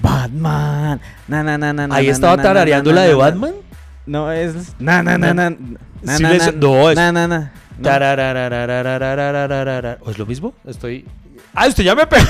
Batman. 0.00 1.00
Ahí 1.90 2.08
estaba 2.08 2.40
tarareando 2.40 2.92
la 2.92 3.02
de 3.02 3.14
Batman. 3.14 3.54
No 4.06 4.30
es 4.30 4.74
na. 4.78 5.02
No 5.02 6.28
es. 6.28 6.52
¿O 10.02 10.10
es 10.10 10.18
lo 10.18 10.26
mismo? 10.26 10.54
Estoy. 10.64 11.06
¡Ah, 11.54 11.68
usted 11.68 11.84
ya 11.84 11.94
me 11.94 12.06
pegó! 12.06 12.26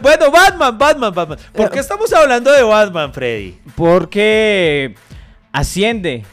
bueno, 0.00 0.30
Batman, 0.30 0.76
Batman, 0.76 1.14
Batman. 1.14 1.38
¿Por 1.54 1.70
qué 1.70 1.78
estamos 1.78 2.12
hablando 2.12 2.52
de 2.52 2.62
Batman, 2.62 3.12
Freddy? 3.12 3.58
Porque 3.76 4.96
asciende 5.52 6.24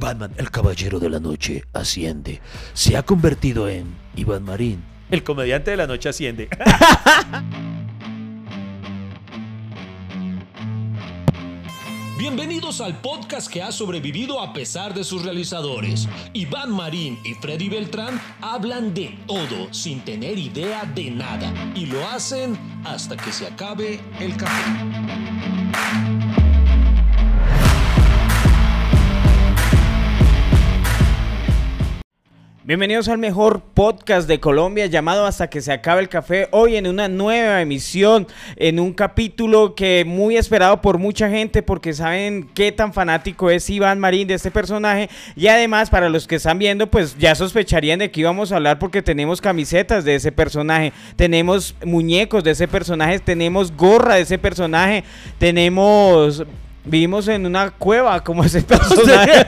Batman, 0.00 0.32
el 0.38 0.50
caballero 0.50 0.98
de 0.98 1.10
la 1.10 1.20
noche, 1.20 1.64
asciende. 1.74 2.40
Se 2.72 2.96
ha 2.96 3.04
convertido 3.04 3.68
en 3.68 3.94
Iván 4.16 4.42
Marín. 4.42 4.82
El 5.10 5.22
comediante 5.22 5.70
de 5.72 5.76
la 5.76 5.86
noche 5.86 6.08
asciende. 6.08 6.48
Bienvenidos 12.18 12.80
al 12.80 13.00
podcast 13.00 13.50
que 13.50 13.62
ha 13.62 13.72
sobrevivido 13.72 14.40
a 14.40 14.52
pesar 14.52 14.94
de 14.94 15.04
sus 15.04 15.22
realizadores. 15.24 16.08
Iván 16.32 16.70
Marín 16.70 17.18
y 17.24 17.34
Freddy 17.34 17.68
Beltrán 17.68 18.20
hablan 18.40 18.94
de 18.94 19.18
todo 19.26 19.72
sin 19.72 20.00
tener 20.04 20.38
idea 20.38 20.84
de 20.94 21.10
nada 21.10 21.52
y 21.74 21.86
lo 21.86 22.06
hacen 22.08 22.58
hasta 22.84 23.16
que 23.16 23.32
se 23.32 23.46
acabe 23.46 24.00
el 24.18 24.36
café. 24.36 24.62
Bienvenidos 32.62 33.08
al 33.08 33.16
mejor 33.16 33.62
podcast 33.62 34.28
de 34.28 34.38
Colombia 34.38 34.84
llamado 34.84 35.24
Hasta 35.24 35.48
que 35.48 35.62
se 35.62 35.72
acabe 35.72 36.02
el 36.02 36.10
café. 36.10 36.46
Hoy 36.50 36.76
en 36.76 36.86
una 36.86 37.08
nueva 37.08 37.62
emisión, 37.62 38.26
en 38.56 38.78
un 38.78 38.92
capítulo 38.92 39.74
que 39.74 40.04
muy 40.06 40.36
esperado 40.36 40.82
por 40.82 40.98
mucha 40.98 41.30
gente 41.30 41.62
porque 41.62 41.94
saben 41.94 42.50
qué 42.52 42.70
tan 42.70 42.92
fanático 42.92 43.48
es 43.48 43.70
Iván 43.70 43.98
Marín 43.98 44.28
de 44.28 44.34
este 44.34 44.50
personaje. 44.50 45.08
Y 45.36 45.46
además 45.46 45.88
para 45.88 46.10
los 46.10 46.26
que 46.26 46.34
están 46.34 46.58
viendo 46.58 46.90
pues 46.90 47.16
ya 47.16 47.34
sospecharían 47.34 47.98
de 47.98 48.10
que 48.10 48.20
íbamos 48.20 48.52
a 48.52 48.56
hablar 48.56 48.78
porque 48.78 49.00
tenemos 49.00 49.40
camisetas 49.40 50.04
de 50.04 50.16
ese 50.16 50.30
personaje, 50.30 50.92
tenemos 51.16 51.74
muñecos 51.82 52.44
de 52.44 52.50
ese 52.50 52.68
personaje, 52.68 53.20
tenemos 53.20 53.74
gorra 53.74 54.16
de 54.16 54.20
ese 54.20 54.36
personaje, 54.36 55.02
tenemos... 55.38 56.44
Vivimos 56.84 57.28
en 57.28 57.44
una 57.44 57.70
cueva 57.70 58.24
como 58.24 58.42
ese 58.42 58.62
personaje. 58.62 59.44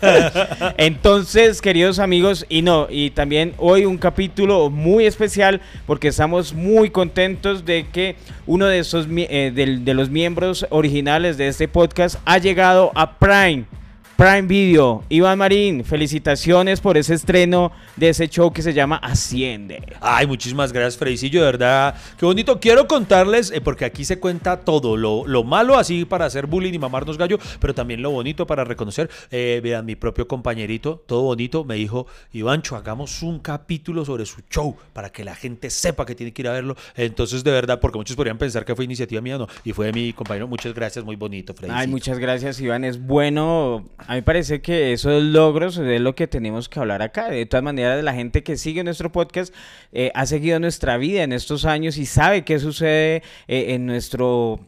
Entonces, 0.76 1.60
queridos 1.62 1.98
amigos, 1.98 2.44
y 2.48 2.62
no, 2.62 2.86
y 2.90 3.10
también 3.10 3.54
hoy 3.58 3.84
un 3.86 3.96
capítulo 3.96 4.70
muy 4.70 5.06
especial 5.06 5.60
porque 5.86 6.08
estamos 6.08 6.52
muy 6.52 6.90
contentos 6.90 7.64
de 7.64 7.86
que 7.90 8.16
uno 8.46 8.66
de 8.66 8.78
esos 8.78 9.06
eh, 9.10 9.52
de, 9.54 9.94
los 9.94 10.10
miembros 10.10 10.66
originales 10.70 11.38
de 11.38 11.48
este 11.48 11.68
podcast 11.68 12.16
ha 12.24 12.38
llegado 12.38 12.92
a 12.94 13.18
Prime. 13.18 13.64
Prime 14.20 14.42
Video. 14.42 15.02
Iván 15.08 15.38
Marín, 15.38 15.82
felicitaciones 15.82 16.82
por 16.82 16.98
ese 16.98 17.14
estreno 17.14 17.72
de 17.96 18.10
ese 18.10 18.28
show 18.28 18.52
que 18.52 18.60
se 18.60 18.74
llama 18.74 18.96
Asciende. 18.96 19.82
Ay, 19.98 20.26
muchísimas 20.26 20.74
gracias, 20.74 20.98
Fredicillo, 20.98 21.40
de 21.40 21.46
verdad. 21.46 21.94
Qué 22.18 22.26
bonito. 22.26 22.60
Quiero 22.60 22.86
contarles, 22.86 23.50
eh, 23.50 23.62
porque 23.62 23.86
aquí 23.86 24.04
se 24.04 24.18
cuenta 24.18 24.60
todo. 24.60 24.98
Lo, 24.98 25.26
lo 25.26 25.42
malo, 25.42 25.78
así 25.78 26.04
para 26.04 26.26
hacer 26.26 26.46
bullying 26.46 26.74
y 26.74 26.78
mamarnos 26.78 27.16
gallo, 27.16 27.38
pero 27.60 27.74
también 27.74 28.02
lo 28.02 28.10
bonito 28.10 28.46
para 28.46 28.62
reconocer. 28.62 29.08
Eh, 29.30 29.58
vean, 29.64 29.86
mi 29.86 29.96
propio 29.96 30.28
compañerito, 30.28 31.02
todo 31.06 31.22
bonito, 31.22 31.64
me 31.64 31.76
dijo, 31.76 32.06
Ivancho, 32.34 32.76
hagamos 32.76 33.22
un 33.22 33.38
capítulo 33.38 34.04
sobre 34.04 34.26
su 34.26 34.42
show 34.50 34.76
para 34.92 35.08
que 35.08 35.24
la 35.24 35.34
gente 35.34 35.70
sepa 35.70 36.04
que 36.04 36.14
tiene 36.14 36.34
que 36.34 36.42
ir 36.42 36.48
a 36.48 36.52
verlo. 36.52 36.76
Entonces, 36.94 37.42
de 37.42 37.52
verdad, 37.52 37.80
porque 37.80 37.96
muchos 37.96 38.16
podrían 38.16 38.36
pensar 38.36 38.66
que 38.66 38.76
fue 38.76 38.84
iniciativa 38.84 39.22
mía, 39.22 39.38
no. 39.38 39.48
Y 39.64 39.72
fue 39.72 39.86
de 39.86 39.94
mi 39.94 40.12
compañero. 40.12 40.46
Muchas 40.46 40.74
gracias, 40.74 41.06
muy 41.06 41.16
bonito, 41.16 41.54
Freddy. 41.54 41.72
Ay, 41.74 41.88
muchas 41.88 42.18
gracias, 42.18 42.60
Iván. 42.60 42.84
Es 42.84 43.00
bueno. 43.00 43.86
A 44.10 44.14
mí 44.16 44.22
parece 44.22 44.60
que 44.60 44.92
esos 44.92 45.22
logros 45.22 45.78
es 45.78 46.00
lo 46.00 46.16
que 46.16 46.26
tenemos 46.26 46.68
que 46.68 46.80
hablar 46.80 47.00
acá. 47.00 47.28
De 47.30 47.46
todas 47.46 47.62
maneras, 47.62 48.02
la 48.02 48.12
gente 48.12 48.42
que 48.42 48.56
sigue 48.56 48.82
nuestro 48.82 49.12
podcast 49.12 49.54
eh, 49.92 50.10
ha 50.16 50.26
seguido 50.26 50.58
nuestra 50.58 50.96
vida 50.96 51.22
en 51.22 51.32
estos 51.32 51.64
años 51.64 51.96
y 51.96 52.06
sabe 52.06 52.44
qué 52.44 52.58
sucede 52.58 53.22
eh, 53.46 53.66
en 53.68 53.86
nuestro 53.86 54.58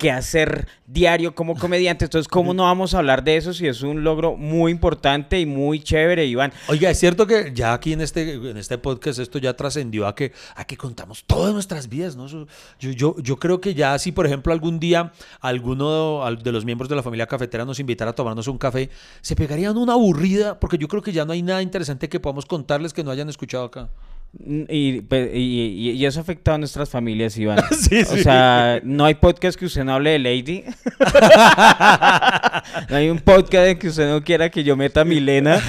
quehacer 0.00 0.66
diario 0.86 1.34
como 1.34 1.54
comediante. 1.56 2.06
Entonces, 2.06 2.26
¿cómo 2.26 2.54
no 2.54 2.62
vamos 2.64 2.94
a 2.94 2.98
hablar 2.98 3.22
de 3.22 3.36
eso 3.36 3.52
si 3.52 3.66
es 3.68 3.82
un 3.82 4.02
logro 4.02 4.34
muy 4.36 4.72
importante 4.72 5.38
y 5.38 5.44
muy 5.44 5.78
chévere, 5.80 6.24
Iván? 6.24 6.52
Oiga, 6.68 6.88
es 6.90 6.98
cierto 6.98 7.26
que 7.26 7.52
ya 7.54 7.74
aquí 7.74 7.92
en 7.92 8.00
este, 8.00 8.32
en 8.32 8.56
este 8.56 8.78
podcast 8.78 9.18
esto 9.18 9.38
ya 9.38 9.54
trascendió 9.54 10.06
a 10.06 10.14
que, 10.14 10.32
a 10.56 10.64
que 10.64 10.76
contamos 10.78 11.22
todas 11.26 11.52
nuestras 11.52 11.88
vidas, 11.88 12.16
¿no? 12.16 12.26
Yo, 12.26 12.46
yo, 12.80 13.14
yo 13.18 13.36
creo 13.36 13.60
que 13.60 13.74
ya 13.74 13.98
si, 13.98 14.10
por 14.10 14.24
ejemplo, 14.26 14.52
algún 14.54 14.80
día 14.80 15.12
alguno 15.40 16.24
al- 16.24 16.42
de 16.42 16.50
los 16.50 16.64
miembros 16.64 16.88
de 16.88 16.96
la 16.96 17.02
familia 17.02 17.26
cafetera 17.26 17.64
nos 17.66 17.78
invitara 17.78 18.12
a 18.12 18.14
tomarnos 18.14 18.48
un 18.48 18.56
café, 18.56 18.88
se 19.20 19.36
pegarían 19.36 19.76
una 19.76 19.92
aburrida, 19.92 20.58
porque 20.58 20.78
yo 20.78 20.88
creo 20.88 21.02
que 21.02 21.12
ya 21.12 21.26
no 21.26 21.32
hay 21.32 21.42
nada 21.42 21.60
interesante 21.60 22.08
que 22.08 22.18
podamos 22.20 22.46
contarles 22.46 22.94
que 22.94 23.04
no 23.04 23.10
hayan 23.10 23.28
escuchado 23.28 23.64
acá. 23.64 23.90
Y, 24.32 24.98
y- 24.98 25.04
y- 25.34 25.90
y 25.90 26.06
eso 26.06 26.20
ha 26.20 26.22
afectado 26.22 26.54
a 26.54 26.58
nuestras 26.58 26.88
familias, 26.88 27.36
Iván. 27.36 27.58
Sí, 27.72 28.02
O 28.02 28.04
sí. 28.16 28.22
sea, 28.22 28.80
no 28.84 29.04
hay 29.04 29.14
podcast 29.14 29.58
que 29.58 29.66
usted 29.66 29.82
no 29.84 29.94
hable 29.94 30.10
de 30.10 30.18
Lady. 30.20 30.64
no 32.88 32.96
hay 32.96 33.08
un 33.10 33.18
podcast 33.18 33.66
en 33.68 33.78
que 33.78 33.88
usted 33.88 34.08
no 34.08 34.22
quiera 34.22 34.48
que 34.50 34.62
yo 34.62 34.76
meta 34.76 35.00
a 35.00 35.04
Milena. 35.04 35.60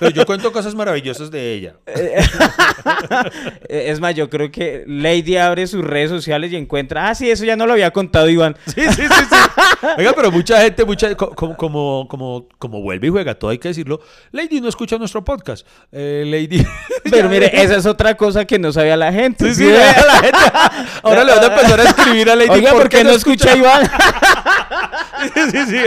Pero 0.00 0.10
yo 0.12 0.24
cuento 0.26 0.52
cosas 0.52 0.74
maravillosas 0.74 1.30
de 1.30 1.52
ella. 1.54 1.74
es 3.68 4.00
más, 4.00 4.14
yo 4.14 4.30
creo 4.30 4.50
que 4.50 4.84
Lady 4.86 5.36
abre 5.36 5.66
sus 5.66 5.84
redes 5.84 6.10
sociales 6.10 6.52
y 6.52 6.56
encuentra, 6.56 7.08
ah, 7.10 7.14
sí, 7.14 7.30
eso 7.30 7.44
ya 7.44 7.56
no 7.56 7.66
lo 7.66 7.72
había 7.74 7.90
contado 7.90 8.28
Iván. 8.28 8.56
Sí, 8.66 8.80
sí, 8.82 9.02
sí, 9.02 9.02
sí. 9.30 9.86
Oiga, 9.98 10.12
pero 10.14 10.30
mucha 10.32 10.60
gente, 10.62 10.84
mucha, 10.84 11.14
co- 11.16 11.34
como, 11.34 11.56
como, 11.56 12.06
como, 12.08 12.48
como 12.58 12.82
vuelve 12.82 13.08
y 13.08 13.10
juega, 13.10 13.34
todo 13.34 13.50
hay 13.50 13.58
que 13.58 13.68
decirlo. 13.68 14.00
Lady 14.32 14.60
no 14.60 14.68
escucha 14.68 14.98
nuestro 14.98 15.24
podcast. 15.24 15.66
Eh, 15.92 16.24
Lady. 16.26 16.64
Pero 17.10 17.28
mire, 17.28 17.50
esa 17.62 17.76
es 17.76 17.86
otra 17.86 18.16
cosa 18.16 18.44
que 18.44 18.58
no 18.58 18.72
sabía 18.72 18.96
la 18.96 19.12
gente. 19.12 19.54
Sí, 19.54 19.64
sí, 19.64 19.70
la 19.70 20.20
gente. 20.20 20.38
Ahora 21.02 21.24
le 21.24 21.34
van 21.34 21.44
a 21.44 21.46
empezar 21.46 21.80
a 21.80 21.84
escribir 21.84 22.30
a 22.30 22.36
Lady. 22.36 22.50
Oiga, 22.50 22.72
¿por 22.72 22.88
qué 22.88 23.04
no 23.04 23.10
escucha 23.10 23.52
a 23.52 23.56
Iván? 23.56 23.86
sí, 25.34 25.40
sí, 25.50 25.66
sí. 25.66 25.78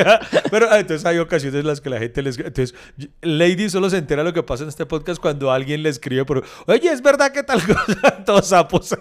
Pero 0.50 0.68
ah, 0.72 0.80
entonces 0.80 1.06
hay 1.06 1.18
ocasiones 1.18 1.60
en 1.60 1.68
las 1.68 1.82
que 1.82 1.90
la 1.90 2.00
gente 2.00 2.22
les. 2.22 2.38
Entonces, 2.38 2.76
Lady 3.22 3.70
solo 3.70 3.90
se 3.90 3.98
entera 3.98 4.24
lo 4.24 4.34
que 4.34 4.44
pasa 4.44 4.64
en 4.64 4.70
este 4.70 4.86
podcast 4.86 5.22
cuando 5.22 5.52
alguien 5.52 5.84
le 5.84 5.90
escribe 5.90 6.26
por. 6.26 6.44
Oye, 6.68 6.92
es 6.92 7.02
verdad 7.02 7.32
que 7.32 7.44
tal 7.44 7.62
cosa. 7.66 8.24
Todos 8.26 8.48
sapos. 8.48 8.96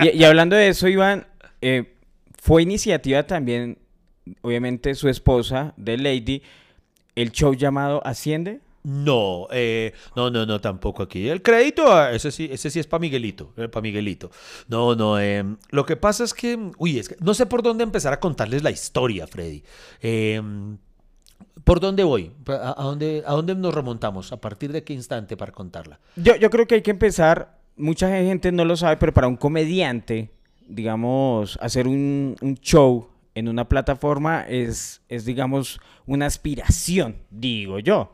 Y, 0.00 0.10
y 0.10 0.24
hablando 0.24 0.56
de 0.56 0.68
eso, 0.68 0.88
Iván, 0.88 1.26
eh, 1.60 1.94
fue 2.40 2.62
iniciativa 2.62 3.22
también, 3.22 3.78
obviamente, 4.40 4.94
su 4.94 5.08
esposa 5.08 5.74
de 5.76 5.96
Lady, 5.96 6.42
el 7.14 7.30
show 7.32 7.54
llamado 7.54 8.04
Asciende. 8.04 8.60
No, 8.84 9.46
eh, 9.52 9.92
no, 10.16 10.30
no, 10.30 10.44
no, 10.44 10.60
tampoco 10.60 11.04
aquí. 11.04 11.28
El 11.28 11.40
crédito, 11.40 11.92
ah, 11.92 12.12
ese 12.12 12.32
sí, 12.32 12.48
ese 12.50 12.68
sí 12.68 12.80
es 12.80 12.86
para 12.86 13.00
Miguelito, 13.00 13.52
para 13.54 13.80
Miguelito. 13.80 14.30
No, 14.66 14.96
no, 14.96 15.20
eh, 15.20 15.44
lo 15.70 15.86
que 15.86 15.96
pasa 15.96 16.24
es 16.24 16.34
que, 16.34 16.58
uy, 16.78 16.98
es 16.98 17.08
que 17.08 17.16
no 17.20 17.32
sé 17.34 17.46
por 17.46 17.62
dónde 17.62 17.84
empezar 17.84 18.12
a 18.12 18.18
contarles 18.18 18.62
la 18.62 18.70
historia, 18.70 19.26
Freddy. 19.26 19.62
Eh, 20.00 20.42
¿Por 21.62 21.78
dónde 21.78 22.02
voy? 22.02 22.32
¿A, 22.48 22.80
a 22.80 22.84
dónde, 22.84 23.22
¿A 23.24 23.32
dónde 23.32 23.54
nos 23.54 23.72
remontamos? 23.72 24.32
¿A 24.32 24.40
partir 24.40 24.72
de 24.72 24.82
qué 24.82 24.92
instante 24.94 25.36
para 25.36 25.52
contarla? 25.52 26.00
Yo, 26.16 26.34
yo 26.34 26.50
creo 26.50 26.66
que 26.66 26.76
hay 26.76 26.82
que 26.82 26.90
empezar, 26.90 27.60
mucha 27.76 28.08
gente 28.08 28.50
no 28.50 28.64
lo 28.64 28.76
sabe, 28.76 28.96
pero 28.96 29.12
para 29.14 29.28
un 29.28 29.36
comediante, 29.36 30.32
digamos, 30.66 31.56
hacer 31.60 31.86
un, 31.86 32.34
un 32.40 32.56
show 32.56 33.08
en 33.34 33.48
una 33.48 33.68
plataforma 33.68 34.42
es, 34.42 35.02
es, 35.08 35.24
digamos, 35.24 35.80
una 36.06 36.26
aspiración, 36.26 37.16
digo 37.30 37.78
yo. 37.78 38.12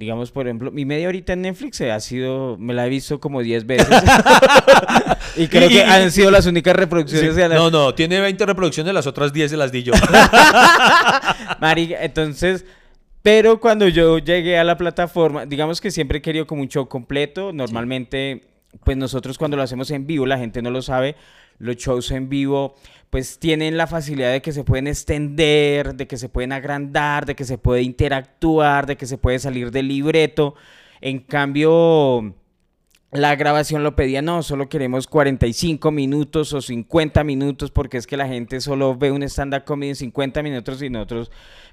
Digamos, 0.00 0.30
por 0.30 0.46
ejemplo, 0.46 0.70
mi 0.70 0.86
media 0.86 1.08
horita 1.08 1.34
en 1.34 1.42
Netflix 1.42 1.78
ha 1.82 2.00
sido, 2.00 2.56
me 2.58 2.72
la 2.72 2.86
he 2.86 2.88
visto 2.88 3.20
como 3.20 3.42
10 3.42 3.66
veces. 3.66 3.86
y 5.36 5.46
creo 5.46 5.68
que 5.68 5.84
han 5.84 6.10
sido 6.10 6.30
las 6.30 6.46
únicas 6.46 6.74
reproducciones. 6.74 7.34
Sí, 7.34 7.38
de 7.38 7.50
la- 7.50 7.56
No, 7.56 7.70
no, 7.70 7.94
tiene 7.94 8.18
20 8.18 8.46
reproducciones, 8.46 8.94
las 8.94 9.06
otras 9.06 9.30
10 9.30 9.50
se 9.50 9.58
las 9.58 9.70
di 9.70 9.82
yo. 9.82 9.92
Marica, 11.60 12.02
entonces, 12.02 12.64
pero 13.20 13.60
cuando 13.60 13.88
yo 13.88 14.16
llegué 14.16 14.58
a 14.58 14.64
la 14.64 14.78
plataforma, 14.78 15.44
digamos 15.44 15.82
que 15.82 15.90
siempre 15.90 16.20
he 16.20 16.22
querido 16.22 16.46
como 16.46 16.62
un 16.62 16.68
show 16.68 16.88
completo. 16.88 17.52
Normalmente, 17.52 18.40
pues 18.84 18.96
nosotros 18.96 19.36
cuando 19.36 19.58
lo 19.58 19.62
hacemos 19.62 19.90
en 19.90 20.06
vivo, 20.06 20.24
la 20.24 20.38
gente 20.38 20.62
no 20.62 20.70
lo 20.70 20.80
sabe, 20.80 21.14
los 21.60 21.76
shows 21.76 22.10
en 22.10 22.28
vivo, 22.28 22.74
pues 23.10 23.38
tienen 23.38 23.76
la 23.76 23.86
facilidad 23.86 24.32
de 24.32 24.42
que 24.42 24.52
se 24.52 24.64
pueden 24.64 24.88
extender, 24.88 25.94
de 25.94 26.08
que 26.08 26.16
se 26.16 26.28
pueden 26.28 26.52
agrandar, 26.52 27.26
de 27.26 27.36
que 27.36 27.44
se 27.44 27.58
puede 27.58 27.82
interactuar, 27.82 28.86
de 28.86 28.96
que 28.96 29.06
se 29.06 29.18
puede 29.18 29.38
salir 29.38 29.70
del 29.70 29.88
libreto. 29.88 30.54
En 31.00 31.20
cambio, 31.20 32.34
la 33.12 33.34
grabación 33.34 33.82
lo 33.82 33.96
pedía, 33.96 34.22
no, 34.22 34.42
solo 34.42 34.68
queremos 34.68 35.08
45 35.08 35.90
minutos 35.90 36.52
o 36.52 36.60
50 36.60 37.24
minutos 37.24 37.70
porque 37.72 37.98
es 37.98 38.06
que 38.06 38.16
la 38.16 38.28
gente 38.28 38.60
solo 38.60 38.96
ve 38.96 39.10
un 39.10 39.22
stand-up 39.24 39.64
comedy 39.64 39.90
en 39.90 39.96
50 39.96 40.42
minutos 40.42 40.80
y 40.80 40.90
nosotros 40.90 41.30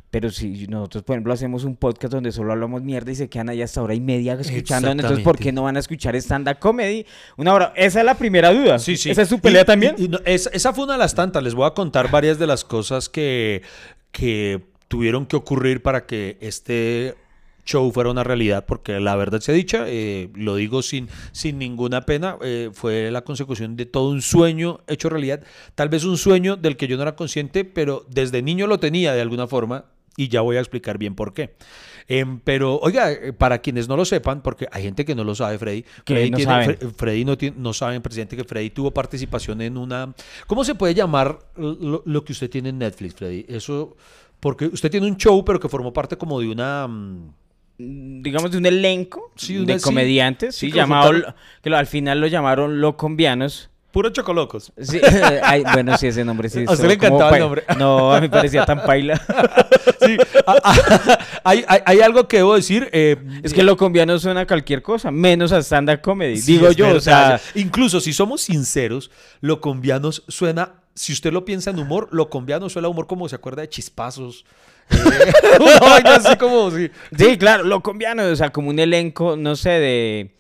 Pero 0.10 0.32
si 0.32 0.68
nosotros, 0.68 1.04
por 1.04 1.16
ejemplo, 1.16 1.34
hacemos 1.34 1.66
un 1.66 1.76
podcast 1.76 2.14
donde 2.14 2.32
solo 2.32 2.54
hablamos 2.54 2.82
mierda 2.82 3.12
y 3.12 3.16
se 3.16 3.28
quedan 3.30 3.50
ahí 3.50 3.62
hasta 3.62 3.82
hora 3.82 3.94
y 3.94 4.00
media 4.00 4.34
escuchando, 4.34 4.90
entonces, 4.90 5.20
¿por 5.20 5.38
qué 5.38 5.52
no 5.52 5.64
van 5.64 5.76
a 5.76 5.80
escuchar 5.80 6.16
stand-up 6.16 6.60
comedy? 6.60 7.06
Una 7.36 7.54
hora. 7.54 7.74
Esa 7.76 8.00
es 8.00 8.06
la 8.06 8.16
primera 8.16 8.54
duda. 8.54 8.80
Sí, 8.80 8.96
sí. 8.96 9.10
¿Esa 9.12 9.24
es 9.24 9.28
su 9.30 9.40
pelea 9.40 9.64
Y- 9.64 9.66
también? 9.66 9.96
y- 9.98 10.06
y 10.06 10.08
no, 10.08 10.20
es- 10.24 10.50
esa 10.54 10.72
fue 10.74 10.86
una 10.86 10.94
de 10.94 11.00
las 11.00 11.14
tantas. 11.14 11.44
Les 11.44 11.54
voy 11.54 11.68
a 11.68 11.72
contar 11.72 12.10
varias 12.10 12.40
de 12.40 12.48
las 12.48 12.64
cosas 12.64 13.10
que, 13.10 13.62
que 14.12 14.62
tuvieron 14.88 15.26
que 15.26 15.36
ocurrir 15.36 15.82
para 15.82 16.06
que 16.06 16.38
este 16.40 17.16
show 17.66 17.92
fuera 17.92 18.10
una 18.10 18.24
realidad, 18.24 18.66
porque 18.66 19.02
la 19.02 19.14
verdad 19.18 19.42
se 19.42 19.52
dicha, 19.52 19.84
eh, 19.88 20.30
lo 20.36 20.56
digo 20.56 20.82
sin, 20.82 21.10
sin 21.34 21.58
ninguna 21.60 22.06
pena, 22.06 22.38
eh, 22.42 22.70
fue 22.72 23.12
la 23.12 23.24
consecución 23.26 23.76
de 23.76 23.86
todo 23.86 24.10
un 24.10 24.22
sueño 24.22 24.80
hecho 24.88 25.10
realidad, 25.10 25.42
tal 25.76 25.90
vez 25.90 26.06
un 26.06 26.18
sueño 26.18 26.56
del 26.56 26.78
que 26.78 26.88
yo 26.88 26.96
no 26.96 27.02
era 27.02 27.18
consciente, 27.18 27.66
pero 27.66 28.06
desde 28.10 28.42
niño 28.42 28.68
lo 28.68 28.80
tenía 28.80 29.14
de 29.14 29.20
alguna 29.20 29.48
forma 29.48 29.84
y 30.18 30.28
ya 30.28 30.42
voy 30.42 30.58
a 30.58 30.60
explicar 30.60 30.98
bien 30.98 31.16
por 31.16 31.34
qué. 31.34 31.56
Em, 32.10 32.40
pero, 32.40 32.78
oiga, 32.80 33.12
eh, 33.12 33.32
para 33.34 33.60
quienes 33.60 33.88
no 33.88 33.96
lo 33.96 34.04
sepan, 34.04 34.42
porque 34.42 34.68
hay 34.72 34.82
gente 34.84 35.06
que 35.06 35.14
no 35.16 35.24
lo 35.24 35.36
sabe, 35.36 35.58
Freddy, 35.60 35.86
Freddy, 36.06 36.32
no 36.32 36.38
tiene- 36.38 36.52
saben. 36.52 36.70
Fre- 36.80 36.92
Freddy 36.96 37.24
no, 37.26 37.38
tiene- 37.38 37.56
no 37.60 37.72
saben, 37.74 38.02
presidente, 38.02 38.36
que 38.36 38.44
Freddy 38.44 38.72
tuvo 38.72 38.92
participación 38.92 39.62
en 39.62 39.78
una... 39.78 40.14
¿Cómo 40.48 40.64
se 40.64 40.74
puede 40.76 40.94
llamar 40.96 41.38
lo, 41.56 42.02
lo 42.06 42.24
que 42.26 42.32
usted 42.34 42.50
tiene 42.50 42.70
en 42.70 42.80
Netflix, 42.80 43.14
Freddy? 43.16 43.46
Eso, 43.48 43.96
porque 44.40 44.66
usted 44.66 44.90
tiene 44.90 45.06
un 45.08 45.18
show, 45.18 45.46
pero 45.46 45.60
que 45.60 45.70
formó 45.70 45.94
parte 45.94 46.18
como 46.18 46.40
de 46.42 46.50
una... 46.50 46.88
mm, 46.88 47.34
digamos, 47.78 48.50
de 48.52 48.58
un 48.58 48.66
elenco 48.66 49.32
Sí, 49.36 49.58
una- 49.58 49.76
de 49.76 49.82
comediantes, 49.82 50.56
Sí, 50.56 50.72
llamado, 50.72 51.12
que 51.62 51.70
lo- 51.70 51.78
al 51.78 51.86
final 51.88 52.20
lo 52.20 52.26
llamaron 52.28 52.82
locombianos. 52.82 53.70
Puro 53.98 54.12
chocolocos. 54.12 54.72
Sí, 54.80 55.02
ay, 55.44 55.64
bueno, 55.74 55.98
sí, 55.98 56.06
ese 56.06 56.24
nombre 56.24 56.50
sí. 56.50 56.66
A 56.68 56.74
usted 56.74 56.88
le 56.88 56.94
encantaba 56.94 57.36
el 57.36 57.40
nombre. 57.42 57.64
No, 57.80 58.14
a 58.14 58.22
mí 58.22 58.30
parecía 58.30 58.64
tan 58.64 58.84
paila. 58.84 59.20
Sí, 60.00 60.16
hay, 61.44 61.66
hay- 61.68 61.82
hay 61.84 62.02
algo 62.02 62.28
que 62.28 62.38
debo 62.38 62.54
decir. 62.54 62.88
eh, 62.92 63.18
Es 63.42 63.54
que 63.56 63.64
locombiano 63.64 64.20
suena 64.20 64.42
a 64.42 64.46
cualquier 64.48 64.84
cosa, 64.84 65.10
menos 65.10 65.52
a 65.52 65.58
stand-up 65.64 66.02
comedy. 66.02 66.38
Sí, 66.38 66.54
Digo 66.54 66.72
yo, 66.72 66.90
o 66.96 67.00
sea, 67.00 67.42
incluso 67.56 68.00
si 68.00 68.14
somos 68.14 68.42
sinceros, 68.42 69.10
lo 69.42 69.60
combianos 69.60 70.24
suena, 70.28 70.74
si 70.94 71.14
usted 71.14 71.34
lo 71.34 71.44
piensa 71.46 71.72
en 71.72 71.80
humor, 71.80 72.10
lo 72.12 72.30
combiano 72.30 72.70
suena 72.70 72.88
a 72.88 72.92
humor 72.92 73.08
como 73.08 73.28
se 73.28 73.36
acuerda 73.36 73.64
de 73.64 73.70
chispazos. 73.70 74.46
Eh, 74.92 74.98
vaina 75.82 76.16
así 76.18 76.36
como 76.38 76.70
sí. 76.70 76.92
sí, 77.18 77.38
claro, 77.40 77.64
locombiano, 77.64 78.24
o 78.26 78.36
sea, 78.36 78.52
como 78.52 78.70
un 78.70 78.78
elenco, 78.78 79.36
no 79.36 79.56
sé, 79.56 79.70
de, 79.72 80.32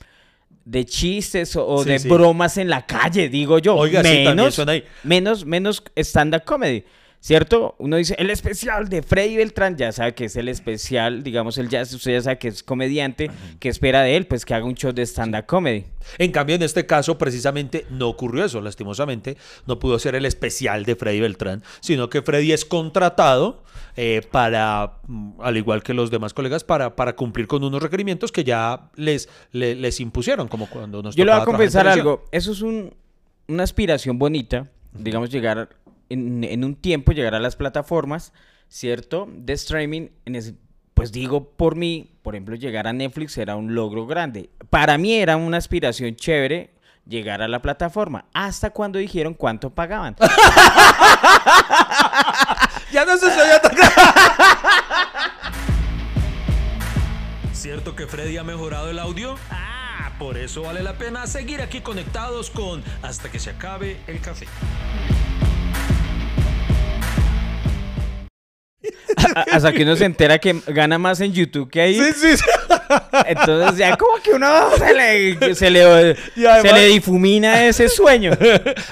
de 0.70 0.86
chistes 0.86 1.56
o, 1.56 1.82
Sí, 1.84 1.90
de 1.90 2.00
sí. 2.00 2.10
bromas 2.10 2.58
en 2.58 2.70
la 2.70 2.86
calle, 2.86 3.30
digo 3.30 3.58
yo. 3.60 3.76
Oiga, 3.76 4.02
sí, 4.02 4.08
también 4.10 4.36
menos, 4.36 4.56
suena 4.56 4.74
ahí. 4.74 4.84
menos, 5.04 5.46
menos 5.46 5.82
stand-up 5.96 6.44
comedy. 6.44 6.84
¿Cierto? 7.28 7.76
Uno 7.80 7.98
dice, 7.98 8.16
el 8.20 8.30
especial 8.30 8.88
de 8.88 9.04
Freddy 9.04 9.36
Beltrán, 9.36 9.76
ya 9.76 9.92
sabe 9.92 10.14
que 10.16 10.24
es 10.24 10.38
el 10.38 10.48
especial, 10.48 11.24
digamos, 11.24 11.58
el 11.58 11.68
jazz, 11.68 11.94
usted 11.94 12.14
ya 12.14 12.22
sabe 12.22 12.38
que 12.38 12.48
es 12.48 12.64
comediante, 12.64 13.30
que 13.60 13.68
espera 13.68 14.02
de 14.02 14.16
él, 14.16 14.28
pues 14.28 14.46
que 14.46 14.54
haga 14.54 14.64
un 14.64 14.76
show 14.76 14.94
de 14.94 15.02
stand-up 15.06 15.46
comedy. 15.46 15.84
En 16.20 16.32
cambio, 16.32 16.56
en 16.56 16.64
este 16.64 16.86
caso, 16.86 17.18
precisamente 17.18 17.86
no 17.90 18.08
ocurrió 18.08 18.46
eso. 18.46 18.62
Lastimosamente, 18.62 19.36
no 19.66 19.78
pudo 19.78 20.00
ser 20.00 20.16
el 20.16 20.26
especial 20.26 20.86
de 20.86 20.96
Freddy 20.96 21.20
Beltrán, 21.20 21.64
sino 21.82 22.10
que 22.10 22.22
Freddy 22.22 22.54
es 22.54 22.64
contratado 22.64 23.62
eh, 23.98 24.22
para, 24.32 24.94
mm, 25.08 25.42
al 25.42 25.58
igual 25.58 25.84
que 25.84 25.94
los 25.94 26.10
demás 26.10 26.34
colegas, 26.34 26.64
para, 26.64 26.96
para 26.96 27.18
cumplir 27.18 27.46
con 27.48 27.62
unos 27.62 27.84
requerimientos 27.84 28.32
que 28.32 28.46
ya 28.46 28.90
les, 28.96 29.28
le- 29.52 29.76
les, 29.76 30.00
impusieron, 30.00 30.48
como 30.48 30.68
cuando 30.70 31.04
nos 31.04 31.14
Yo 31.14 31.26
le 31.26 31.34
voy 31.34 31.42
a 31.42 31.44
confesar 31.44 31.90
algo. 31.90 32.24
Eso 32.32 32.54
es 32.54 32.62
un- 32.62 32.94
una 33.50 33.64
aspiración 33.64 34.18
bonita, 34.18 34.70
digamos, 34.94 35.30
llegar 35.30 35.68
en, 36.10 36.44
en 36.44 36.64
un 36.64 36.76
tiempo, 36.76 37.12
llegar 37.12 37.36
a 37.36 37.40
las 37.40 37.56
plataformas, 37.56 38.34
¿cierto? 38.68 39.28
De 39.32 39.54
streaming. 39.54 40.10
En 40.26 40.36
ese- 40.36 40.56
pues 40.94 41.12
digo, 41.12 41.52
por 41.52 41.76
mí, 41.76 42.12
por 42.24 42.34
ejemplo, 42.36 42.56
llegar 42.56 42.88
a 42.88 42.94
Netflix 42.94 43.38
era 43.38 43.56
un 43.56 43.76
logro 43.76 44.08
grande. 44.08 44.50
Para 44.70 44.98
mí 44.98 45.14
era 45.14 45.38
una 45.38 45.58
aspiración 45.58 46.16
chévere 46.16 46.72
llegar 47.06 47.42
a 47.42 47.48
la 47.48 47.62
plataforma. 47.62 48.26
Hasta 48.34 48.72
cuando 48.72 48.98
dijeron 49.00 49.34
cuánto 49.34 49.70
pagaban. 49.70 50.16
Ya 52.92 53.04
no 53.04 53.18
se 53.18 53.28
tan 53.28 53.76
¿Cierto 57.54 57.96
que 57.96 58.08
Freddy 58.08 58.38
ha 58.38 58.44
mejorado 58.44 58.90
el 58.90 58.98
audio? 58.98 59.36
Ah, 59.52 60.14
por 60.18 60.38
eso 60.38 60.62
vale 60.62 60.82
la 60.82 60.94
pena 60.94 61.28
seguir 61.28 61.62
aquí 61.62 61.82
conectados 61.82 62.50
con 62.50 62.84
Hasta 63.02 63.30
que 63.30 63.40
se 63.40 63.50
acabe 63.50 64.00
el 64.08 64.22
café. 64.22 64.48
Hasta 69.52 69.72
que 69.74 69.84
uno 69.84 69.96
se 69.96 70.06
entera 70.06 70.38
que 70.40 70.62
gana 70.68 70.98
más 70.98 71.20
en 71.22 71.34
YouTube 71.34 71.70
que 71.70 71.82
ahí. 71.82 71.96
Sí, 71.96 72.14
sí, 72.16 72.38
sí. 72.38 72.44
Entonces 73.28 73.78
ya 73.78 73.96
como 73.98 74.22
que 74.24 74.32
uno 74.32 74.48
se 74.78 74.94
le, 74.94 75.56
se 75.56 75.70
le, 75.70 76.16
Y 76.36 76.46
además- 76.46 76.62
se 76.62 76.74
le 76.74 76.86
difumina 76.88 77.66
ese 77.66 77.90
sueño. 77.90 78.32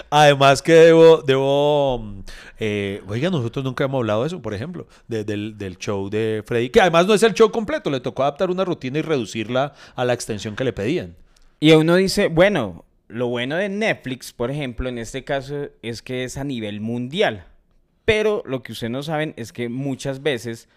Además 0.10 0.62
que 0.62 0.74
debo, 0.74 1.22
debo, 1.22 2.14
eh, 2.60 3.02
oiga, 3.08 3.30
nosotros 3.30 3.64
nunca 3.64 3.84
hemos 3.86 4.00
hablado 4.00 4.22
de 4.22 4.28
eso, 4.28 4.42
por 4.42 4.54
ejemplo, 4.54 4.88
de- 5.08 5.24
del, 5.24 5.58
del 5.58 5.78
show 5.78 6.10
de 6.10 6.44
Freddy, 6.46 6.70
que 6.70 6.82
además 6.82 7.08
no 7.08 7.14
es 7.14 7.24
el 7.24 7.34
show 7.34 7.52
completo, 7.52 7.90
le 7.90 8.00
tocó 8.00 8.24
adaptar 8.24 8.50
una 8.50 8.66
rutina 8.66 9.00
y 9.00 9.02
reducirla 9.02 9.74
a 9.96 10.06
la 10.06 10.14
extensión 10.14 10.56
que 10.56 10.64
le 10.64 10.74
pedían. 10.74 11.16
Y 11.60 11.72
uno 11.72 11.96
dice, 11.96 12.28
bueno, 12.28 12.86
lo 13.08 13.28
bueno 13.28 13.56
de 13.56 13.70
Netflix, 13.70 14.34
por 14.34 14.52
ejemplo, 14.52 14.90
en 14.90 14.98
este 14.98 15.24
caso, 15.24 15.68
es 15.82 16.02
que 16.02 16.24
es 16.26 16.38
a 16.38 16.44
nivel 16.44 16.82
mundial. 16.82 17.46
Pero 18.06 18.44
lo 18.46 18.62
que 18.64 18.72
ustedes 18.72 18.92
no 18.92 19.04
saben 19.04 19.34
es 19.36 19.52
que 19.52 19.68
muchas 19.70 20.22
veces 20.24 20.70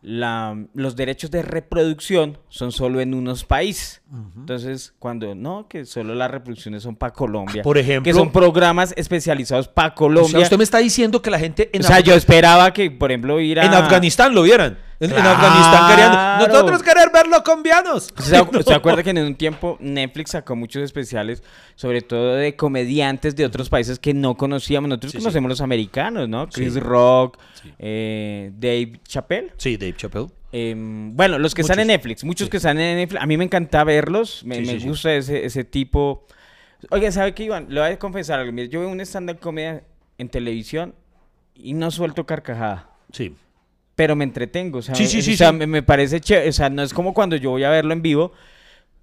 la- 0.00 0.56
los 0.74 0.94
derechos 0.94 1.30
de 1.32 1.42
reproducción 1.42 2.38
son 2.48 2.70
solo 2.70 3.00
en 3.00 3.14
unos 3.14 3.42
países. 3.44 4.00
Entonces, 4.36 4.94
cuando 5.00 5.34
no, 5.34 5.66
que 5.68 5.84
solo 5.84 6.14
las 6.14 6.30
reproducciones 6.30 6.84
son 6.84 6.94
para 6.94 7.12
Colombia. 7.12 7.62
Por 7.64 7.78
ejemplo- 7.78 8.04
Que 8.04 8.16
son 8.16 8.30
programas 8.30 8.94
especializados 8.96 9.66
para 9.66 9.88
O 9.88 9.94
Colombia. 9.96 10.30
sea, 10.30 10.40
usted 10.40 10.56
me 10.56 10.62
está 10.64 10.78
diciendo 10.78 11.20
que 11.20 11.30
la 11.30 11.38
gente 11.40 11.68
en, 11.72 11.82
O 11.82 11.86
sea, 11.86 11.98
Af- 11.98 12.04
yo 12.04 12.14
esperaba 12.14 12.72
que, 12.72 12.90
por 12.92 13.10
ejemplo, 13.10 13.40
ir 13.40 13.58
a... 13.58 13.64
en 13.66 13.74
Afganistán 13.74 14.34
lo 14.34 14.42
vieran. 14.44 14.78
En. 15.00 15.12
Afganistán 15.12 15.88
querían, 15.90 16.38
nosotros 16.48 16.82
querer 16.82 17.10
ver 17.12 17.28
los 17.28 17.42
colombianos. 17.42 18.12
¿Se, 18.18 18.36
acu- 18.36 18.62
se 18.66 18.74
acuerda 18.74 19.02
que 19.02 19.10
en 19.10 19.18
un 19.18 19.34
tiempo 19.36 19.76
Netflix 19.80 20.30
sacó 20.32 20.56
muchos 20.56 20.82
especiales, 20.82 21.42
sobre 21.76 22.02
todo 22.02 22.34
de 22.34 22.56
comediantes 22.56 23.36
de 23.36 23.44
otros 23.44 23.68
países 23.68 23.98
que 23.98 24.12
no 24.14 24.36
conocíamos? 24.36 24.88
Nosotros 24.88 25.12
Sí, 25.12 25.18
sí. 25.18 25.22
conocemos 25.22 25.48
los 25.50 25.60
americanos, 25.60 26.28
¿no? 26.28 26.48
Chris 26.48 26.74
Sí. 26.74 26.80
Rock, 26.80 27.38
eh, 27.78 28.50
Dave 28.54 29.00
Chappelle. 29.06 29.52
Sí, 29.56 29.76
Dave 29.76 29.94
Chappelle. 29.96 30.26
Em, 30.50 31.14
bueno, 31.14 31.38
los 31.38 31.54
que 31.54 31.60
están 31.60 31.78
en 31.78 31.86
Muchos. 31.86 31.96
Netflix, 31.98 32.24
muchos 32.24 32.48
que 32.48 32.56
están 32.56 32.78
en 32.80 32.96
Netflix, 32.96 33.22
a 33.22 33.26
mí 33.26 33.36
me 33.36 33.44
encanta 33.44 33.84
verlos, 33.84 34.42
me, 34.44 34.78
gusta 34.78 35.14
ese, 35.14 35.44
ese 35.44 35.62
tipo. 35.64 36.26
Oiga, 36.90 37.12
¿sabe 37.12 37.34
qué, 37.34 37.44
Iván? 37.44 37.66
Le 37.68 37.80
voy 37.80 37.90
a 37.90 37.98
confesar 37.98 38.40
algo. 38.40 38.50
Mire, 38.52 38.68
yo 38.68 38.80
veo 38.80 38.88
un 38.88 39.00
stand-up 39.00 39.38
comedia 39.40 39.84
en 40.16 40.28
televisión 40.28 40.94
y 41.54 41.74
no 41.74 41.90
suelto 41.90 42.24
carcajada. 42.24 42.88
Sí. 43.12 43.34
Pero 43.98 44.14
me 44.14 44.22
entretengo, 44.22 44.78
o 44.78 44.82
sea, 44.82 44.94
Sí, 44.94 45.08
sí, 45.08 45.18
o 45.18 45.22
sí, 45.22 45.36
sea, 45.36 45.50
sí. 45.50 45.56
Me, 45.56 45.66
me 45.66 45.82
parece 45.82 46.20
chévere, 46.20 46.48
o 46.48 46.52
sea, 46.52 46.70
no 46.70 46.84
es 46.84 46.94
como 46.94 47.12
cuando 47.12 47.34
yo 47.34 47.50
voy 47.50 47.64
a 47.64 47.70
verlo 47.70 47.92
en 47.92 48.00
vivo, 48.00 48.30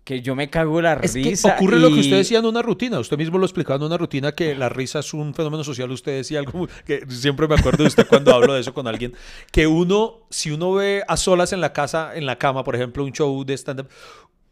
que 0.05 0.21
yo 0.21 0.35
me 0.35 0.49
cago 0.49 0.81
la 0.81 0.93
Es 1.03 1.11
que 1.15 1.21
risa. 1.23 1.55
ocurre 1.55 1.79
lo 1.79 1.89
que 1.89 1.95
y- 1.95 1.99
usted 1.99 2.15
decía 2.15 2.39
en 2.39 2.45
una 2.45 2.61
rutina. 2.61 2.97
Usted 2.99 3.17
mismo 3.17 3.37
lo 3.37 3.45
explicaba 3.45 3.75
en 3.75 3.83
una 3.83 3.97
rutina 3.97 4.31
que 4.31 4.55
la 4.55 4.69
risa 4.69 4.99
es 4.99 5.13
un 5.13 5.33
fenómeno 5.33 5.65
social. 5.65 5.91
Usted 5.91 6.15
decía 6.15 6.39
algo 6.39 6.69
que 6.85 7.03
siempre 7.09 7.45
me 7.47 7.55
acuerdo 7.55 7.83
de 7.83 7.87
usted 7.89 8.07
cuando 8.07 8.33
hablo 8.33 8.53
de 8.53 8.61
eso 8.61 8.73
con 8.73 8.87
alguien. 8.87 9.13
Que 9.51 9.67
uno, 9.67 10.21
si 10.29 10.51
uno 10.51 10.71
ve 10.73 11.03
a 11.09 11.17
solas 11.17 11.51
en 11.51 11.59
la 11.59 11.73
casa, 11.73 12.15
en 12.15 12.25
la 12.25 12.37
cama, 12.37 12.63
por 12.63 12.75
ejemplo, 12.77 13.03
un 13.03 13.11
show 13.11 13.43
de 13.43 13.53
stand-up, 13.57 13.89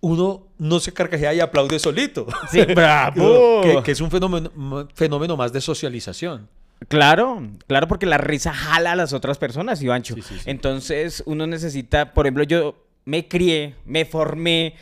uno 0.01 0.47
no 0.57 0.81
se 0.81 0.91
carcajea 0.91 1.33
y 1.35 1.39
aplaude 1.39 1.79
solito. 1.79 2.27
Sí, 2.51 2.61
bravo. 2.75 3.61
que, 3.61 3.81
que 3.83 3.91
es 3.91 4.01
un 4.01 4.11
fenómeno, 4.11 4.51
fenómeno 4.93 5.37
más 5.37 5.53
de 5.53 5.61
socialización. 5.61 6.49
Claro, 6.87 7.47
claro, 7.67 7.87
porque 7.87 8.05
la 8.05 8.17
risa 8.17 8.53
jala 8.53 8.93
a 8.93 8.95
las 8.95 9.13
otras 9.13 9.37
personas, 9.37 9.81
Ivancho. 9.81 10.15
Sí, 10.15 10.21
sí, 10.21 10.35
sí. 10.35 10.49
Entonces, 10.49 11.23
uno 11.25 11.47
necesita, 11.47 12.13
por 12.13 12.25
ejemplo, 12.25 12.43
yo 12.43 12.85
me 13.05 13.27
crié, 13.27 13.75
me 13.85 14.05
formé, 14.05 14.75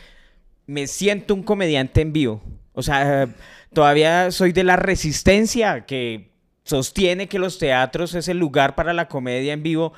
me 0.66 0.86
siento 0.86 1.34
un 1.34 1.42
comediante 1.42 2.00
en 2.00 2.12
vivo. 2.12 2.42
O 2.72 2.82
sea, 2.82 3.28
todavía 3.72 4.30
soy 4.30 4.52
de 4.52 4.64
la 4.64 4.76
resistencia 4.76 5.84
que 5.86 6.30
sostiene 6.64 7.28
que 7.28 7.38
los 7.38 7.58
teatros 7.58 8.14
es 8.14 8.28
el 8.28 8.38
lugar 8.38 8.74
para 8.74 8.92
la 8.92 9.08
comedia 9.08 9.52
en 9.52 9.62
vivo. 9.62 9.92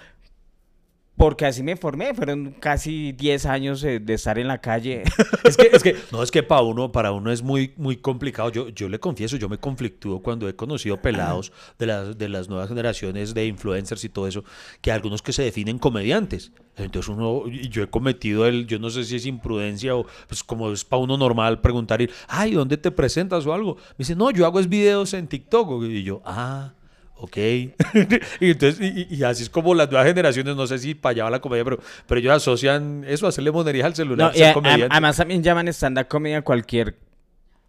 Porque 1.16 1.46
así 1.46 1.62
me 1.62 1.76
formé, 1.76 2.12
fueron 2.12 2.56
casi 2.58 3.12
10 3.12 3.46
años 3.46 3.84
eh, 3.84 4.00
de 4.00 4.14
estar 4.14 4.38
en 4.38 4.48
la 4.48 4.60
calle. 4.60 5.04
Es 5.44 5.58
que, 5.58 5.68
es 5.70 5.82
que, 5.82 5.94
no, 6.10 6.22
es 6.22 6.30
que 6.30 6.42
para 6.42 6.62
uno, 6.62 6.90
para 6.90 7.12
uno 7.12 7.30
es 7.30 7.42
muy, 7.42 7.74
muy 7.76 7.98
complicado. 7.98 8.48
Yo, 8.50 8.70
yo 8.70 8.88
le 8.88 8.98
confieso, 8.98 9.36
yo 9.36 9.50
me 9.50 9.58
conflictúo 9.58 10.22
cuando 10.22 10.48
he 10.48 10.56
conocido 10.56 11.02
pelados 11.02 11.52
de 11.78 11.86
las, 11.86 12.16
de 12.16 12.30
las 12.30 12.48
nuevas 12.48 12.70
generaciones 12.70 13.34
de 13.34 13.46
influencers 13.46 14.02
y 14.04 14.08
todo 14.08 14.26
eso, 14.26 14.42
que 14.80 14.90
hay 14.90 14.96
algunos 14.96 15.20
que 15.20 15.34
se 15.34 15.42
definen 15.42 15.78
comediantes. 15.78 16.50
Entonces 16.76 17.10
uno, 17.10 17.42
y 17.46 17.68
yo 17.68 17.82
he 17.82 17.90
cometido 17.90 18.46
el, 18.46 18.66
yo 18.66 18.78
no 18.78 18.88
sé 18.88 19.04
si 19.04 19.16
es 19.16 19.26
imprudencia 19.26 19.94
o 19.94 20.06
pues 20.28 20.42
como 20.42 20.72
es 20.72 20.84
para 20.84 21.02
uno 21.02 21.18
normal 21.18 21.60
preguntar, 21.60 22.00
ay, 22.26 22.52
¿dónde 22.52 22.78
te 22.78 22.90
presentas 22.90 23.44
o 23.44 23.52
algo? 23.52 23.76
Me 23.76 23.98
dice, 23.98 24.16
no, 24.16 24.30
yo 24.30 24.46
hago 24.46 24.60
es 24.60 24.68
videos 24.68 25.12
en 25.12 25.28
TikTok. 25.28 25.84
Y 25.84 26.02
yo, 26.02 26.22
ah, 26.24 26.72
ok. 27.16 27.36
y 28.40 28.50
entonces, 28.50 28.78
y, 29.10 29.22
así 29.24 29.44
es 29.44 29.50
como 29.50 29.74
las 29.74 29.88
nuevas 29.90 30.06
generaciones, 30.06 30.56
no 30.56 30.66
sé 30.66 30.78
si 30.78 30.94
para 30.94 31.10
allá 31.12 31.24
va 31.24 31.30
la 31.30 31.40
comedia, 31.40 31.64
pero, 31.64 31.78
pero 32.06 32.20
ellos 32.20 32.32
asocian 32.34 33.04
eso, 33.08 33.26
hacerle 33.26 33.50
monerías 33.52 33.86
al 33.86 33.94
celular, 33.94 34.28
No, 34.30 34.34
y 34.34 34.38
ser 34.38 34.46
a- 34.48 34.50
a- 34.50 34.54
comediante. 34.54 34.88
además 34.90 35.16
también 35.16 35.42
llaman 35.42 35.68
stand-up 35.68 36.08
comedy 36.08 36.34
a 36.34 36.42
cualquier 36.42 36.96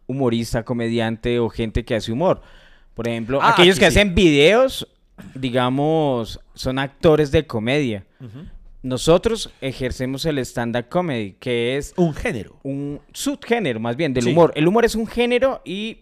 humorista, 0.07 0.63
comediante 0.63 1.39
o 1.39 1.49
gente 1.49 1.83
que 1.85 1.95
hace 1.95 2.11
humor. 2.11 2.41
Por 2.93 3.07
ejemplo, 3.07 3.39
Ah, 3.41 3.49
aquellos 3.49 3.75
que 3.79 3.85
sí. 3.85 3.97
hacen 3.99 4.13
videos, 4.15 4.87
digamos, 5.33 6.39
son 6.53 6.79
actores 6.79 7.31
de 7.31 7.45
comedia. 7.47 8.05
Nosotros 8.83 9.49
ejercemos 9.61 10.25
el 10.25 10.37
stand-up 10.39 10.89
comedy, 10.89 11.35
que 11.39 11.75
es 11.77 11.93
Un 11.97 12.13
género. 12.13 12.59
un 12.61 12.99
subgénero 13.13 13.79
más 13.79 13.95
bien 13.95 14.13
del 14.13 14.25
Sí. 14.25 14.31
humor. 14.31 14.53
El 14.55 14.67
humor 14.67 14.85
es 14.85 14.93
un 14.95 15.07
género 15.07 15.61
y 15.65 15.99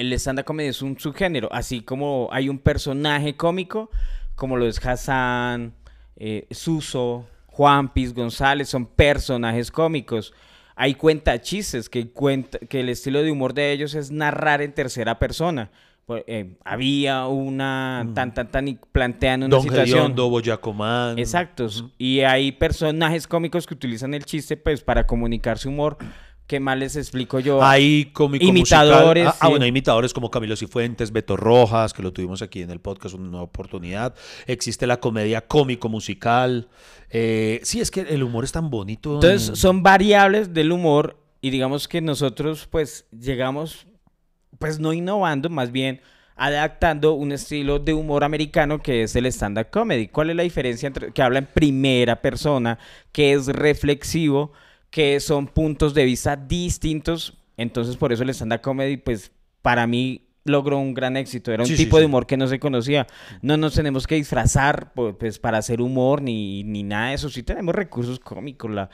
el 0.00 0.12
stand-up 0.14 0.46
comedy 0.46 0.68
es 0.68 0.82
un 0.82 0.98
subgénero. 0.98 1.52
Así 1.52 1.82
como 1.82 2.28
hay 2.32 2.48
un 2.48 2.58
personaje 2.58 3.36
cómico, 3.36 3.90
como 4.34 4.56
lo 4.56 4.66
es 4.66 4.84
Hassan, 4.84 5.74
eh, 6.16 6.46
Suso, 6.50 7.26
Juan 7.46 7.92
Piz 7.92 8.14
González, 8.14 8.68
son 8.68 8.86
personajes 8.86 9.70
cómicos. 9.70 10.32
Hay 10.74 10.94
cuenta 10.94 11.38
chistes, 11.42 11.90
que, 11.90 12.10
cuenta, 12.10 12.58
que 12.58 12.80
el 12.80 12.88
estilo 12.88 13.22
de 13.22 13.30
humor 13.30 13.52
de 13.52 13.72
ellos 13.72 13.94
es 13.94 14.10
narrar 14.10 14.62
en 14.62 14.72
tercera 14.72 15.18
persona. 15.18 15.70
Eh, 16.26 16.56
había 16.64 17.26
una 17.26 18.04
tan 18.14 18.34
tan 18.34 18.50
tan 18.50 18.66
y 18.66 18.78
plantean 18.90 19.44
una 19.44 19.50
Don 19.50 19.62
situación. 19.62 19.98
Gediondo, 19.98 20.28
Boyacomán. 20.28 21.18
Exactos. 21.18 21.84
Y 21.98 22.20
hay 22.20 22.50
personajes 22.50 23.28
cómicos 23.28 23.66
que 23.66 23.74
utilizan 23.74 24.14
el 24.14 24.24
chiste 24.24 24.56
pues 24.56 24.82
para 24.82 25.06
comunicar 25.06 25.58
su 25.58 25.68
humor. 25.68 25.98
¿Qué 26.50 26.58
más 26.58 26.76
les 26.76 26.96
explico 26.96 27.38
yo? 27.38 27.62
Hay 27.62 28.06
cómico 28.06 28.44
Imitadores, 28.44 29.22
musical. 29.22 29.26
Ah, 29.28 29.36
ah, 29.40 29.46
sí. 29.46 29.50
bueno, 29.50 29.62
hay 29.62 29.68
imitadores 29.68 30.12
como 30.12 30.32
Camilo 30.32 30.56
Cifuentes, 30.56 31.12
Beto 31.12 31.36
Rojas, 31.36 31.92
que 31.92 32.02
lo 32.02 32.12
tuvimos 32.12 32.42
aquí 32.42 32.60
en 32.60 32.70
el 32.70 32.80
podcast, 32.80 33.14
una 33.14 33.40
oportunidad. 33.40 34.16
Existe 34.48 34.84
la 34.88 34.98
comedia 34.98 35.46
cómico 35.46 35.88
musical. 35.88 36.68
Eh, 37.08 37.60
sí, 37.62 37.80
es 37.80 37.92
que 37.92 38.00
el 38.00 38.24
humor 38.24 38.42
es 38.42 38.50
tan 38.50 38.68
bonito. 38.68 39.14
Entonces 39.14 39.56
son 39.60 39.84
variables 39.84 40.52
del 40.52 40.72
humor 40.72 41.22
y 41.40 41.50
digamos 41.50 41.86
que 41.86 42.00
nosotros 42.00 42.66
pues 42.68 43.06
llegamos 43.16 43.86
pues 44.58 44.80
no 44.80 44.92
innovando, 44.92 45.50
más 45.50 45.70
bien 45.70 46.00
adaptando 46.34 47.12
un 47.12 47.30
estilo 47.30 47.78
de 47.78 47.92
humor 47.94 48.24
americano 48.24 48.82
que 48.82 49.04
es 49.04 49.14
el 49.14 49.26
stand-up 49.26 49.70
comedy. 49.70 50.08
¿Cuál 50.08 50.30
es 50.30 50.36
la 50.36 50.42
diferencia 50.42 50.88
entre 50.88 51.12
que 51.12 51.22
habla 51.22 51.38
en 51.38 51.46
primera 51.46 52.20
persona, 52.20 52.76
que 53.12 53.34
es 53.34 53.46
reflexivo, 53.46 54.50
que 54.90 55.20
son 55.20 55.46
puntos 55.46 55.94
de 55.94 56.04
vista 56.04 56.36
distintos? 56.36 57.38
Entonces 57.56 57.96
por 57.96 58.12
eso 58.12 58.22
el 58.22 58.30
stand-up 58.30 58.60
comedy 58.60 58.96
pues 58.96 59.32
para 59.62 59.86
mí 59.86 60.26
logró 60.44 60.78
un 60.78 60.94
gran 60.94 61.16
éxito. 61.16 61.52
Era 61.52 61.64
un 61.64 61.68
Sí, 61.68 61.76
sí, 61.76 61.84
tipo 61.84 61.98
de 61.98 62.04
sí. 62.04 62.06
humor 62.06 62.26
que 62.26 62.36
no 62.36 62.46
se 62.48 62.58
conocía. 62.58 63.06
No 63.42 63.56
nos 63.56 63.74
tenemos 63.74 64.06
que 64.06 64.14
disfrazar 64.16 64.92
pues, 64.94 65.38
para 65.38 65.58
hacer 65.58 65.80
humor 65.80 66.22
ni, 66.22 66.64
ni 66.64 66.82
nada 66.82 67.08
de 67.10 67.14
eso. 67.14 67.28
Sí 67.28 67.42
tenemos 67.42 67.74
recursos 67.74 68.18
cómicos. 68.18 68.70
La, 68.70 68.88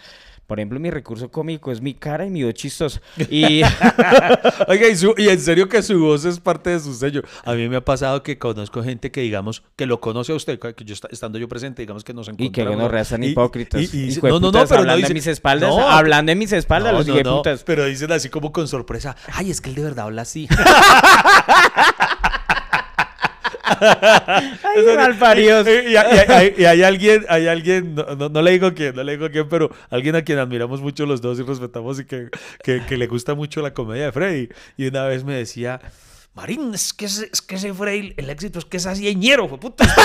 por 0.46 0.58
ejemplo, 0.58 0.78
mi 0.80 0.90
recurso 0.90 1.30
cómico 1.30 1.72
es 1.72 1.80
mi 1.80 1.94
cara 1.94 2.24
y 2.26 2.30
mi 2.30 2.44
voz 2.44 2.54
chistosa. 2.54 3.00
Y 3.30 3.62
Oiga, 4.68 4.88
y, 4.88 4.96
su- 4.96 5.14
y 5.16 5.28
en 5.28 5.40
serio 5.40 5.68
que 5.68 5.82
su 5.82 5.98
voz 5.98 6.24
es 6.24 6.38
parte 6.40 6.70
de 6.70 6.80
su 6.80 6.94
sello. 6.94 7.22
A 7.44 7.52
mí 7.54 7.68
me 7.68 7.76
ha 7.76 7.84
pasado 7.84 8.22
que 8.22 8.38
conozco 8.38 8.82
gente 8.82 9.10
que, 9.10 9.20
digamos, 9.20 9.62
que 9.76 9.86
lo 9.86 10.00
conoce 10.00 10.32
a 10.32 10.34
usted, 10.36 10.58
que 10.58 10.84
yo 10.84 10.94
esta- 10.94 11.08
estando 11.10 11.38
yo 11.38 11.48
presente, 11.48 11.82
digamos 11.82 12.04
que 12.04 12.14
nos 12.14 12.28
Y 12.28 12.30
encontramos. 12.30 12.70
que 12.70 12.76
gonorrea 12.76 13.04
tan 13.04 13.22
y- 13.24 13.28
hipócritas. 13.28 13.82
y- 13.94 14.10
y 14.12 14.16
no, 14.22 14.38
no, 14.40 14.52
no, 14.52 14.52
pero 14.52 14.66
no 14.68 14.76
hablando 14.76 14.96
dice- 14.98 15.08
en 15.08 15.14
mis 15.14 15.26
espaldas, 15.26 15.68
no, 15.70 15.88
hablando 15.88 16.32
en 16.32 16.38
mis 16.38 16.52
espaldas, 16.52 16.92
no, 16.92 16.98
los 16.98 17.06
no, 17.08 17.22
no, 17.22 17.42
pero 17.64 17.84
dicen 17.86 18.12
así 18.12 18.28
como 18.28 18.52
con 18.52 18.68
sorpresa, 18.68 19.16
ay, 19.32 19.50
es 19.50 19.60
que 19.60 19.70
él 19.70 19.74
de 19.76 19.82
verdad 19.82 20.06
habla 20.06 20.22
así. 20.22 20.48
Ay, 23.80 24.96
malparidos. 24.96 25.66
Y, 25.66 25.70
y- 25.70 25.92
y 25.92 25.96
hay, 25.96 26.54
y 26.56 26.64
hay 26.64 26.82
alguien, 26.82 27.24
hay 27.28 27.46
alguien, 27.48 27.94
no, 27.94 28.04
no- 28.16 28.28
no 28.28 28.42
le 28.42 28.50
digo 28.52 28.72
quién, 28.74 28.94
no 28.94 29.02
le 29.02 29.12
digo 29.16 29.30
quién, 29.30 29.48
pero 29.48 29.70
alguien 29.90 30.16
a 30.16 30.22
quien 30.22 30.38
admiramos 30.38 30.80
mucho 30.80 31.06
los 31.06 31.20
dos 31.20 31.38
y 31.38 31.42
respetamos 31.42 32.00
y 32.00 32.04
que, 32.04 32.28
que, 32.62 32.84
que 32.86 32.96
le 32.96 33.06
gusta 33.06 33.34
mucho 33.34 33.60
la 33.62 33.72
comedia 33.74 34.06
de 34.06 34.12
Freddy. 34.12 34.48
Y 34.76 34.86
una 34.88 35.04
vez 35.04 35.24
me 35.24 35.34
decía, 35.34 35.80
Marín, 36.34 36.74
es 36.74 36.92
que 36.92 37.06
ese, 37.06 37.30
es 37.32 37.40
que 37.40 37.54
ese 37.56 37.72
Freddy, 37.72 38.12
el 38.16 38.28
éxito 38.30 38.58
es 38.58 38.64
que 38.66 38.76
es 38.76 38.86
así 38.86 39.14
ñero, 39.16 39.48
fue 39.48 39.58
puta. 39.58 39.84
Usted, 39.84 40.02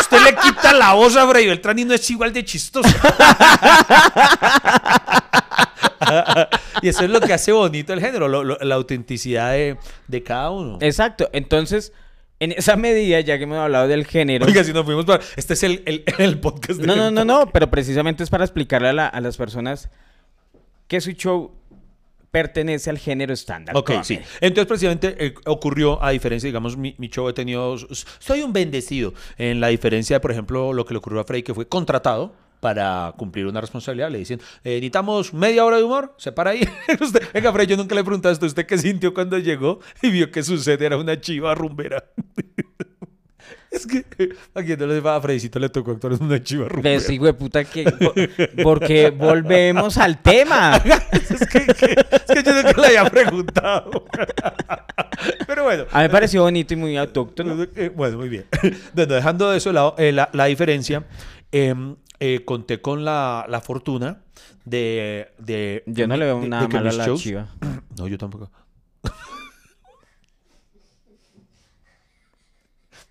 usted 0.00 0.18
le 0.24 0.34
quita 0.36 0.72
la 0.72 0.92
voz 0.94 1.16
a 1.16 1.28
Freddy 1.28 1.46
Beltrán 1.48 1.78
y 1.78 1.84
no 1.84 1.94
es 1.94 2.08
igual 2.10 2.32
de 2.32 2.44
chistoso. 2.44 2.88
y 6.82 6.88
eso 6.88 7.04
es 7.04 7.10
lo 7.10 7.20
que 7.20 7.32
hace 7.32 7.52
bonito 7.52 7.92
el 7.92 8.00
género, 8.00 8.28
lo- 8.28 8.44
lo- 8.44 8.58
la 8.60 8.74
autenticidad 8.74 9.52
de, 9.52 9.76
de 10.08 10.22
cada 10.22 10.50
uno. 10.50 10.78
Exacto. 10.80 11.28
Entonces, 11.32 11.92
en 12.42 12.52
esa 12.52 12.76
medida, 12.76 13.20
ya 13.20 13.38
que 13.38 13.44
hemos 13.44 13.58
hablado 13.58 13.86
del 13.86 14.04
género. 14.04 14.46
Oiga, 14.46 14.64
si 14.64 14.72
nos 14.72 14.84
fuimos 14.84 15.04
para... 15.04 15.22
Este 15.36 15.54
es 15.54 15.62
el, 15.62 15.82
el, 15.86 16.04
el 16.18 16.40
podcast 16.40 16.80
de... 16.80 16.86
No, 16.86 16.96
no, 16.96 17.10
no, 17.10 17.24
no, 17.24 17.46
pero 17.52 17.70
precisamente 17.70 18.24
es 18.24 18.30
para 18.30 18.44
explicarle 18.44 18.88
a, 18.88 18.92
la- 18.92 19.06
a 19.06 19.20
las 19.20 19.36
personas 19.36 19.90
que 20.88 21.00
su 21.00 21.12
show 21.12 21.52
pertenece 22.32 22.90
al 22.90 22.98
género 22.98 23.32
estándar. 23.32 23.76
Ok, 23.76 23.92
sí. 24.02 24.18
Entonces, 24.40 24.66
precisamente 24.66 25.14
eh, 25.18 25.34
ocurrió, 25.46 26.02
a 26.02 26.10
diferencia, 26.10 26.48
digamos, 26.48 26.76
mi, 26.76 26.94
mi 26.98 27.08
show 27.08 27.28
he 27.28 27.32
tenido. 27.32 27.76
Soy 28.18 28.42
un 28.42 28.52
bendecido. 28.52 29.12
En 29.36 29.60
la 29.60 29.68
diferencia 29.68 30.16
de, 30.16 30.20
por 30.20 30.32
ejemplo, 30.32 30.72
lo 30.72 30.84
que 30.84 30.94
le 30.94 30.98
ocurrió 30.98 31.20
a 31.20 31.24
Frey, 31.24 31.42
que 31.42 31.54
fue 31.54 31.68
contratado 31.68 32.34
para 32.62 33.12
cumplir 33.18 33.46
una 33.48 33.60
responsabilidad. 33.60 34.08
Le 34.08 34.18
dicen, 34.18 34.38
eh, 34.62 34.74
necesitamos 34.76 35.34
media 35.34 35.64
hora 35.64 35.78
de 35.78 35.82
humor. 35.82 36.14
Se 36.16 36.30
para 36.30 36.50
ahí. 36.50 36.60
Usted- 37.00 37.20
venga, 37.34 37.52
Frey, 37.52 37.66
yo 37.66 37.76
nunca 37.76 37.92
le 37.96 38.02
he 38.02 38.04
preguntado 38.04 38.32
esto. 38.32 38.46
¿Usted 38.46 38.64
qué 38.66 38.78
sintió 38.78 39.12
cuando 39.12 39.36
llegó 39.38 39.80
y 40.00 40.10
vio 40.10 40.30
que 40.30 40.44
su 40.44 40.56
sede 40.58 40.86
era 40.86 40.96
una 40.96 41.20
chiva 41.20 41.56
rumbera? 41.56 42.04
es 43.72 43.84
que 43.86 44.04
a 44.54 44.62
quien 44.62 44.78
no 44.78 44.86
le 44.86 45.00
va 45.00 45.16
a 45.16 45.20
Freycito 45.20 45.58
le 45.58 45.70
tocó 45.70 45.90
actuar 45.90 46.12
en 46.12 46.22
una 46.22 46.40
chiva 46.40 46.68
rumbera. 46.68 46.94
Ves, 46.94 47.10
hijo 47.10 47.24
de 47.24 47.34
puta, 47.34 47.64
que... 47.64 47.82
po- 47.90 48.14
Porque 48.62 49.10
volvemos 49.10 49.98
al 49.98 50.22
tema. 50.22 50.76
es, 51.12 51.46
que, 51.48 51.66
que- 51.66 51.96
es 52.12 52.22
que 52.32 52.42
yo 52.44 52.54
nunca 52.62 52.80
le 52.80 52.86
había 52.86 53.10
preguntado. 53.10 54.04
Pero 55.48 55.64
bueno. 55.64 55.84
A 55.90 55.98
mí 55.98 56.02
me 56.04 56.10
pareció 56.10 56.42
bonito 56.42 56.74
y 56.74 56.76
muy 56.76 56.96
autóctono. 56.96 57.66
Eh, 57.74 57.90
Bueno, 57.92 58.18
muy 58.18 58.28
bien. 58.28 58.44
Bueno, 58.94 59.14
dejando 59.14 59.50
de 59.50 59.58
eso 59.58 59.96
eh, 59.98 60.12
la, 60.12 60.28
la 60.32 60.44
diferencia, 60.44 61.04
em, 61.50 61.96
eh, 62.24 62.44
conté 62.44 62.80
con 62.80 63.04
la, 63.04 63.46
la 63.48 63.60
fortuna 63.60 64.20
de, 64.64 65.32
de- 65.38 65.82
Yo 65.86 66.06
no 66.06 66.16
le 66.16 66.24
veo 66.26 66.40
de- 66.40 66.48
nada 66.48 66.62
de 66.62 66.68
que 66.68 66.74
malo 66.76 66.88
a 66.88 66.92
mis 66.92 66.98
la 66.98 67.06
shows- 67.06 67.20
chiva. 67.20 67.48
No, 67.98 68.06
yo 68.06 68.16
tampoco. 68.16 68.50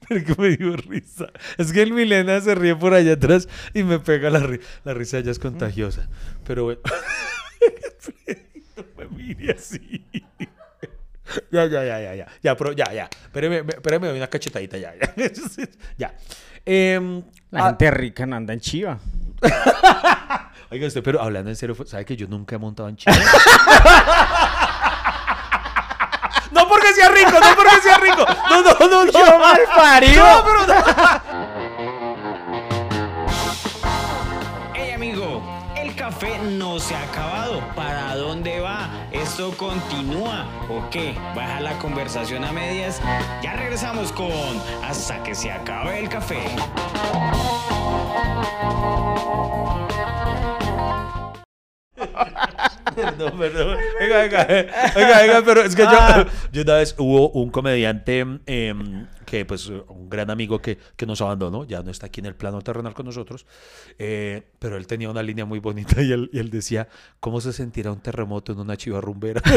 Pero 0.08 0.25
que 0.25 0.41
me 0.41 0.58
dio 0.58 0.75
risa. 0.77 1.27
Es 1.58 1.72
que 1.72 1.82
el 1.82 1.94
Milena 1.94 2.39
se 2.41 2.56
ríe 2.56 2.75
por 2.75 2.94
allá 2.94 3.13
atrás 3.13 3.48
y 3.74 3.84
me 3.84 4.00
pega 4.00 4.30
la, 4.30 4.39
ri- 4.41 4.62
la 4.84 4.94
risa, 4.94 5.20
ya 5.20 5.32
es 5.32 5.39
contagiosa. 5.39 6.10
Pero 6.46 6.63
bueno. 6.65 6.82
no 8.77 8.84
me 8.98 9.06
mire 9.18 9.51
así. 9.53 10.06
Ya, 11.50 11.65
ya, 11.65 11.86
ya, 11.86 12.01
ya, 12.01 12.13
ya. 12.13 12.27
Ya, 12.44 12.58
pero 12.58 12.74
ya, 12.74 12.91
ya. 12.94 13.10
Espéreme, 13.24 13.63
me- 13.63 13.72
espéreme, 13.74 14.08
doy 14.10 14.18
una 14.18 14.27
cachetadita, 14.27 14.77
ya, 14.77 14.94
ya. 15.00 15.13
ya. 15.98 16.13
Em, 16.65 17.24
La 17.50 17.65
ah, 17.65 17.70
gente 17.70 17.89
rica 17.91 18.25
no 18.25 18.36
anda 18.36 18.53
en 18.53 18.60
chiva. 18.60 19.00
Oiga 20.72 20.88
usted, 20.88 21.03
pero 21.03 21.22
hablando 21.22 21.50
en 21.50 21.56
serio, 21.56 21.75
¿sabe 21.86 22.06
que 22.06 22.15
yo 22.15 22.27
nunca 22.27 22.56
he 22.56 22.60
montado 22.60 22.88
en 22.88 22.96
chiva? 22.96 23.15
no 26.51 26.68
porque 26.68 26.94
sea 26.94 27.10
rico, 27.10 27.32
no 27.32 27.56
porque 27.56 27.82
sea 27.82 27.98
rico. 27.98 28.24
No, 28.50 28.62
no, 28.62 28.74
no, 28.80 29.06
no. 29.06 29.12
¡Yo 29.12 29.39
mal 29.39 29.62
parido! 29.75 30.24
No, 30.24 30.46
pero 30.46 30.68
no. 30.68 30.75
Hey 34.74 34.91
amigo, 34.91 35.44
el 35.75 35.94
café 35.96 36.38
no 36.39 36.80
se 36.80 36.96
ha 36.96 37.03
acabado. 37.03 37.62
¿Para 37.75 38.15
dónde 38.15 38.62
va? 38.62 39.00
¿Esto 39.12 39.51
continúa 39.58 40.48
o 40.70 40.89
qué? 40.89 41.13
¿Baja 41.36 41.60
la 41.60 41.77
conversación 41.80 42.46
a 42.46 42.53
medias? 42.53 43.01
Ya 43.44 43.58
regresamos 43.58 44.13
con 44.13 44.32
Hasta 44.84 45.22
que 45.22 45.36
se 45.36 45.51
acabe 45.51 46.00
el 46.00 46.08
café. 46.08 46.46
Perdón, 52.96 53.38
perdón. 53.38 53.77
Venga, 54.00 54.18
venga, 54.18 54.46
venga, 54.46 55.22
venga, 55.22 55.41
pero 55.46 55.62
es 55.62 55.75
que 55.75 55.84
yo, 55.84 56.25
yo 56.51 56.62
una 56.63 56.75
vez 56.75 56.94
hubo 56.98 57.30
un 57.30 57.50
comediante 57.50 58.20
em, 58.46 59.08
que, 59.32 59.46
pues, 59.46 59.70
un 59.70 60.10
gran 60.10 60.30
amigo 60.30 60.62
que, 60.62 60.78
que 60.98 61.06
nos 61.06 61.22
abandonó, 61.22 61.64
ya 61.64 61.82
no 61.82 61.90
está 61.90 62.08
aquí 62.08 62.20
en 62.20 62.26
el 62.26 62.36
plano 62.36 62.62
terrenal 62.62 62.94
con 62.94 63.06
nosotros, 63.06 63.46
eh, 63.98 64.44
pero 64.60 64.76
él 64.76 64.86
tenía 64.88 65.10
una 65.10 65.24
línea 65.24 65.46
muy 65.46 65.60
bonita 65.60 66.02
y 66.02 66.12
él, 66.12 66.30
y 66.34 66.40
él 66.40 66.50
decía, 66.50 66.90
¿cómo 67.22 67.40
se 67.40 67.54
sentirá 67.54 67.94
un 67.94 68.02
terremoto 68.02 68.52
en 68.52 68.60
una 68.60 68.76
chiva 68.76 69.00
rumbera? 69.00 69.42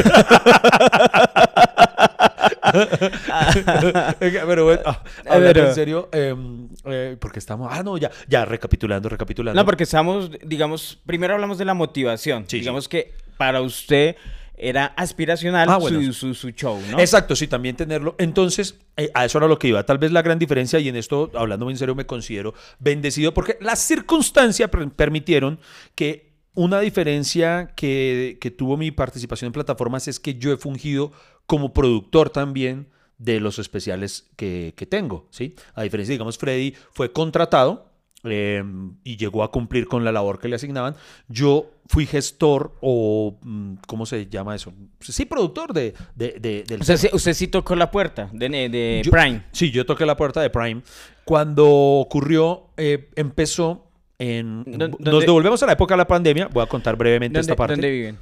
Pero 4.19 4.63
bueno, 4.65 4.81
ah, 4.85 5.03
Pero- 5.23 5.67
en 5.67 5.75
serio, 5.75 6.09
em, 6.13 6.69
eh, 6.85 7.17
porque 7.19 7.39
estamos, 7.39 7.67
ah, 7.69 7.83
no, 7.83 7.97
ya, 7.97 8.09
ya, 8.29 8.45
recapitulando, 8.45 9.09
recapitulando. 9.09 9.59
No, 9.59 9.65
porque 9.65 9.83
estamos, 9.83 10.31
digamos, 10.41 11.01
primero 11.05 11.33
hablamos 11.33 11.57
de 11.57 11.65
la 11.65 11.73
motivación. 11.73 12.45
Sí, 12.47 12.59
digamos 12.59 12.87
que 12.87 13.13
para 13.37 13.61
usted 13.61 14.15
era 14.57 14.85
aspiracional 14.97 15.67
Ah, 15.69 15.77
bueno. 15.77 16.01
su, 16.01 16.13
su, 16.13 16.33
su 16.33 16.49
show, 16.51 16.79
¿no? 16.91 16.99
Exacto, 16.99 17.35
sí, 17.35 17.47
también 17.47 17.75
tenerlo. 17.75 18.15
Entonces, 18.17 18.75
eh, 18.97 19.11
a 19.13 19.25
eso 19.25 19.37
era 19.37 19.47
lo 19.47 19.59
que 19.59 19.67
iba. 19.67 19.85
Tal 19.85 19.97
vez 19.97 20.11
la 20.11 20.21
gran 20.21 20.39
diferencia, 20.39 20.79
y 20.79 20.87
en 20.89 20.95
esto, 20.95 21.31
hablando 21.35 21.69
en 21.69 21.77
serio, 21.77 21.95
me 21.95 22.05
considero 22.05 22.53
bendecido 22.79 23.33
porque 23.33 23.57
las 23.61 23.79
circunstancias 23.79 24.69
per- 24.69 24.89
permitieron 24.91 25.59
que 25.95 26.33
una 26.53 26.79
diferencia 26.79 27.73
que, 27.75 28.37
que 28.39 28.49
tuvo 28.51 28.77
mi 28.77 28.91
participación 28.91 29.47
en 29.47 29.53
plataformas 29.53 30.07
es 30.07 30.19
que 30.19 30.35
yo 30.35 30.53
he 30.53 30.57
fungido 30.57 31.11
como 31.45 31.73
productor 31.73 32.29
también 32.29 32.87
de 33.17 33.39
los 33.39 33.59
especiales 33.59 34.29
que, 34.35 34.73
que 34.75 34.85
tengo, 34.85 35.27
¿sí? 35.31 35.55
A 35.73 35.83
diferencia, 35.83 36.13
digamos, 36.13 36.37
Freddy 36.37 36.73
fue 36.91 37.11
contratado 37.11 37.91
eh, 38.29 38.63
y 39.03 39.17
llegó 39.17 39.43
a 39.43 39.51
cumplir 39.51 39.87
con 39.87 40.03
la 40.03 40.11
labor 40.11 40.39
que 40.39 40.47
le 40.47 40.55
asignaban. 40.55 40.95
Yo 41.27 41.71
fui 41.87 42.05
gestor 42.05 42.73
o, 42.81 43.37
mm, 43.41 43.75
¿cómo 43.87 44.05
se 44.05 44.27
llama 44.27 44.55
eso? 44.55 44.73
Sí, 44.99 45.25
productor 45.25 45.73
de, 45.73 45.93
de- 46.15 46.37
de- 46.39 46.63
del 46.63 46.81
O 46.81 46.83
sea, 46.83 46.97
sí- 46.97 47.09
usted 47.13 47.33
sí 47.33 47.47
tocó 47.47 47.75
la 47.75 47.91
puerta 47.91 48.29
de, 48.33 48.49
de 48.49 49.01
yo- 49.03 49.11
Prime. 49.11 49.43
Sí, 49.51 49.71
yo 49.71 49.85
toqué 49.85 50.05
la 50.05 50.17
puerta 50.17 50.41
de 50.41 50.49
Prime. 50.49 50.81
Cuando 51.25 51.67
ocurrió, 51.69 52.67
eh, 52.77 53.09
empezó 53.15 53.87
en... 54.19 54.63
¿Dó- 54.65 54.89
Nos 54.99 55.21
devolvemos 55.25 55.61
a 55.63 55.65
la 55.65 55.73
época 55.73 55.93
de 55.93 55.97
la 55.99 56.07
pandemia. 56.07 56.47
Voy 56.51 56.63
a 56.63 56.67
contar 56.67 56.95
brevemente 56.95 57.37
¿Dónde, 57.37 57.51
esta 57.51 57.55
parte. 57.55 57.73
dónde 57.73 57.89
viven? 57.91 58.17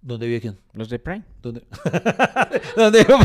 ¿Dónde 0.00 0.26
vive 0.26 0.40
quién? 0.40 0.56
Los 0.74 0.88
de 0.88 0.98
Prime. 0.98 1.22
¿Dónde? 1.42 1.62
¿Dónde? 2.76 3.06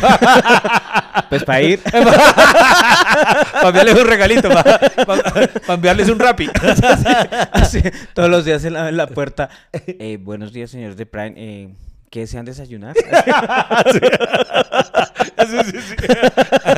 Pues 1.30 1.44
para 1.44 1.62
ir. 1.62 1.80
para 1.84 3.68
enviarles 3.68 4.00
un 4.00 4.08
regalito, 4.08 4.50
para, 4.50 5.50
enviarles 5.76 6.10
un 6.10 6.20
rapi. 6.20 6.50
Así, 7.52 7.82
todos 8.14 8.30
los 8.30 8.46
días 8.46 8.64
en 8.66 8.74
la, 8.74 8.90
en 8.90 8.98
la 8.98 9.08
puerta. 9.08 9.50
Eh, 9.72 10.18
buenos 10.22 10.54
días, 10.54 10.72
señores 10.72 10.98
de 10.98 11.06
Prime. 11.06 11.34
Eh, 11.38 11.70
¿Qué 12.10 12.22
desean 12.22 12.46
desayunar? 12.46 12.96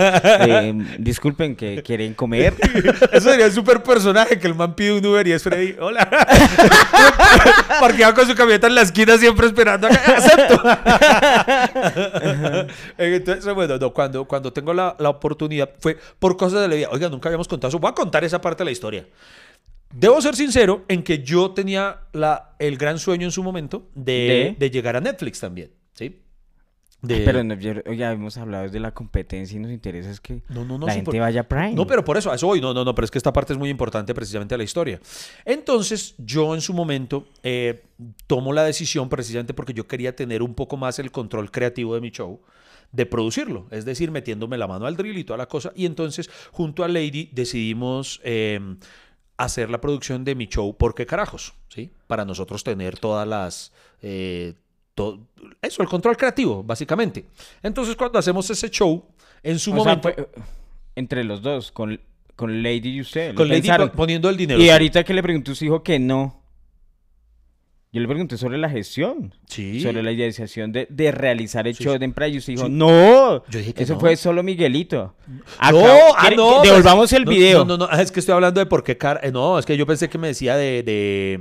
Eh, 0.47 0.73
disculpen, 0.99 1.55
que 1.55 1.81
quieren 1.83 2.13
comer. 2.13 2.53
Eso 3.11 3.29
sería 3.29 3.45
un 3.47 3.51
super 3.51 3.81
personaje 3.83 4.37
que 4.39 4.47
el 4.47 4.55
man 4.55 4.75
pide 4.75 4.93
un 4.93 5.05
Uber 5.05 5.25
y 5.27 5.31
es 5.31 5.43
Freddy. 5.43 5.75
Hola. 5.79 6.07
Parqueado 7.79 8.13
con 8.13 8.27
su 8.27 8.35
camioneta 8.35 8.67
en 8.67 8.75
la 8.75 8.81
esquina 8.81 9.17
siempre 9.17 9.47
esperando. 9.47 9.87
a 9.87 9.89
que- 9.91 9.97
¡Acepto! 10.11 10.61
Entonces, 12.97 13.53
bueno, 13.53 13.77
no, 13.77 13.93
cuando, 13.93 14.25
cuando 14.25 14.51
tengo 14.53 14.73
la, 14.73 14.95
la 14.99 15.09
oportunidad 15.09 15.69
fue 15.79 15.97
por 16.19 16.37
cosas 16.37 16.61
de 16.61 16.67
la 16.67 16.75
vida. 16.75 16.87
Oiga, 16.91 17.09
nunca 17.09 17.29
habíamos 17.29 17.47
contado 17.47 17.69
eso. 17.69 17.79
Voy 17.79 17.89
a 17.91 17.93
contar 17.95 18.23
esa 18.23 18.41
parte 18.41 18.59
de 18.63 18.65
la 18.65 18.71
historia. 18.71 19.07
Debo 19.93 20.21
ser 20.21 20.35
sincero 20.35 20.83
en 20.87 21.03
que 21.03 21.19
yo 21.23 21.51
tenía 21.51 21.99
la, 22.11 22.55
el 22.59 22.77
gran 22.77 22.99
sueño 22.99 23.25
en 23.25 23.31
su 23.31 23.43
momento 23.43 23.87
de, 23.95 24.55
¿De? 24.59 24.65
de 24.65 24.69
llegar 24.69 24.95
a 24.95 25.01
Netflix 25.01 25.39
también. 25.39 25.71
¿Sí? 25.93 26.21
De- 27.07 27.21
Pero 27.25 27.43
no, 27.43 27.55
ya 27.55 28.11
hemos 28.11 28.37
hablado 28.37 28.69
de 28.69 28.79
la 28.79 28.93
competencia 28.93 29.55
y 29.57 29.59
nos 29.59 29.71
interesa 29.71 30.09
es 30.11 30.19
que 30.19 30.41
No, 30.49 30.65
no, 30.65 30.77
no, 30.77 30.85
la 30.87 30.93
sí, 30.93 30.97
gente 30.99 31.11
por- 31.11 31.19
vaya 31.19 31.41
a 31.41 31.43
Prime. 31.47 31.73
No, 31.73 31.85
pero 31.87 32.03
por 32.03 32.17
eso, 32.17 32.31
a 32.31 32.35
eso 32.35 32.47
voy. 32.47 32.61
No, 32.61 32.73
no, 32.73 32.83
no, 32.85 32.93
pero 32.95 33.05
es 33.05 33.11
que 33.11 33.17
esta 33.17 33.31
parte 33.33 33.53
es 33.53 33.59
muy 33.59 33.69
importante 33.69 34.13
precisamente 34.13 34.55
a 34.55 34.57
la 34.57 34.63
historia. 34.63 34.99
Entonces, 35.45 36.15
yo 36.17 36.53
en 36.55 36.61
su 36.61 36.73
momento 36.73 37.27
eh, 37.43 37.83
tomo 38.27 38.53
la 38.53 38.63
decisión 38.63 39.09
precisamente 39.09 39.53
porque 39.53 39.73
yo 39.73 39.87
quería 39.87 40.15
tener 40.15 40.41
un 40.41 40.53
poco 40.55 40.77
más 40.77 40.99
el 40.99 41.11
control 41.11 41.51
creativo 41.51 41.95
de 41.95 42.01
mi 42.01 42.11
show 42.11 42.41
de 42.91 43.05
producirlo, 43.05 43.67
es 43.71 43.83
decir, 43.83 44.09
metiéndome 44.11 44.57
la 44.57 44.67
mano 44.67 44.85
al 44.85 44.95
drill 44.95 45.17
y 45.17 45.23
toda 45.25 45.37
la 45.37 45.47
cosa. 45.47 45.71
Y 45.75 45.85
entonces, 45.85 46.29
junto 46.51 46.83
a 46.83 46.87
Lady, 46.87 47.29
decidimos 47.33 48.21
eh, 48.23 48.59
hacer 49.37 49.69
la 49.69 49.81
producción 49.81 50.23
de 50.23 50.33
mi 50.35 50.47
show, 50.47 50.77
¿por 50.77 50.95
qué 50.95 51.05
carajos? 51.05 51.53
¿Sí? 51.67 51.91
Para 52.07 52.23
nosotros 52.23 52.63
tener 52.63 52.97
todas 52.97 53.27
las... 53.27 53.73
eh, 54.01 54.53
eso, 55.61 55.81
el 55.81 55.87
control 55.87 56.15
creativo, 56.17 56.63
básicamente. 56.63 57.25
Entonces, 57.61 57.95
cuando 57.95 58.19
hacemos 58.19 58.49
ese 58.49 58.69
show, 58.69 59.03
en 59.43 59.59
su 59.59 59.71
O 59.71 59.75
sea, 59.75 59.83
momento... 59.83 60.01
fue, 60.13 60.21
eh, 60.23 60.27
entre 60.95 61.23
los 61.23 61.41
dos, 61.41 61.71
con, 61.71 61.99
con 62.35 62.63
Lady 62.63 62.89
y 62.95 63.01
usted. 63.01 63.35
Con 63.35 63.47
Lady 63.49 63.61
pensaron. 63.61 63.89
poniendo 63.89 64.29
el 64.29 64.37
dinero. 64.37 64.61
Y 64.61 64.69
ahorita 64.69 65.03
que 65.03 65.13
le 65.13 65.21
preguntó 65.21 65.51
a 65.51 65.55
su 65.55 65.65
hijo 65.65 65.83
que 65.83 65.99
no. 65.99 66.41
Yo 67.91 68.01
le 68.01 68.07
pregunté 68.09 68.37
sobre 68.37 68.57
la 68.57 68.69
gestión. 68.69 69.33
Sí. 69.47 69.79
Sobre 69.79 70.03
la 70.03 70.11
idealización 70.11 70.73
de, 70.73 70.85
de 70.89 71.11
realizar 71.13 71.65
el 71.65 71.75
Sí, 71.75 71.85
show 71.85 71.97
de 71.97 72.03
Empresa. 72.03 72.27
Y 72.33 72.37
usted 72.39 72.53
dijo, 72.53 72.65
Sí. 72.65 72.71
no. 72.71 73.45
Yo 73.47 73.59
dije 73.59 73.73
que 73.73 73.83
Eso 73.83 73.93
no. 73.93 73.99
fue 74.01 74.17
solo 74.17 74.43
Miguelito. 74.43 75.15
No, 75.27 75.39
Acá- 75.57 75.79
ah, 76.17 76.21
¿quiere- 76.21 76.35
no. 76.35 76.61
que- 76.61 76.67
Devolvamos 76.69 77.09
pues, 77.09 77.13
el 77.13 77.23
no, 77.23 77.31
video. 77.31 77.65
No, 77.65 77.77
no, 77.77 77.87
no, 77.87 77.97
es 77.97 78.11
que 78.11 78.19
estoy 78.19 78.33
hablando 78.33 78.59
de 78.59 78.65
por 78.65 78.83
qué 78.83 78.97
car... 78.97 79.21
eh, 79.23 79.31
No, 79.31 79.57
es 79.57 79.65
que 79.65 79.77
yo 79.77 79.85
pensé 79.87 80.09
que 80.09 80.17
me 80.17 80.27
decía 80.27 80.57
de, 80.57 80.83
de, 80.83 81.39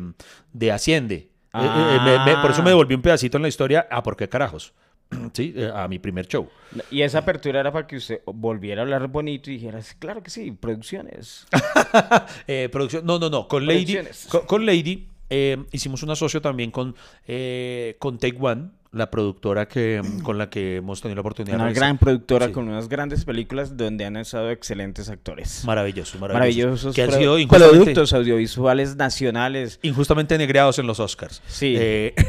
de 0.52 0.70
Asciende. 0.72 1.28
Eh, 1.54 1.58
eh, 1.60 1.98
me- 2.04 2.24
me- 2.24 2.42
por 2.42 2.50
eso 2.50 2.62
me 2.62 2.68
Ah. 2.70 2.72
devolví 2.72 2.94
un 2.94 3.02
pedacito 3.02 3.36
en 3.38 3.42
la 3.42 3.48
historia. 3.48 3.86
Ah, 3.90 4.02
¿por 4.02 4.16
qué 4.16 4.28
carajos? 4.28 4.72
Sí, 5.32 5.52
eh, 5.56 5.70
a 5.72 5.86
mi 5.86 5.98
primer 5.98 6.26
show. 6.26 6.48
Y 6.90 7.02
esa 7.02 7.18
apertura 7.20 7.60
era 7.60 7.70
para 7.72 7.86
que 7.86 7.96
usted 7.96 8.20
volviera 8.26 8.80
a 8.82 8.84
hablar 8.84 9.06
bonito 9.08 9.50
y 9.50 9.54
dijera, 9.54 9.78
claro 9.98 10.22
que 10.22 10.30
sí, 10.30 10.50
producciones. 10.52 11.46
Eh, 12.46 12.68
producción, 12.72 13.04
no, 13.06 13.18
no, 13.18 13.30
no. 13.30 13.46
Con 13.48 13.66
Lady, 13.66 13.98
con, 14.28 14.46
con 14.46 14.66
Lady 14.66 15.06
eh, 15.30 15.62
hicimos 15.72 16.02
un 16.02 16.10
asocio 16.10 16.40
también 16.42 16.70
con, 16.70 16.94
eh, 17.26 17.96
con 17.98 18.18
Take 18.18 18.36
One, 18.40 18.70
la 18.94 19.10
productora 19.10 19.66
que, 19.68 20.00
con 20.22 20.38
la 20.38 20.48
que 20.50 20.76
hemos 20.76 21.00
tenido 21.00 21.16
la 21.16 21.20
oportunidad 21.20 21.56
Una 21.56 21.68
de 21.68 21.74
gran 21.74 21.98
productora 21.98 22.46
Sí. 22.46 22.52
con 22.52 22.68
unas 22.68 22.88
grandes 22.88 23.24
películas 23.24 23.76
donde 23.76 24.04
han 24.04 24.16
estado 24.16 24.50
excelentes 24.50 25.08
actores. 25.08 25.64
Maravillosos, 25.64 26.20
maravillosos. 26.20 26.92
Maravillosos 26.92 26.94
Que 26.94 27.02
han 27.02 27.12
sido 27.12 27.36
productos 27.48 28.12
audiovisuales 28.12 28.96
nacionales. 28.96 29.78
injustamente 29.82 30.36
negreados 30.38 30.78
en 30.78 30.86
los 30.86 31.00
Oscars. 31.00 31.42
Sí. 31.46 31.74
Eh, 31.78 32.14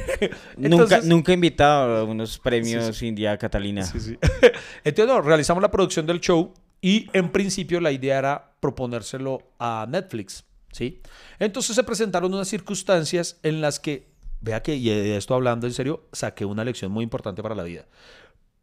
Nunca, 0.57 0.83
entonces- 0.83 1.05
nunca 1.05 1.33
invitado 1.33 1.97
a 1.97 2.03
unos 2.03 2.39
premios 2.39 3.01
India 3.01 3.37
Catalina. 3.37 3.83
Sí, 3.85 3.99
sí. 3.99 4.17
Entonces, 4.83 5.13
no, 5.13 5.21
realizamos 5.21 5.61
la 5.61 5.71
producción 5.71 6.05
del 6.05 6.19
show 6.21 6.53
y 6.81 7.07
en 7.13 7.29
principio 7.31 7.79
la 7.81 7.91
idea 7.91 8.19
era 8.19 8.51
proponérselo 8.59 9.39
a 9.59 9.85
Netflix, 9.89 10.43
¿sí? 10.71 11.01
Entonces 11.39 11.75
se 11.75 11.83
presentaron 11.83 12.33
unas 12.33 12.47
circunstancias 12.47 13.39
en 13.43 13.61
las 13.61 13.79
que, 13.79 14.07
vea 14.45 14.61
que, 14.61 14.75
y 14.75 14.87
de 14.87 15.17
esto 15.17 15.33
hablando 15.33 15.65
en 15.67 15.73
serio, 15.73 16.07
saqué 16.11 16.45
una 16.45 16.63
lección 16.63 16.91
muy 16.91 17.03
importante 17.03 17.41
para 17.41 17.55
la 17.55 17.63
vida. 17.63 17.85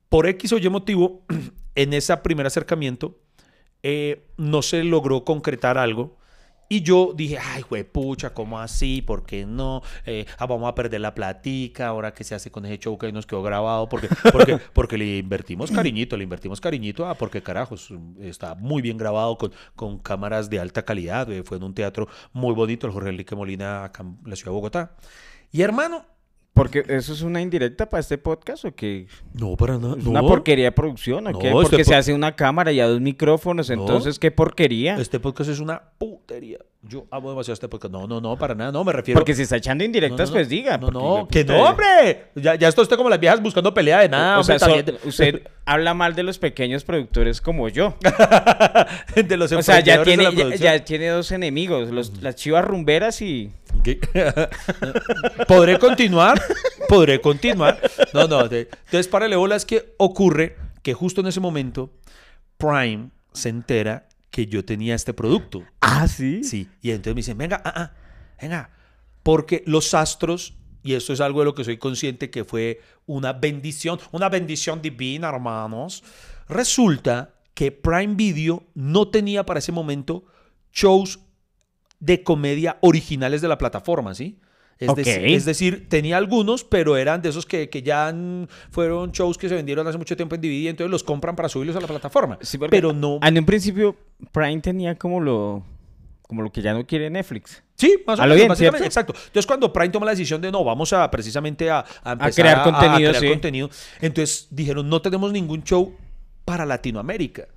Por 0.09 0.27
X 0.27 0.53
o 0.53 0.59
Y 0.59 0.68
motivo, 0.68 1.25
en 1.75 1.92
ese 1.92 2.16
primer 2.18 2.47
acercamiento, 2.47 3.18
eh, 3.83 4.29
no 4.37 4.62
se 4.62 4.85
logró 4.85 5.25
concretar 5.25 5.77
algo. 5.77 6.16
Y 6.68 6.81
yo 6.81 7.12
dije, 7.14 7.37
ay, 7.38 7.62
güey, 7.68 7.85
pucha, 7.85 8.33
¿cómo 8.33 8.59
así? 8.59 9.03
¿Por 9.03 9.27
qué 9.27 9.45
no? 9.45 9.83
Eh, 10.07 10.25
ah, 10.38 10.47
vamos 10.47 10.71
a 10.71 10.75
perder 10.75 11.03
la 11.03 11.14
platica, 11.14 11.88
ahora 11.88 12.14
que 12.14 12.25
se 12.25 12.35
hace 12.35 12.51
con 12.51 12.64
ese 12.64 12.79
show 12.79 12.97
que 12.97 13.12
nos 13.12 13.27
quedó 13.27 13.42
grabado, 13.42 13.90
porque, 13.90 14.09
porque, 14.33 14.59
porque 14.73 14.97
le 14.97 15.18
invertimos 15.18 15.71
cariñito, 15.71 16.16
le 16.16 16.25
invertimos 16.25 16.62
cariñito, 16.62 17.07
ah, 17.07 17.14
porque 17.14 17.42
carajos, 17.42 17.92
está 18.21 18.55
muy 18.55 18.81
bien 18.81 18.97
grabado 18.97 19.37
con, 19.37 19.53
con 19.77 19.99
cámaras 19.99 20.49
de 20.49 20.61
alta 20.61 20.83
calidad, 20.83 21.31
eh, 21.31 21.42
fue 21.42 21.59
en 21.59 21.64
un 21.64 21.75
teatro 21.75 22.09
muy 22.33 22.55
bonito, 22.55 22.87
el 22.87 22.95
Jorge 22.95 23.11
Enrique 23.11 23.35
Molina, 23.35 23.85
acá 23.85 24.03
en 24.03 24.16
la 24.25 24.37
ciudad 24.37 24.53
de 24.53 24.55
Bogotá. 24.55 24.97
Y 25.52 25.62
hermano, 25.62 26.04
Porque 26.54 26.84
eso 26.88 27.12
es 27.14 27.22
una 27.22 27.40
indirecta 27.40 27.88
para 27.88 28.00
este 28.00 28.18
podcast 28.18 28.64
o 28.66 28.74
que 28.74 29.06
no, 29.32 29.56
para 29.56 29.78
nada. 29.78 29.96
es 29.98 30.04
una 30.06 30.20
porquería 30.20 30.66
de 30.66 30.72
producción 30.72 31.26
o 31.26 31.30
No, 31.32 31.38
qué? 31.38 31.46
este 31.48 31.52
Porque 31.62 31.84
se 31.84 31.92
po- 31.92 31.96
hace 31.96 32.12
una 32.12 32.36
cámara 32.36 32.72
y 32.72 32.80
a 32.80 32.86
dos 32.86 33.00
micrófonos, 33.00 33.68
No. 33.70 33.74
entonces 33.74 34.18
qué 34.18 34.30
porquería. 34.30 34.96
Este 34.96 35.18
podcast 35.18 35.48
es 35.48 35.60
una 35.60 35.82
putería. 35.98 36.58
Yo 36.85 37.07
amo 37.12 37.31
demasiado 37.31 37.55
este 37.55 37.68
podcast. 37.68 37.92
No, 37.92 38.09
no, 38.09 38.21
no, 38.21 38.37
para 38.37 38.57
nada, 38.57 38.73
no, 38.73 38.83
me 38.83 38.92
refiero. 38.92 39.21
Porque 39.21 39.35
si 39.37 39.42
está 39.42 39.57
echando 39.57 39.85
indirectas, 39.85 40.18
No, 40.18 40.25
no, 40.25 40.31
no. 40.31 40.33
pues 40.35 40.49
diga. 40.49 40.79
No, 40.79 40.90
no, 40.90 41.29
que 41.29 41.45
no, 41.45 41.62
hombre. 41.62 42.25
Ya, 42.35 42.57
ya 42.57 42.66
está 42.66 42.83
usted 42.83 42.97
como 42.97 43.09
las 43.09 43.21
viejas 43.21 43.40
buscando 43.40 43.73
pelea 43.73 44.01
de 44.01 44.09
nada. 44.09 44.40
o 44.40 44.42
sea, 44.42 44.59
so- 44.59 44.75
usted 45.05 45.42
habla 45.64 45.95
mal 45.95 46.16
de 46.16 46.25
los 46.25 46.38
pequeños 46.38 46.83
productores 46.83 47.40
como 47.40 47.68
yo. 47.68 47.95
de, 49.14 49.37
los 49.37 49.53
O 49.53 49.62
sea, 49.62 49.79
ya 49.79 50.03
tiene, 50.03 50.27
ya, 50.59 50.85
tiene 50.85 51.07
dos 51.09 51.31
enemigos, 51.31 51.88
los, 51.90 52.21
las 52.21 52.35
chivas 52.35 52.64
rumberas 52.64 53.23
y... 53.23 53.53
¿Qué? 53.85 54.01
¿Podré 55.47 55.79
continuar? 55.79 56.42
¿Podré 56.88 57.21
continuar? 57.21 57.81
No, 58.12 58.27
no. 58.27 58.49
de- 58.49 58.68
entonces, 58.87 59.07
para 59.07 59.29
bolas 59.37 59.64
que 59.64 59.95
ocurre 59.99 60.57
que 60.83 60.95
justo 60.95 61.21
en 61.21 61.29
ese 61.29 61.38
momento 61.38 61.90
Prime 62.57 63.11
se 63.33 63.51
entera 63.51 64.09
que 64.33 64.47
yo 64.47 64.64
tenía 64.64 64.97
este 64.97 65.12
producto. 65.12 65.62
Ah, 65.81 66.09
sí. 66.09 66.42
Sí. 66.42 66.66
Y 66.81 66.90
entonces 66.90 67.14
me 67.14 67.18
dicen, 67.21 67.38
venga, 67.38 67.61
ah, 67.64 67.73
ah, 67.77 67.92
venga. 68.40 68.71
Porque 69.23 69.62
los 69.66 69.92
astros, 69.95 70.55
y 70.83 70.95
esto 70.95 71.12
es 71.12 71.21
algo 71.21 71.40
de 71.40 71.45
lo 71.45 71.55
que 71.55 71.62
soy 71.62 71.77
consciente 71.77 72.31
que 72.31 72.45
fue 72.45 72.81
una 73.07 73.35
bendición, 73.35 74.01
una 74.11 74.31
bendición 74.31 74.81
divina, 74.81 75.29
hermanos. 75.29 76.03
Resulta 76.49 77.35
que 77.53 77.71
Prime 77.71 78.14
Video 78.14 78.64
no 78.75 79.09
tenía 79.09 79.45
para 79.45 79.59
ese 79.59 79.71
momento 79.71 80.25
shows 80.73 81.21
de 82.01 82.25
comedia 82.25 82.79
originales 82.81 83.42
de 83.42 83.49
la 83.49 83.59
plataforma, 83.59 84.14
¿sí? 84.14 84.40
Es, 84.83 85.07
es 85.07 85.45
decir, 85.45 85.88
tenía 85.88 86.16
algunos, 86.16 86.64
pero 86.64 86.97
eran 86.97 87.23
de 87.23 87.29
esos 87.31 87.47
que, 87.47 87.68
que 87.68 87.83
ya 87.83 88.09
han- 88.09 88.49
fueron 88.71 89.12
shows 89.12 89.38
que 89.38 89.49
se 89.49 89.55
vendieron 89.55 89.87
hace 89.87 89.99
mucho 89.99 90.16
tiempo 90.16 90.35
en 90.35 90.40
DVD, 90.40 90.68
entonces 90.68 90.90
los 90.90 91.03
compran 91.05 91.37
para 91.37 91.49
subirlos 91.49 91.77
a 91.77 91.81
la 91.81 91.87
plataforma. 91.87 92.38
Sí, 92.40 92.59
pero 92.71 92.92
no... 92.92 93.18
En 93.23 93.38
un 93.38 93.45
principio, 93.47 93.97
Prime 94.33 94.61
tenía 94.61 94.97
como 94.97 95.21
lo... 95.21 95.62
como 96.23 96.42
lo 96.42 96.51
que 96.51 96.62
ya 96.62 96.73
no 96.75 96.87
quiere 96.87 97.11
Netflix. 97.11 97.62
Sí, 97.75 97.97
más 98.07 98.18
o 98.18 98.23
A 98.23 98.27
menos, 98.27 98.37
bien, 98.37 98.49
básicamente, 98.49 98.87
exacto. 98.87 99.12
Entonces, 99.16 99.47
cuando 99.47 99.73
Prime 99.73 99.88
toma 99.88 100.07
la 100.07 100.12
decisión 100.12 100.40
de 100.40 100.53
no, 100.53 100.62
vamos 100.62 100.92
a 100.92 101.11
precisamente 101.11 101.68
a, 101.71 101.85
a 102.05 102.12
empezar 102.12 102.33
crear 102.45 102.62
contenido, 102.62 103.11
crear 103.11 103.16
sí. 103.23 103.29
contenido, 103.29 103.71
entonces 104.01 104.47
dijeron, 104.51 104.88
no 104.88 105.03
tenemos 105.03 105.33
ningún 105.33 105.64
show 105.64 105.95
para 106.45 106.64
Latinoamérica. 106.64 107.49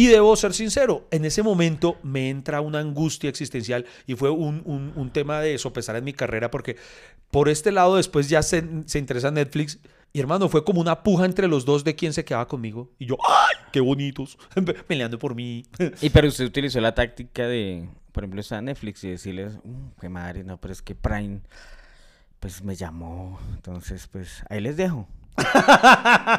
Y 0.00 0.06
debo 0.06 0.34
ser 0.36 0.54
sincero, 0.54 1.06
en 1.10 1.26
ese 1.26 1.42
momento 1.42 1.98
me 2.02 2.30
entra 2.30 2.62
una 2.62 2.78
angustia 2.78 3.28
existencial 3.28 3.84
y 4.06 4.14
fue 4.14 4.30
un, 4.30 4.62
un- 4.96 5.10
tema 5.10 5.40
de 5.40 5.58
sopesar 5.58 5.96
en 5.96 6.04
mi 6.04 6.14
carrera 6.14 6.50
porque 6.50 6.76
por 7.30 7.50
este 7.50 7.70
lado 7.70 7.96
después 7.96 8.28
ya 8.30 8.42
se, 8.42 8.64
se 8.86 8.98
interesa 8.98 9.30
Netflix 9.30 9.78
y 10.14 10.20
hermano, 10.20 10.48
fue 10.48 10.64
como 10.64 10.80
una 10.80 11.02
puja 11.02 11.26
entre 11.26 11.48
los 11.48 11.66
dos 11.66 11.84
de 11.84 11.94
quién 11.96 12.12
se 12.14 12.24
quedaba 12.24 12.48
conmigo. 12.48 12.90
Y 12.98 13.06
yo, 13.06 13.16
¡ay, 13.28 13.56
qué 13.72 13.80
bonitos! 13.80 14.38
Peleando 14.88 15.18
por 15.18 15.34
mí. 15.34 15.64
Y 16.00 16.08
pero 16.08 16.28
usted 16.28 16.46
utilizó 16.46 16.80
la 16.80 16.94
táctica 16.94 17.46
de, 17.46 17.86
por 18.12 18.22
ejemplo, 18.24 18.40
está 18.40 18.62
Netflix 18.62 19.04
y 19.04 19.10
decirles, 19.10 19.52
"Uh, 19.64 19.90
qué 20.00 20.08
madre, 20.08 20.44
no, 20.44 20.56
pero 20.58 20.72
es 20.72 20.80
que 20.80 20.94
Prime, 20.94 21.40
pues 22.40 22.64
me 22.64 22.74
llamó, 22.74 23.38
entonces, 23.54 24.06
pues 24.10 24.42
ahí 24.48 24.60
les 24.62 24.76
dejo. 24.78 25.06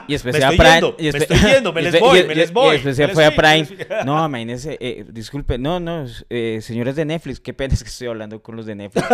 Y 0.07 0.13
después 0.13 0.37
Me 0.37 0.43
a 0.43 0.49
Prime. 0.49 0.71
yendo, 0.73 0.95
y 0.97 1.03
me 1.03 1.11
después- 1.11 1.31
estoy 1.39 1.51
yendo, 1.51 1.73
me 1.73 1.81
y 1.81 1.83
les 1.85 1.93
después- 1.93 2.11
voy, 2.11 2.19
y- 2.19 2.23
me 2.27 2.33
y- 2.33 2.35
les 2.37 2.49
y 2.49 2.53
voy, 2.53 2.71
después 2.73 2.97
me 2.97 3.07
se 3.07 3.13
fue 3.13 3.25
a 3.25 3.31
Prime. 3.35 3.67
No, 4.05 4.25
imagínese, 4.25 4.77
eh, 4.79 5.05
disculpe, 5.09 5.57
no, 5.57 5.79
no, 5.79 6.05
eh, 6.29 6.59
señores 6.61 6.95
de 6.95 7.05
Netflix, 7.05 7.39
qué 7.39 7.53
pena 7.53 7.73
es 7.73 7.83
que 7.83 7.89
estoy 7.89 8.07
hablando 8.07 8.41
con 8.41 8.55
los 8.55 8.65
de 8.65 8.75
Netflix. 8.75 9.05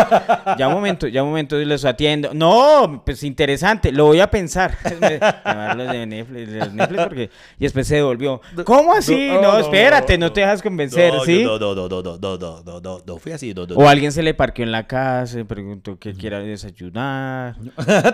ya 0.58 0.68
un 0.68 0.74
momento, 0.74 1.08
ya 1.08 1.24
un 1.24 1.30
momento 1.30 1.60
y 1.60 1.66
les 1.66 1.86
atiendo. 1.86 2.34
No, 2.34 3.04
pues 3.06 3.24
interesante, 3.24 3.92
lo 3.92 4.06
voy 4.06 4.20
a 4.20 4.30
pensar. 4.30 4.78
Llamarlos 5.46 5.92
de 5.92 6.06
Netflix, 6.06 6.74
Netflix 6.74 7.04
porque... 7.04 7.30
Y 7.60 7.64
después 7.64 7.88
se 7.88 7.96
devolvió. 7.96 8.42
¿Cómo 8.66 8.94
así? 8.94 9.28
No, 9.28 9.42
No, 9.42 9.52
no, 9.54 9.60
espérate, 9.60 10.18
no, 10.18 10.28
no, 10.28 10.34
te 10.34 10.42
dejas 10.42 10.62
convencer, 10.62 11.14
No, 11.14 11.24
¿sí? 11.24 11.44
No, 11.44 11.58
no, 11.60 11.74
no, 11.76 11.88
no, 11.90 12.02
no, 12.02 12.18
no, 12.18 12.38
no, 12.64 12.82
no, 12.82 13.00
no, 13.06 13.18
fui 13.18 13.32
así, 13.32 13.54
no, 13.54 13.66
no, 13.66 13.76
O 13.76 13.88
alguien 13.88 14.12
se 14.12 14.22
le 14.24 14.34
parqueó 14.34 14.64
en 14.66 14.72
la 14.72 14.86
casa 14.88 15.40
y 15.40 15.44
preguntó 15.44 15.98
que 15.98 16.14
quiera 16.14 16.40
desayunar. 16.40 17.56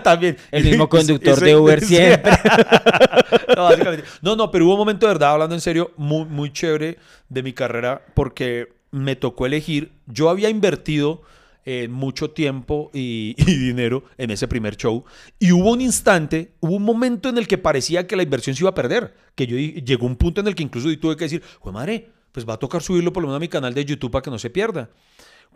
También. 0.02 0.36
El 0.50 0.64
mismo 0.64 0.88
conductor 0.88 1.38
de 1.40 1.54
Siempre. 1.82 2.32
no, 3.56 3.64
básicamente. 3.64 4.06
no, 4.22 4.36
no, 4.36 4.50
pero 4.50 4.66
hubo 4.66 4.72
un 4.72 4.78
momento 4.78 5.06
de 5.06 5.12
verdad, 5.12 5.32
hablando 5.32 5.54
en 5.54 5.60
serio, 5.60 5.92
muy, 5.96 6.24
muy 6.24 6.52
chévere 6.52 6.98
de 7.28 7.42
mi 7.42 7.52
carrera 7.52 8.04
porque 8.14 8.72
me 8.90 9.16
tocó 9.16 9.46
elegir. 9.46 9.92
Yo 10.06 10.30
había 10.30 10.48
invertido 10.48 11.22
eh, 11.66 11.88
mucho 11.88 12.30
tiempo 12.30 12.90
y, 12.92 13.34
y 13.38 13.54
dinero 13.56 14.04
en 14.18 14.30
ese 14.30 14.46
primer 14.48 14.76
show 14.76 15.04
y 15.38 15.52
hubo 15.52 15.72
un 15.72 15.80
instante, 15.80 16.52
hubo 16.60 16.74
un 16.74 16.82
momento 16.82 17.28
en 17.28 17.38
el 17.38 17.48
que 17.48 17.56
parecía 17.58 18.06
que 18.06 18.16
la 18.16 18.22
inversión 18.22 18.54
se 18.54 18.62
iba 18.62 18.70
a 18.70 18.74
perder. 18.74 19.14
Que 19.34 19.46
yo 19.46 19.56
llegó 19.56 20.06
un 20.06 20.16
punto 20.16 20.40
en 20.40 20.46
el 20.46 20.54
que 20.54 20.62
incluso 20.62 20.88
tuve 20.98 21.16
que 21.16 21.24
decir, 21.24 21.42
pues 21.62 21.72
madre, 21.72 22.10
pues 22.32 22.48
va 22.48 22.54
a 22.54 22.58
tocar 22.58 22.82
subirlo 22.82 23.12
por 23.12 23.22
lo 23.22 23.28
menos 23.28 23.36
a 23.36 23.40
mi 23.40 23.48
canal 23.48 23.72
de 23.74 23.84
YouTube 23.84 24.10
para 24.10 24.22
que 24.22 24.30
no 24.30 24.38
se 24.38 24.50
pierda. 24.50 24.90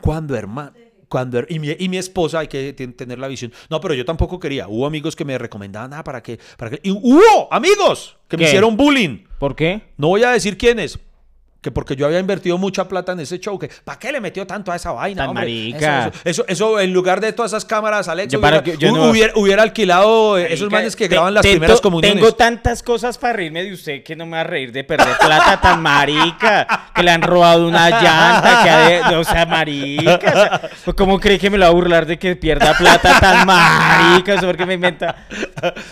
Cuando, 0.01 0.37
hermano. 0.37 0.73
Cuando, 1.09 1.39
her- 1.39 1.47
y, 1.49 1.59
mi, 1.59 1.69
y 1.79 1.89
mi 1.89 1.97
esposa, 1.97 2.41
hay 2.41 2.49
que 2.49 2.73
ten- 2.75 2.93
tener 2.93 3.19
la 3.19 3.29
visión. 3.29 3.53
No, 3.71 3.81
pero 3.81 3.95
yo 3.95 4.05
tampoco 4.05 4.39
quería. 4.39 4.69
Hubo 4.69 4.87
amigos 4.87 5.17
que 5.17 5.25
me 5.25 5.39
recomendaban, 5.39 5.93
ah, 5.95 6.05
para 6.05 6.23
que. 6.23 6.39
Para 6.57 6.71
que 6.71 6.81
y 6.83 6.91
hubo 6.91 7.53
amigos 7.53 8.17
que 8.29 8.37
me 8.37 8.43
¿Qué? 8.45 8.49
hicieron 8.51 8.77
bullying. 8.77 9.25
¿Por 9.39 9.57
qué? 9.57 9.81
No 9.97 10.09
voy 10.09 10.23
a 10.23 10.31
decir 10.31 10.59
quiénes. 10.59 10.99
Que 11.61 11.73
porque 11.73 11.97
yo 11.97 12.07
había 12.07 12.21
invertido 12.21 12.57
mucha 12.57 12.87
plata 12.87 13.11
en 13.13 13.19
ese 13.21 13.41
show. 13.41 13.59
que 13.59 13.69
¿Para 13.83 13.99
qué 13.99 14.13
le 14.13 14.21
metió 14.21 14.47
tanto 14.47 14.71
a 14.71 14.77
esa 14.77 14.93
vaina? 14.93 15.23
Tan 15.23 15.31
hombre? 15.31 15.43
marica. 15.45 15.99
Eso, 16.07 16.09
eso, 16.09 16.21
eso- 16.25 16.45
eso, 16.49 16.81
en 16.81 16.93
lugar 16.93 17.21
de 17.21 17.33
todas 17.33 17.51
esas 17.51 17.65
cámaras, 17.65 18.07
Alex, 18.07 18.33
Yo 18.33 18.39
hubiera, 18.39 18.63
que- 18.63 18.77
yo 18.77 18.93
no- 18.93 19.11
hubiera, 19.11 19.33
hubiera 19.35 19.63
alquilado 19.65 20.39
eh, 20.39 20.53
esos 20.53 20.71
manes 20.71 20.95
que 20.95 21.09
te- 21.09 21.17
graban 21.17 21.35
las 21.35 21.45
primeras 21.45 21.81
comuniones. 21.81 22.17
Tengo 22.23 22.33
tantas 22.37 22.81
cosas 22.85 23.19
para 23.19 23.33
reírme 23.33 23.65
de 23.65 23.73
usted 23.73 24.05
que 24.05 24.15
no 24.15 24.25
me 24.27 24.33
va 24.37 24.43
a 24.43 24.45
reír 24.45 24.71
de 24.71 24.85
perder 24.85 25.17
plata 25.19 25.61
tan 25.61 25.83
marica. 25.83 26.91
Que 26.95 27.03
le 27.03 27.11
han 27.11 27.23
robado 27.23 27.67
una 27.67 27.91
llanta. 27.91 28.61
Que 28.63 28.71
ha 28.71 29.09
de- 29.11 29.17
o 29.17 29.25
sea, 29.25 29.45
marica. 29.45 30.15
o 30.29 30.33
sea, 30.33 30.71
pues, 30.85 30.97
¿Cómo 30.97 31.19
cree 31.19 31.41
que 31.41 31.51
me 31.51 31.59
lo 31.59 31.65
va 31.65 31.71
a 31.71 31.75
burlar 31.75 32.07
de 32.07 32.21
que 32.21 32.37
pierda 32.37 32.79
plata 32.79 33.19
tan 33.19 33.45
marica? 33.45 34.35
Eso 34.35 34.47
porque 34.47 34.65
me 34.65 34.75
inventa. 34.75 35.27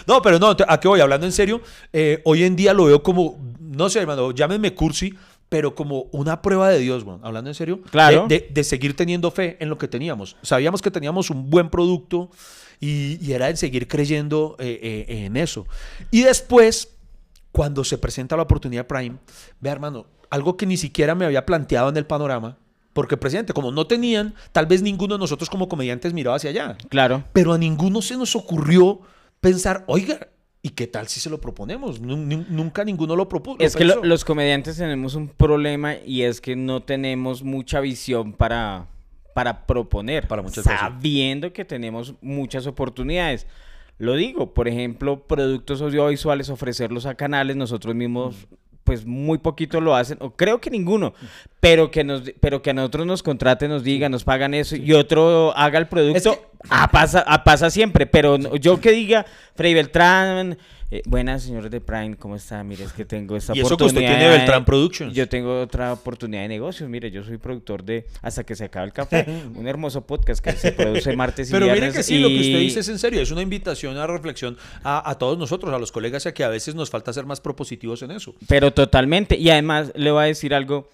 No, 0.07 0.22
pero 0.22 0.38
no, 0.38 0.57
¿a 0.68 0.79
qué 0.81 0.87
voy? 0.87 1.00
Hablando 1.00 1.26
en 1.26 1.33
serio, 1.33 1.61
eh, 1.92 2.20
hoy 2.24 2.44
en 2.44 2.55
día 2.55 2.72
lo 2.72 2.85
veo 2.85 3.02
como, 3.02 3.37
no 3.61 3.88
sé, 3.90 3.98
hermano, 4.00 4.31
llámenme 4.31 4.72
cursi, 4.72 5.12
pero 5.57 5.75
como 5.75 6.03
una 6.12 6.42
prueba 6.42 6.69
de 6.69 6.79
Dios, 6.79 7.03
bueno, 7.03 7.21
hablando 7.23 7.49
en 7.49 7.55
serio, 7.55 7.81
Claro. 7.90 8.27
de, 8.29 8.40
de- 8.40 8.49
de 8.53 8.62
seguir 8.64 8.95
teniendo 8.95 9.31
fe 9.31 9.57
en 9.59 9.71
lo 9.71 9.79
que 9.79 9.88
teníamos. 9.88 10.37
Sabíamos 10.42 10.83
que 10.83 10.90
teníamos 10.90 11.31
un 11.31 11.49
buen 11.49 11.71
producto 11.71 12.31
y, 12.79 13.16
y 13.27 13.33
era 13.33 13.47
de 13.47 13.57
seguir 13.57 13.88
creyendo 13.88 14.55
eh, 14.59 14.79
eh, 15.09 15.25
en 15.25 15.38
eso. 15.38 15.66
Y 16.11 16.21
después, 16.25 16.90
cuando 17.53 17.85
se 17.85 17.97
presenta 17.97 18.37
la 18.37 18.42
oportunidad 18.42 18.87
Prime, 18.87 19.16
vea, 19.61 19.73
hermano, 19.73 20.05
algo 20.29 20.59
que 20.59 20.66
ni 20.66 20.77
siquiera 20.77 21.14
me 21.14 21.25
había 21.25 21.47
planteado 21.47 21.88
en 21.88 21.97
el 21.97 22.05
panorama, 22.05 22.59
porque, 22.92 23.16
presidente, 23.16 23.55
como 23.55 23.71
no 23.73 23.87
tenían, 23.87 24.35
tal 24.53 24.66
vez 24.66 24.83
ninguno 24.83 25.14
de 25.14 25.21
nosotros 25.21 25.49
como 25.49 25.69
comediantes 25.71 26.12
miraba 26.12 26.37
hacia 26.37 26.51
allá. 26.51 26.77
Claro. 26.90 27.25
Pero 27.33 27.55
a 27.55 27.59
ninguno 27.59 28.03
se 28.03 28.19
nos 28.19 28.37
ocurrió 28.37 29.01
pensar, 29.40 29.85
oiga, 29.87 30.29
¿y 30.66 30.70
qué 30.70 30.88
tal 30.88 31.07
si 31.07 31.20
se 31.20 31.31
lo 31.31 31.40
proponemos? 31.40 32.00
Nun- 32.00 32.26
nun- 32.29 32.46
nunca 32.48 32.83
ninguno 32.85 33.14
lo 33.14 33.29
propuso. 33.29 33.59
Es 33.61 33.76
que 33.76 33.85
lo- 33.85 34.02
los 34.02 34.24
comediantes 34.24 34.76
tenemos 34.76 35.14
un 35.14 35.29
problema 35.29 35.94
y 36.05 36.22
es 36.22 36.40
que 36.40 36.57
no 36.57 36.83
tenemos 36.83 37.44
mucha 37.44 37.79
visión 37.79 38.33
para, 38.33 38.88
para 39.33 39.64
proponer, 39.64 40.26
Para 40.26 40.42
muchas 40.42 40.64
cosas. 40.64 40.81
sabiendo 40.81 41.52
que 41.52 41.64
tenemos 41.64 42.14
muchas 42.20 42.66
oportunidades. 42.66 43.46
Lo 43.98 44.14
digo, 44.14 44.55
por 44.55 44.66
ejemplo, 44.66 45.24
productos 45.26 45.81
audiovisuales, 45.81 46.50
ofrecerlos 46.50 47.07
a 47.07 47.14
canales, 47.14 47.55
nosotros 47.55 47.94
mismos, 47.94 48.48
pues 48.87 49.05
muy 49.05 49.37
poquito 49.38 49.81
lo 49.83 49.94
hacen, 49.96 50.16
o 50.20 50.31
creo 50.31 50.61
que 50.61 50.70
ninguno, 50.70 51.12
pero 51.61 51.90
que 51.90 52.05
nos, 52.05 52.22
pero 52.40 52.62
que 52.62 52.70
a 52.70 52.72
nosotros 52.72 53.05
nos 53.05 53.22
contraten, 53.22 53.68
nos 53.68 53.83
digan, 53.83 54.12
nos 54.12 54.22
pagan 54.25 54.55
eso 54.55 54.77
y 54.77 54.92
otro 54.94 55.53
haga 55.57 55.79
el 55.79 55.88
producto. 55.88 56.31
Es 56.31 56.37
que- 56.38 56.46
Ah, 56.70 56.88
pasa, 56.90 57.22
ah, 57.29 57.44
pasa 57.44 57.68
siempre, 57.70 58.07
pero 58.07 58.38
no- 58.38 58.57
yo 58.57 58.81
que 58.81 58.90
diga, 58.92 59.25
Freddy 59.55 59.75
Beltrán, 59.75 60.57
eh, 60.90 61.03
buenas 61.05 61.42
señores 61.42 61.70
de 61.70 61.81
Prime, 61.81 62.16
¿cómo 62.16 62.37
están? 62.37 62.68
Mire, 62.68 62.85
es 62.85 62.92
que 62.92 63.05
tengo 63.05 63.37
esta 63.37 63.57
Y 63.57 63.61
eso 63.61 63.70
que 63.77 63.85
usted 63.85 63.87
oportunidad. 63.99 64.18
tiene 64.18 64.29
Beltrán 64.37 64.64
Productions. 64.64 65.14
Yo 65.14 65.29
tengo 65.29 65.61
otra 65.61 65.92
oportunidad 65.92 66.42
de 66.42 66.49
negocios. 66.49 66.88
Mire, 66.88 67.11
yo 67.11 67.25
soy 67.25 67.38
productor 67.38 67.83
de 67.83 68.07
Hasta 68.22 68.44
que 68.44 68.55
se 68.55 68.64
acabe 68.66 68.87
el 68.87 68.92
café, 68.92 69.27
un 69.55 69.66
hermoso 69.66 70.07
podcast 70.07 70.42
que 70.44 70.53
se 70.53 70.72
produce 70.72 71.16
martes 71.16 71.49
y 71.49 71.53
Pero 71.53 71.66
mire 71.66 71.81
viernes. 71.81 71.96
que 71.96 72.03
sí, 72.05 72.18
lo 72.18 72.29
que 72.29 72.37
usted 72.40 72.59
dice 72.61 72.81
es 72.81 72.88
en 72.88 72.99
serio, 73.01 73.20
es 73.20 73.31
una 73.31 73.42
invitación 73.42 73.96
a 73.96 74.07
reflexión 74.07 74.57
a, 74.85 75.11
a 75.11 75.18
todos 75.18 75.37
nosotros, 75.38 75.75
a 75.75 75.79
los 75.79 75.90
colegas, 75.90 76.25
a 76.27 76.33
que 76.35 76.44
a 76.44 76.49
veces 76.49 76.75
nos 76.75 76.88
falta 76.90 77.12
ser 77.12 77.27
más 77.27 77.40
propositivos 77.40 78.03
en 78.03 78.12
eso. 78.12 78.35
Pero 78.46 78.72
totalmente. 78.72 79.37
Y 79.37 79.51
además 79.51 79.92
le 79.96 80.11
voy 80.12 80.22
a 80.22 80.27
decir 80.27 80.55
algo. 80.55 80.88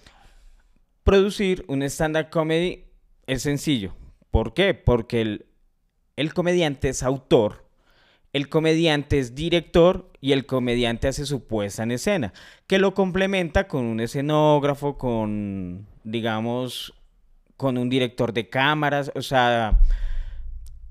Producir 1.03 1.65
un 1.67 1.83
stand-up 1.83 2.29
comedy 2.29 2.85
es 3.27 3.41
sencillo. 3.41 3.93
¿Por 4.31 4.53
qué? 4.53 4.73
Porque 4.73 5.21
el, 5.21 5.45
el 6.15 6.33
comediante 6.33 6.89
es 6.89 7.03
autor, 7.03 7.65
el 8.33 8.49
comediante 8.49 9.19
es 9.19 9.35
director 9.35 10.11
y 10.19 10.31
el 10.31 10.45
comediante 10.45 11.07
hace 11.07 11.25
su 11.25 11.45
puesta 11.45 11.83
en 11.83 11.91
escena, 11.91 12.33
que 12.67 12.79
lo 12.79 12.93
complementa 12.93 13.67
con 13.67 13.85
un 13.85 13.99
escenógrafo, 13.99 14.97
con, 14.97 15.87
digamos, 16.03 16.93
con 17.57 17.77
un 17.77 17.89
director 17.89 18.33
de 18.33 18.49
cámaras. 18.49 19.11
O 19.15 19.21
sea, 19.21 19.79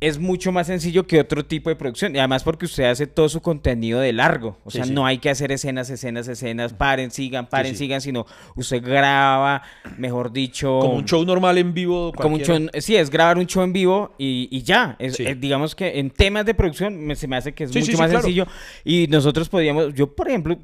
es 0.03 0.19
mucho 0.19 0.51
más 0.53 0.67
sencillo 0.67 1.07
que 1.07 1.21
otro 1.21 1.45
tipo 1.47 1.71
de 1.71 1.77
producción. 1.77 2.15
Y 2.15 2.19
además 2.19 2.43
porque 2.43 2.65
usted 2.67 2.85
hace 2.85 3.07
todo 3.07 3.29
su 3.29 3.41
contenido 3.41 4.01
de 4.01 4.13
largo. 4.13 4.59
O 4.65 4.71
Sí, 4.71 4.79
sea, 4.79 4.85
sí. 4.87 4.93
no 4.93 5.07
hay 5.07 5.19
que 5.19 5.31
hacer 5.31 5.53
escenas, 5.53 5.89
escenas, 5.91 6.27
escenas, 6.27 6.73
paren, 6.73 7.11
sigan, 7.13 7.49
paren, 7.49 7.73
sí. 7.73 7.79
sigan, 7.79 8.01
sino 8.01 8.27
usted 8.57 8.83
graba, 8.83 9.63
mejor 9.99 10.33
dicho... 10.33 10.79
Como 10.81 10.95
un 10.95 11.05
show 11.05 11.25
normal 11.25 11.57
en 11.59 11.73
vivo. 11.73 12.13
como 12.13 12.35
un 12.35 12.43
show, 12.43 12.59
sí, 12.81 12.97
es 12.97 13.11
grabar 13.11 13.39
un 13.39 13.47
show 13.47 13.63
en 13.63 13.73
vivo 13.73 14.13
y, 14.19 14.49
y 14.51 14.63
ya. 14.63 14.97
Es, 14.99 15.19
digamos 15.39 15.75
que 15.77 15.99
en 16.01 16.11
temas 16.11 16.45
de 16.47 16.55
producción 16.55 16.99
me- 17.07 17.15
se 17.15 17.29
me 17.29 17.37
hace 17.37 17.53
que 17.55 17.65
es 17.65 17.75
mucho 17.75 17.93
más 17.99 18.11
claro. 18.11 18.23
sencillo. 18.23 18.47
Y 18.85 19.07
nosotros 19.09 19.49
podríamos, 19.49 19.95
yo 19.95 20.15
por 20.15 20.29
ejemplo, 20.29 20.59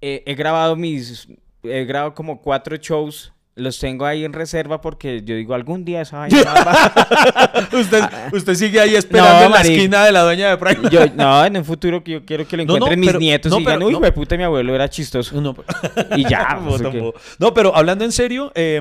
eh, 0.00 0.22
he 0.26 0.34
grabado 0.34 0.74
mis, 0.76 1.28
he 1.62 1.84
grabado 1.84 2.14
como 2.14 2.40
cuatro 2.42 2.76
shows. 2.76 3.32
Los 3.60 3.78
tengo 3.78 4.06
ahí 4.06 4.24
en 4.24 4.32
reserva 4.32 4.80
porque 4.80 5.22
yo 5.24 5.34
digo, 5.36 5.54
algún 5.54 5.84
día 5.84 6.00
esa 6.02 6.18
vaina 6.18 6.42
va- 6.66 7.68
usted, 7.78 8.02
usted 8.32 8.54
sigue 8.54 8.80
ahí 8.80 8.94
esperando 8.96 9.30
No, 9.32 9.36
en 9.38 9.42
la 9.50 9.56
marica. 9.58 9.74
esquina 9.74 10.04
de 10.04 10.12
la 10.12 10.22
dueña 10.22 10.48
de 10.50 10.56
Prime. 10.56 10.88
Yo, 10.90 11.00
no, 11.14 11.44
en 11.44 11.56
un 11.58 11.64
futuro 11.64 12.02
que 12.02 12.12
yo 12.12 12.24
quiero 12.24 12.46
que 12.48 12.56
lo 12.56 12.64
No, 12.64 12.72
no, 12.78 12.86
encuentren 12.86 13.00
mis 13.00 13.18
nietos 13.20 13.52
y 13.52 13.58
digan, 13.58 13.74
pero- 13.78 13.86
uy, 13.86 13.92
no. 14.00 14.14
puta, 14.14 14.36
mi 14.36 14.42
abuelo 14.44 14.74
era 14.74 14.88
chistoso. 14.88 15.34
Y 16.16 16.28
ya. 16.28 16.54
No, 16.54 16.68
pues, 16.70 16.80
¿o 16.80 16.90
qué? 16.90 16.98
tampoco. 16.98 17.18
No, 17.38 17.54
pero 17.54 17.76
hablando 17.76 18.04
en 18.04 18.12
serio, 18.12 18.50
eh, 18.54 18.80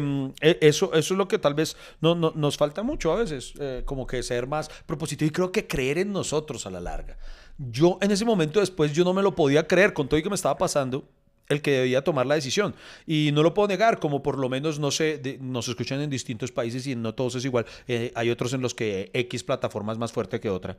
eso, 0.61 0.93
eso 0.93 1.13
es 1.13 1.17
lo 1.17 1.27
que 1.27 1.37
tal 1.39 1.53
vez 1.53 1.75
no, 2.01 2.15
no- 2.15 2.31
nos 2.35 2.57
falta 2.57 2.81
mucho 2.83 3.11
a 3.11 3.15
veces, 3.15 3.53
eh, 3.59 3.83
como 3.85 4.07
que 4.07 4.23
ser 4.23 4.47
más 4.47 4.69
propositivo 4.85 5.27
y 5.27 5.31
creo 5.31 5.51
que 5.51 5.67
creer 5.67 5.97
en 5.97 6.11
nosotros 6.13 6.65
a 6.65 6.69
la 6.69 6.79
larga. 6.79 7.17
Yo 7.57 7.97
en 8.01 8.11
ese 8.11 8.23
momento 8.23 8.61
después 8.61 8.93
yo 8.93 9.03
no 9.03 9.13
me 9.13 9.21
lo 9.21 9.35
podía 9.35 9.67
creer 9.67 9.91
con 9.93 10.07
todo 10.07 10.17
y 10.17 10.23
que 10.23 10.29
me 10.29 10.35
estaba 10.35 10.57
pasando. 10.57 11.03
El 11.49 11.61
que 11.63 11.71
debía 11.71 12.03
tomar 12.03 12.27
la 12.27 12.35
decisión. 12.35 12.75
Y 13.07 13.31
no 13.33 13.41
lo 13.43 13.53
puedo 13.55 13.67
negar, 13.67 13.99
como 13.99 14.21
por 14.21 14.37
lo 14.37 14.49
menos 14.49 14.79
no 14.79 14.91
sé, 14.91 15.17
de- 15.17 15.39
nos 15.39 15.67
escuchan 15.67 15.99
en 15.99 16.09
distintos 16.09 16.51
países 16.51 16.85
y 16.87 16.95
no 16.95 17.15
todos 17.15 17.35
es 17.35 17.45
igual. 17.45 17.65
Eh, 17.87 18.11
hay 18.15 18.29
otros 18.29 18.53
en 18.53 18.61
los 18.61 18.75
que 18.75 19.09
X 19.13 19.43
plataforma 19.43 19.91
es 19.91 19.97
más 19.97 20.11
fuerte 20.11 20.39
que 20.39 20.49
otra. 20.49 20.77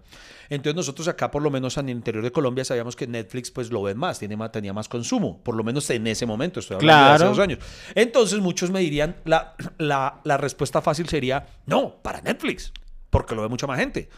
Entonces 0.48 0.76
nosotros 0.76 1.08
acá, 1.08 1.30
por 1.30 1.42
lo 1.42 1.50
menos 1.50 1.76
en 1.76 1.88
el 1.88 1.96
interior 1.96 2.22
de 2.22 2.30
Colombia, 2.30 2.64
sabíamos 2.64 2.94
que 2.94 3.06
Netflix 3.08 3.50
pues 3.50 3.70
lo 3.72 3.82
ven 3.82 3.98
más, 3.98 4.20
tiene 4.20 4.36
más, 4.36 4.52
tenía 4.52 4.72
más 4.72 4.88
consumo, 4.88 5.42
por 5.42 5.56
lo 5.56 5.64
menos 5.64 5.90
en 5.90 6.06
ese 6.06 6.24
momento, 6.24 6.60
estoy 6.60 6.76
hablando 6.76 7.02
de 7.02 7.08
hace 7.10 7.16
Claro. 7.18 7.30
dos 7.30 7.38
años. 7.40 7.58
Entonces 7.96 8.38
muchos 8.38 8.70
me 8.70 8.78
dirían, 8.80 9.16
la, 9.24 9.56
la, 9.78 10.20
la 10.24 10.36
respuesta 10.36 10.80
fácil 10.80 11.08
sería, 11.08 11.46
no, 11.66 11.96
para 12.00 12.20
Netflix, 12.22 12.72
porque 13.10 13.34
lo 13.34 13.42
ve 13.42 13.48
mucha 13.48 13.66
más 13.66 13.78
gente. 13.80 14.08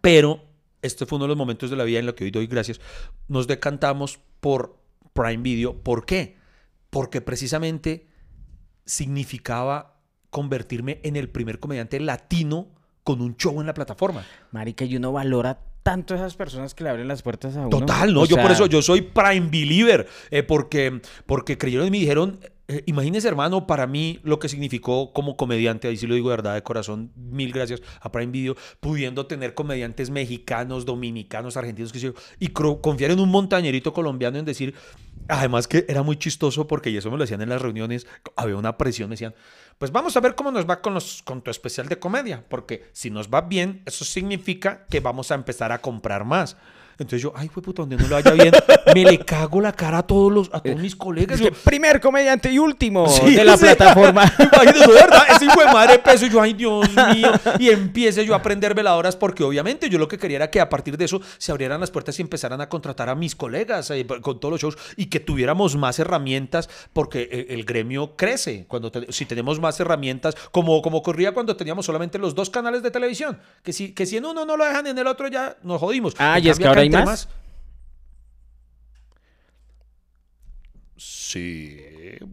Pero 0.00 0.42
este 0.82 1.06
fue 1.06 1.16
uno 1.16 1.26
de 1.26 1.28
los 1.28 1.36
momentos 1.36 1.70
de 1.70 1.76
la 1.76 1.84
vida 1.84 2.00
en 2.00 2.06
los 2.06 2.16
que 2.16 2.24
hoy 2.24 2.32
doy 2.32 2.48
gracias. 2.48 2.80
Nos 3.28 3.46
decantamos 3.46 4.18
por 4.40 4.81
Prime 5.12 5.42
Video. 5.42 5.82
¿Por 5.82 6.06
qué? 6.06 6.36
Porque 6.90 7.20
precisamente 7.20 8.08
significaba 8.84 10.00
convertirme 10.30 11.00
en 11.02 11.16
el 11.16 11.28
primer 11.28 11.60
comediante 11.60 12.00
latino 12.00 12.68
con 13.04 13.20
un 13.20 13.36
show 13.36 13.60
en 13.60 13.66
la 13.66 13.74
plataforma. 13.74 14.24
Marica, 14.50 14.84
y 14.84 14.96
uno 14.96 15.12
valora 15.12 15.58
tanto 15.82 16.14
a 16.14 16.16
esas 16.16 16.34
personas 16.34 16.74
que 16.74 16.84
le 16.84 16.90
abren 16.90 17.08
las 17.08 17.22
puertas 17.22 17.56
a 17.56 17.66
uno. 17.66 17.70
Total, 17.70 18.12
no, 18.14 18.22
O 18.22 18.26
yo 18.26 18.36
por 18.36 18.50
eso, 18.50 18.66
yo 18.66 18.82
soy 18.82 19.02
Prime 19.02 19.48
Believer, 19.48 20.08
eh, 20.30 20.42
porque, 20.42 21.00
porque 21.26 21.58
creyeron 21.58 21.86
en 21.86 21.92
mí, 21.92 22.00
dijeron, 22.00 22.40
eh, 22.72 22.82
imagínese 22.86 23.28
hermano, 23.28 23.66
para 23.66 23.86
mí 23.86 24.18
lo 24.22 24.38
que 24.38 24.48
significó 24.48 25.12
como 25.12 25.36
comediante, 25.36 25.88
ahí 25.88 25.96
sí 25.96 26.06
lo 26.06 26.14
digo 26.14 26.30
de 26.30 26.36
verdad 26.36 26.54
de 26.54 26.62
corazón, 26.62 27.12
mil 27.16 27.52
gracias 27.52 27.82
a 28.00 28.10
Prime 28.10 28.32
Video, 28.32 28.56
pudiendo 28.80 29.26
tener 29.26 29.54
comediantes 29.54 30.10
mexicanos, 30.10 30.86
dominicanos, 30.86 31.56
argentinos, 31.56 31.92
que 31.92 31.98
yo, 31.98 32.14
y 32.38 32.48
confiar 32.48 33.10
en 33.10 33.20
un 33.20 33.28
montañerito 33.28 33.92
colombiano 33.92 34.38
en 34.38 34.44
decir, 34.44 34.74
además 35.28 35.68
que 35.68 35.84
era 35.88 36.02
muy 36.02 36.16
chistoso 36.16 36.66
porque, 36.66 36.90
y 36.90 36.96
eso 36.96 37.10
me 37.10 37.16
lo 37.16 37.24
decían 37.24 37.42
en 37.42 37.50
las 37.50 37.60
reuniones, 37.60 38.06
había 38.36 38.56
una 38.56 38.78
presión, 38.78 39.08
me 39.08 39.14
decían, 39.14 39.34
pues 39.78 39.92
vamos 39.92 40.16
a 40.16 40.20
ver 40.20 40.34
cómo 40.34 40.50
nos 40.50 40.68
va 40.68 40.80
con, 40.80 40.94
los, 40.94 41.22
con 41.22 41.42
tu 41.42 41.50
especial 41.50 41.88
de 41.88 41.98
comedia, 41.98 42.44
porque 42.48 42.84
si 42.92 43.10
nos 43.10 43.28
va 43.28 43.42
bien, 43.42 43.82
eso 43.84 44.04
significa 44.04 44.86
que 44.88 45.00
vamos 45.00 45.30
a 45.30 45.34
empezar 45.34 45.72
a 45.72 45.78
comprar 45.78 46.24
más. 46.24 46.56
Entonces 46.98 47.22
yo, 47.22 47.32
ay, 47.34 47.48
fue 47.48 47.62
puta, 47.62 47.82
donde 47.82 47.96
no 47.96 48.02
le 48.06 48.14
vaya 48.14 48.30
bien, 48.32 48.52
me 48.94 49.04
le 49.04 49.18
cago 49.18 49.60
la 49.60 49.72
cara 49.72 49.98
a 49.98 50.02
todos 50.06 50.32
los, 50.32 50.50
a 50.52 50.60
todos 50.60 50.78
mis 50.78 50.94
colegas. 50.96 51.38
Yo, 51.40 51.48
primer 51.64 52.00
comediante 52.00 52.50
y 52.52 52.58
último 52.58 53.08
Sí, 53.08 53.34
de 53.34 53.44
la 53.44 53.56
sí. 53.56 53.64
plataforma. 53.64 54.24
Imagínate, 54.38 54.78
de 54.80 54.86
verdad, 54.92 55.22
ese 55.34 55.44
hijo 55.46 55.60
de 55.60 55.66
madre 55.72 55.98
peso. 55.98 56.26
Y 56.26 56.30
yo, 56.30 56.40
ay, 56.40 56.52
Dios 56.54 56.88
mío. 57.14 57.32
Y 57.58 57.70
empiece 57.70 58.24
yo 58.24 58.34
a 58.34 58.38
aprender 58.38 58.74
veladoras 58.74 59.16
porque 59.16 59.42
obviamente 59.42 59.88
yo 59.88 59.98
lo 59.98 60.08
que 60.08 60.18
quería 60.18 60.36
era 60.36 60.50
que 60.50 60.60
a 60.60 60.68
partir 60.68 60.96
de 60.96 61.04
eso 61.04 61.20
se 61.38 61.50
abrieran 61.52 61.80
las 61.80 61.90
puertas 61.90 62.18
y 62.18 62.22
empezaran 62.22 62.60
a 62.60 62.68
contratar 62.68 63.08
a 63.08 63.14
mis 63.14 63.34
colegas 63.34 63.90
eh, 63.90 64.06
con 64.20 64.38
todos 64.40 64.52
los 64.52 64.60
shows 64.60 64.78
y 64.96 65.06
que 65.06 65.20
tuviéramos 65.20 65.76
más 65.76 65.98
herramientas 65.98 66.68
porque 66.92 67.28
eh, 67.30 67.46
el 67.50 67.64
gremio 67.64 68.16
crece. 68.16 68.66
Cuando 68.68 68.90
te- 68.90 69.12
si 69.12 69.26
tenemos 69.26 69.58
más 69.60 69.78
herramientas, 69.80 70.34
como, 70.50 70.80
como 70.82 70.98
ocurría 70.98 71.32
cuando 71.32 71.56
teníamos 71.56 71.86
solamente 71.86 72.18
los 72.18 72.34
dos 72.34 72.50
canales 72.50 72.82
de 72.82 72.90
televisión, 72.90 73.38
que 73.62 73.72
si, 73.72 73.92
que 73.92 74.06
si 74.06 74.16
en 74.16 74.24
uno 74.26 74.44
no 74.44 74.56
lo 74.56 74.64
dejan, 74.64 74.86
en 74.86 74.98
el 74.98 75.06
otro 75.06 75.28
ya 75.28 75.56
nos 75.62 75.80
jodimos. 75.80 76.14
Ah, 76.18 76.38
En 76.38 76.46
¿y 76.46 76.48
es 76.50 76.58
que 76.58 76.66
ahora 76.66 76.81
hay 76.82 76.90
más? 76.90 77.28
Sí. 80.96 81.78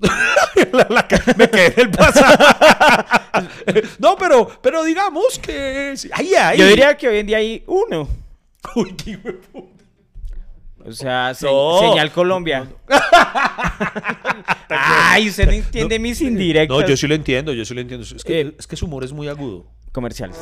La- 0.73 0.87
la 0.89 1.07
ca- 1.07 1.23
me 1.37 1.49
quedé 1.49 1.67
en 1.67 1.79
el 1.79 1.91
pasado. 1.91 2.37
no, 3.99 4.15
pero, 4.17 4.47
pero 4.61 4.83
digamos 4.83 5.39
que. 5.39 5.93
sí. 5.95 6.09
Yo 6.57 6.67
diría 6.67 6.95
que 6.97 7.07
hoy 7.07 7.19
en 7.19 7.27
día 7.27 7.37
hay 7.37 7.63
uno. 7.67 8.07
Uy, 8.75 8.93
qué 8.95 9.17
puta. 9.17 9.67
O 10.85 10.91
sea, 10.91 11.33
se- 11.33 11.45
No. 11.45 11.79
señal 11.79 12.11
Colombia. 12.11 12.67
Ay, 14.69 15.29
usted 15.29 15.45
no 15.45 15.51
entiende 15.53 15.97
mis 15.99 16.21
indirectas. 16.21 16.77
No, 16.77 16.85
yo 16.87 16.97
sí 16.97 17.07
lo 17.07 17.15
entiendo, 17.15 17.53
yo 17.53 17.63
sí 17.65 17.73
lo 17.73 17.81
entiendo. 17.81 18.05
Es 18.05 18.23
que, 18.23 18.41
Eh. 18.41 18.55
es 18.59 18.67
que 18.67 18.75
su 18.75 18.85
humor 18.85 19.03
es 19.03 19.13
muy 19.13 19.27
agudo. 19.27 19.65
Comerciales. 19.91 20.37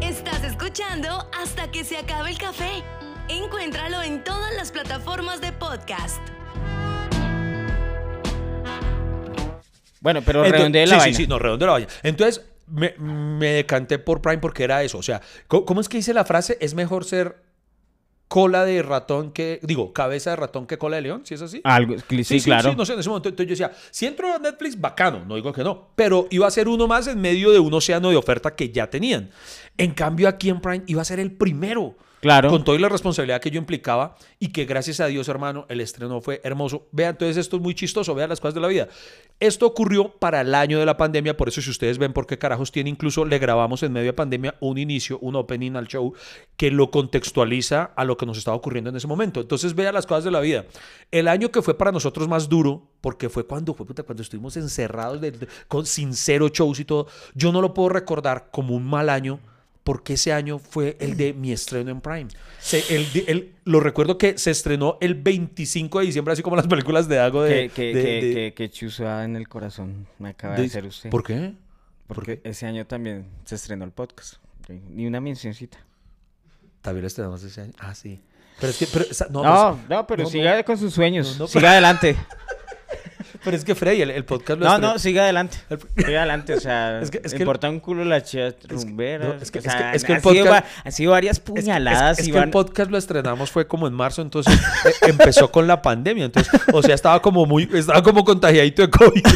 Estás 0.00 0.42
escuchando 0.44 1.11
que 1.72 1.84
se 1.84 1.96
acabe 1.96 2.30
el 2.30 2.38
café. 2.38 2.84
Encuéntralo 3.28 4.02
en 4.02 4.22
todas 4.22 4.54
las 4.54 4.70
plataformas 4.70 5.40
de 5.40 5.52
podcast. 5.52 6.20
Bueno, 10.00 10.20
pero 10.22 10.44
redondee 10.44 10.86
la 10.86 10.94
sí, 10.94 11.00
vaina. 11.00 11.16
Sí, 11.16 11.22
sí, 11.24 11.28
no, 11.28 11.38
redondee 11.38 11.66
la 11.66 11.72
vaina. 11.72 11.88
Entonces, 12.02 12.44
me, 12.66 12.94
me 12.98 13.52
decanté 13.52 13.98
por 13.98 14.20
Prime 14.20 14.38
porque 14.38 14.64
era 14.64 14.82
eso. 14.82 14.98
O 14.98 15.02
sea, 15.02 15.22
¿cómo, 15.48 15.64
cómo 15.64 15.80
es 15.80 15.88
que 15.88 15.96
dice 15.96 16.12
la 16.12 16.24
frase? 16.24 16.58
Es 16.60 16.74
mejor 16.74 17.04
ser 17.04 17.36
cola 18.32 18.64
de 18.64 18.80
ratón 18.80 19.30
que. 19.30 19.60
Digo, 19.62 19.92
cabeza 19.92 20.30
de 20.30 20.36
ratón 20.36 20.66
que 20.66 20.78
cola 20.78 20.96
de 20.96 21.02
león, 21.02 21.20
¿sí 21.22 21.34
es 21.34 21.42
así? 21.42 21.60
Algo, 21.64 21.96
sí, 22.24 22.40
claro. 22.40 22.74
no 22.74 22.86
sé, 22.86 22.94
en 22.94 23.00
ese 23.00 23.10
momento 23.10 23.28
entonces 23.28 23.58
yo 23.58 23.66
decía, 23.66 23.78
si 23.90 24.06
entro 24.06 24.32
a 24.32 24.38
Netflix, 24.38 24.80
bacano, 24.80 25.22
no 25.26 25.34
digo 25.34 25.52
que 25.52 25.62
no, 25.62 25.88
pero 25.94 26.28
iba 26.30 26.46
a 26.46 26.50
ser 26.50 26.66
uno 26.66 26.88
más 26.88 27.06
en 27.08 27.20
medio 27.20 27.50
de 27.50 27.58
un 27.58 27.74
océano 27.74 28.08
de 28.08 28.16
oferta 28.16 28.56
que 28.56 28.70
ya 28.70 28.88
tenían. 28.88 29.28
En 29.76 29.92
cambio, 29.92 30.28
aquí 30.28 30.48
en 30.48 30.62
Prime 30.62 30.82
iba 30.86 31.02
a 31.02 31.04
ser 31.04 31.20
el 31.20 31.30
primero. 31.30 31.94
Con 32.48 32.62
toda 32.62 32.78
la 32.78 32.88
responsabilidad 32.88 33.40
que 33.40 33.50
yo 33.50 33.58
implicaba 33.58 34.14
y 34.38 34.52
que 34.52 34.64
gracias 34.64 35.00
a 35.00 35.06
Dios, 35.06 35.28
hermano, 35.28 35.66
el 35.68 35.80
estreno 35.80 36.20
fue 36.20 36.40
hermoso. 36.44 36.86
Vean, 36.92 37.10
entonces 37.10 37.36
esto 37.36 37.56
es 37.56 37.62
muy 37.62 37.74
chistoso, 37.74 38.14
vean 38.14 38.28
las 38.28 38.38
cosas 38.40 38.54
de 38.54 38.60
la 38.60 38.68
vida. 38.68 38.88
Esto 39.40 39.66
ocurrió 39.66 40.08
para 40.20 40.40
el 40.42 40.54
año 40.54 40.78
de 40.78 40.86
la 40.86 40.96
pandemia, 40.96 41.36
por 41.36 41.48
eso 41.48 41.60
si 41.60 41.68
ustedes 41.70 41.98
ven 41.98 42.12
por 42.12 42.28
qué 42.28 42.38
carajos 42.38 42.70
tiene, 42.70 42.90
incluso 42.90 43.24
le 43.24 43.40
grabamos 43.40 43.82
en 43.82 43.92
medio 43.92 44.06
de 44.06 44.12
pandemia 44.12 44.54
un 44.60 44.78
inicio, 44.78 45.18
un 45.18 45.34
opening 45.34 45.72
al 45.74 45.88
show 45.88 46.12
que 46.56 46.70
lo 46.70 46.92
contextualiza 46.92 47.90
a 47.96 48.04
lo 48.04 48.16
que 48.16 48.24
nos 48.24 48.38
estaba 48.38 48.56
ocurriendo 48.56 48.90
en 48.90 48.96
ese 48.96 49.08
momento. 49.08 49.40
Entonces 49.40 49.74
vean 49.74 49.94
las 49.94 50.06
cosas 50.06 50.22
de 50.22 50.30
la 50.30 50.38
vida. 50.38 50.64
El 51.10 51.26
año 51.26 51.50
que 51.50 51.60
fue 51.60 51.76
para 51.76 51.90
nosotros 51.90 52.28
más 52.28 52.48
duro, 52.48 52.88
porque 53.00 53.28
fue 53.30 53.44
cuando 53.48 53.74
fue 53.74 53.84
cuando 53.86 54.22
estuvimos 54.22 54.56
encerrados 54.56 55.20
de- 55.20 55.32
de- 55.32 55.48
con 55.66 55.86
sincero 55.86 56.48
shows 56.48 56.78
y 56.78 56.84
todo, 56.84 57.08
yo 57.34 57.50
no 57.50 57.60
lo 57.60 57.74
puedo 57.74 57.88
recordar 57.88 58.48
como 58.52 58.76
un 58.76 58.84
mal 58.84 59.08
año 59.08 59.40
porque 59.84 60.14
ese 60.14 60.32
año 60.32 60.58
fue 60.58 60.96
el 61.00 61.16
de 61.16 61.32
mi 61.32 61.52
estreno 61.52 61.90
en 61.90 62.00
Prime. 62.00 62.28
Se- 62.60 62.94
el 62.94 63.12
de- 63.12 63.24
el- 63.28 63.54
lo 63.64 63.80
recuerdo 63.80 64.16
que 64.18 64.38
se 64.38 64.50
estrenó 64.50 64.96
el 65.00 65.14
25 65.14 65.98
de 66.00 66.06
diciembre, 66.06 66.32
así 66.32 66.42
como 66.42 66.54
las 66.56 66.66
películas 66.68 67.08
de 67.08 67.18
algo 67.18 67.42
de... 67.42 67.68
Que, 67.68 67.70
que, 67.70 67.82
de- 67.94 68.02
que, 68.02 68.08
de- 68.26 68.54
que- 68.54 68.70
que 68.70 69.24
en 69.24 69.36
el 69.36 69.48
corazón 69.48 70.06
me 70.18 70.28
acaba 70.30 70.54
de, 70.56 70.66
hacer 70.66 70.84
usted. 70.86 71.10
¿Por 71.10 71.24
qué? 71.24 71.54
¿Por 72.06 72.16
Porque 72.16 72.40
qué? 72.40 72.50
ese 72.50 72.66
año 72.66 72.86
también 72.86 73.26
se 73.44 73.54
estrenó 73.56 73.84
el 73.84 73.90
podcast. 73.90 74.34
Ni 74.68 75.06
una 75.06 75.20
mencioncita. 75.20 75.78
También 76.80 77.02
lo 77.02 77.06
estrenamos 77.08 77.42
ese 77.42 77.62
año. 77.62 77.72
Ah, 77.78 77.94
sí. 77.94 78.20
Pero 78.60 78.70
es 78.70 78.78
que... 78.78 78.86
Pero, 78.86 79.04
no, 79.30 79.42
No, 79.42 79.74
pues- 79.76 79.88
no, 79.88 80.06
pero 80.06 80.22
no, 80.24 80.28
siga 80.30 80.62
con 80.62 80.78
sus 80.78 80.94
sueños. 80.94 81.32
No, 81.38 81.44
no, 81.44 81.48
siga 81.48 81.72
adelante. 81.72 82.16
pero 83.44 83.56
es 83.56 83.64
que 83.64 83.74
Freddy, 83.74 84.02
el, 84.02 84.10
el 84.10 84.24
podcast 84.24 84.60
lo 84.60 84.66
No, 84.66 84.78
no, 84.78 84.98
siga 84.98 85.22
adelante. 85.24 85.58
El- 85.70 85.78
Siga 86.04 86.18
adelante, 86.20 86.54
o 86.54 86.60
sea, 86.60 87.00
Es 87.02 87.10
que- 87.10 87.20
es 87.24 87.32
me 87.32 87.38
que- 87.38 87.42
importa 87.42 87.68
un 87.68 87.80
culo 87.80 88.04
las 88.04 88.24
chivas 88.24 88.54
rumberas. 88.68 89.42
es 89.42 89.50
que- 89.50 89.58
es 89.58 89.64
que- 89.64 89.70
sea, 89.70 89.92
es 89.94 90.04
que 90.04 90.12
el 90.12 90.16
han 90.16 90.22
sido 90.22 90.44
podcast- 90.46 90.52
va- 90.52 90.64
han 90.84 90.92
sido 90.92 91.12
varias 91.12 91.40
puñaladas 91.40 92.18
es, 92.18 92.28
que 92.30 92.38
el 92.38 92.50
podcast 92.50 92.90
lo 92.90 92.98
estrenamos 92.98 93.50
fue 93.50 93.66
como 93.66 93.86
en 93.86 93.94
marzo, 93.94 94.22
entonces 94.22 94.54
eh, 94.84 94.92
empezó 95.08 95.50
con 95.50 95.66
la 95.66 95.80
pandemia, 95.82 96.24
entonces, 96.26 96.52
o 96.72 96.82
sea, 96.82 96.94
estaba 96.94 97.20
como 97.22 97.46
muy, 97.46 97.68
estaba 97.72 98.02
como 98.02 98.24
contagiadito 98.24 98.82
de 98.82 98.90
COVID. 98.90 99.22
Pues, 99.22 99.30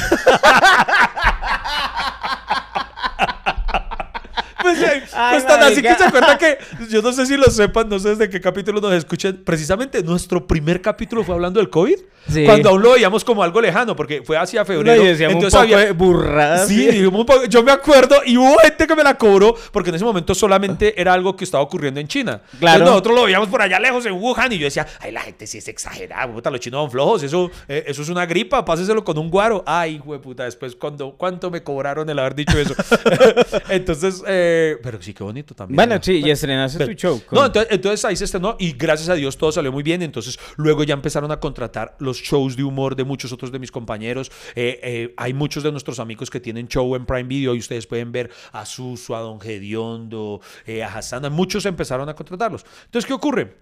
eh, 4.65 4.65
Ay, 5.14 5.30
pues 5.40 5.46
tan 5.46 5.62
así 5.62 5.82
que 5.82 5.94
se 5.94 6.04
acuerda 6.04 6.38
que, 6.38 6.58
yo 6.90 7.02
no 7.02 7.12
sé 7.12 7.26
si 7.26 7.36
lo 7.36 7.50
sepan, 7.50 7.88
no 7.88 7.98
sé 7.98 8.10
desde 8.10 8.28
qué 8.30 8.40
capítulo 8.40 8.80
nos 8.80 8.92
escuchan, 8.94 9.40
precisamente 9.44 10.02
nuestro 10.02 10.46
primer 10.46 10.80
capítulo 10.82 11.24
fue 11.24 11.34
hablando 11.34 11.60
del 11.60 11.70
COVID, 11.70 11.96
Sí. 12.28 12.44
cuando 12.44 12.70
aún 12.70 12.82
lo 12.82 12.90
veíamos 12.94 13.22
como 13.22 13.44
algo 13.44 13.60
lejano, 13.60 13.94
porque 13.94 14.20
fue 14.24 14.36
hacia 14.36 14.64
febrero. 14.64 15.00
No, 15.00 15.06
y 15.06 15.10
decíamos 15.12 15.36
un 15.36 15.44
entonces 15.44 15.60
poco 15.60 15.74
había- 15.76 15.86
de 15.86 15.92
burradas. 15.92 16.66
Sí, 16.66 16.86
dijimos 16.88 17.20
un 17.20 17.24
poco- 17.26 17.44
yo 17.44 17.62
me 17.62 17.70
acuerdo 17.70 18.16
y 18.26 18.36
hubo 18.36 18.58
gente 18.58 18.84
que 18.88 18.96
me 18.96 19.04
la 19.04 19.14
cobró 19.16 19.54
porque 19.70 19.90
en 19.90 19.94
ese 19.94 20.04
momento 20.04 20.34
solamente 20.34 21.00
era 21.00 21.12
algo 21.12 21.36
que 21.36 21.44
estaba 21.44 21.62
ocurriendo 21.62 22.00
en 22.00 22.08
China. 22.08 22.40
Claro. 22.58 22.78
Entonces 22.78 22.90
nosotros 22.90 23.14
lo 23.14 23.22
veíamos 23.26 23.46
por 23.48 23.62
allá 23.62 23.78
lejos 23.78 24.04
en 24.06 24.14
Wuhan 24.14 24.52
y 24.52 24.58
yo 24.58 24.64
decía, 24.64 24.84
ay, 24.98 25.12
la 25.12 25.20
gente 25.20 25.46
sí 25.46 25.58
es 25.58 25.68
exagerada, 25.68 26.26
puta, 26.32 26.50
los 26.50 26.58
chinos 26.58 26.80
son 26.82 26.90
flojos, 26.90 27.22
eso, 27.22 27.48
eh, 27.68 27.84
eso 27.86 28.02
es 28.02 28.08
una 28.08 28.26
gripa, 28.26 28.64
páseselo 28.64 29.04
con 29.04 29.16
un 29.18 29.30
guaro. 29.30 29.62
Ay, 29.64 30.00
puta, 30.20 30.42
después 30.42 30.74
cuando, 30.74 31.12
¿cuánto 31.16 31.48
me 31.52 31.62
cobraron 31.62 32.10
el 32.10 32.18
haber 32.18 32.34
dicho 32.34 32.58
eso? 32.58 32.74
Entonces, 33.68 34.20
eh, 34.26 34.65
pero 34.82 35.00
sí, 35.00 35.14
qué 35.14 35.22
bonito 35.24 35.54
también. 35.54 35.76
Bueno, 35.76 35.94
¿no? 35.96 36.02
sí, 36.02 36.22
y 36.24 36.30
estrenaste 36.30 36.78
Pero- 36.78 36.90
tu 36.92 36.98
show. 36.98 37.22
con- 37.24 37.38
No, 37.38 37.46
entonces, 37.46 37.72
entonces 37.72 38.04
ahí 38.04 38.16
se 38.16 38.24
estrenó 38.24 38.56
y 38.58 38.72
gracias 38.72 39.08
a 39.08 39.14
Dios 39.14 39.36
todo 39.36 39.52
salió 39.52 39.70
muy 39.72 39.82
bien. 39.82 40.02
Entonces 40.02 40.38
luego 40.56 40.84
ya 40.84 40.94
empezaron 40.94 41.30
a 41.30 41.40
contratar 41.40 41.96
los 42.00 42.18
shows 42.18 42.56
de 42.56 42.64
humor 42.64 42.96
de 42.96 43.04
muchos 43.04 43.32
otros 43.32 43.52
de 43.52 43.58
mis 43.58 43.70
compañeros. 43.70 44.30
Eh, 44.54 44.80
eh, 44.82 45.14
hay 45.16 45.32
muchos 45.34 45.62
de 45.62 45.70
nuestros 45.70 45.98
amigos 46.00 46.30
que 46.30 46.40
tienen 46.40 46.68
show 46.68 46.94
en 46.96 47.06
Prime 47.06 47.24
Video 47.24 47.54
y 47.54 47.58
ustedes 47.58 47.86
pueden 47.86 48.12
ver 48.12 48.30
a 48.52 48.66
Suso, 48.66 49.14
a 49.16 49.20
Don 49.20 49.40
Gediondo, 49.40 50.40
eh, 50.66 50.82
a 50.82 50.88
Hassana. 50.94 51.30
Muchos 51.30 51.66
empezaron 51.66 52.08
a 52.08 52.14
contratarlos. 52.14 52.64
Entonces, 52.86 53.06
¿qué 53.06 53.12
ocurre? 53.14 53.56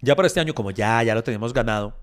Ya 0.00 0.16
para 0.16 0.26
este 0.26 0.40
año, 0.40 0.52
como 0.54 0.72
ya, 0.72 1.02
ya 1.04 1.14
lo 1.14 1.22
tenemos 1.22 1.52
ganado, 1.52 1.96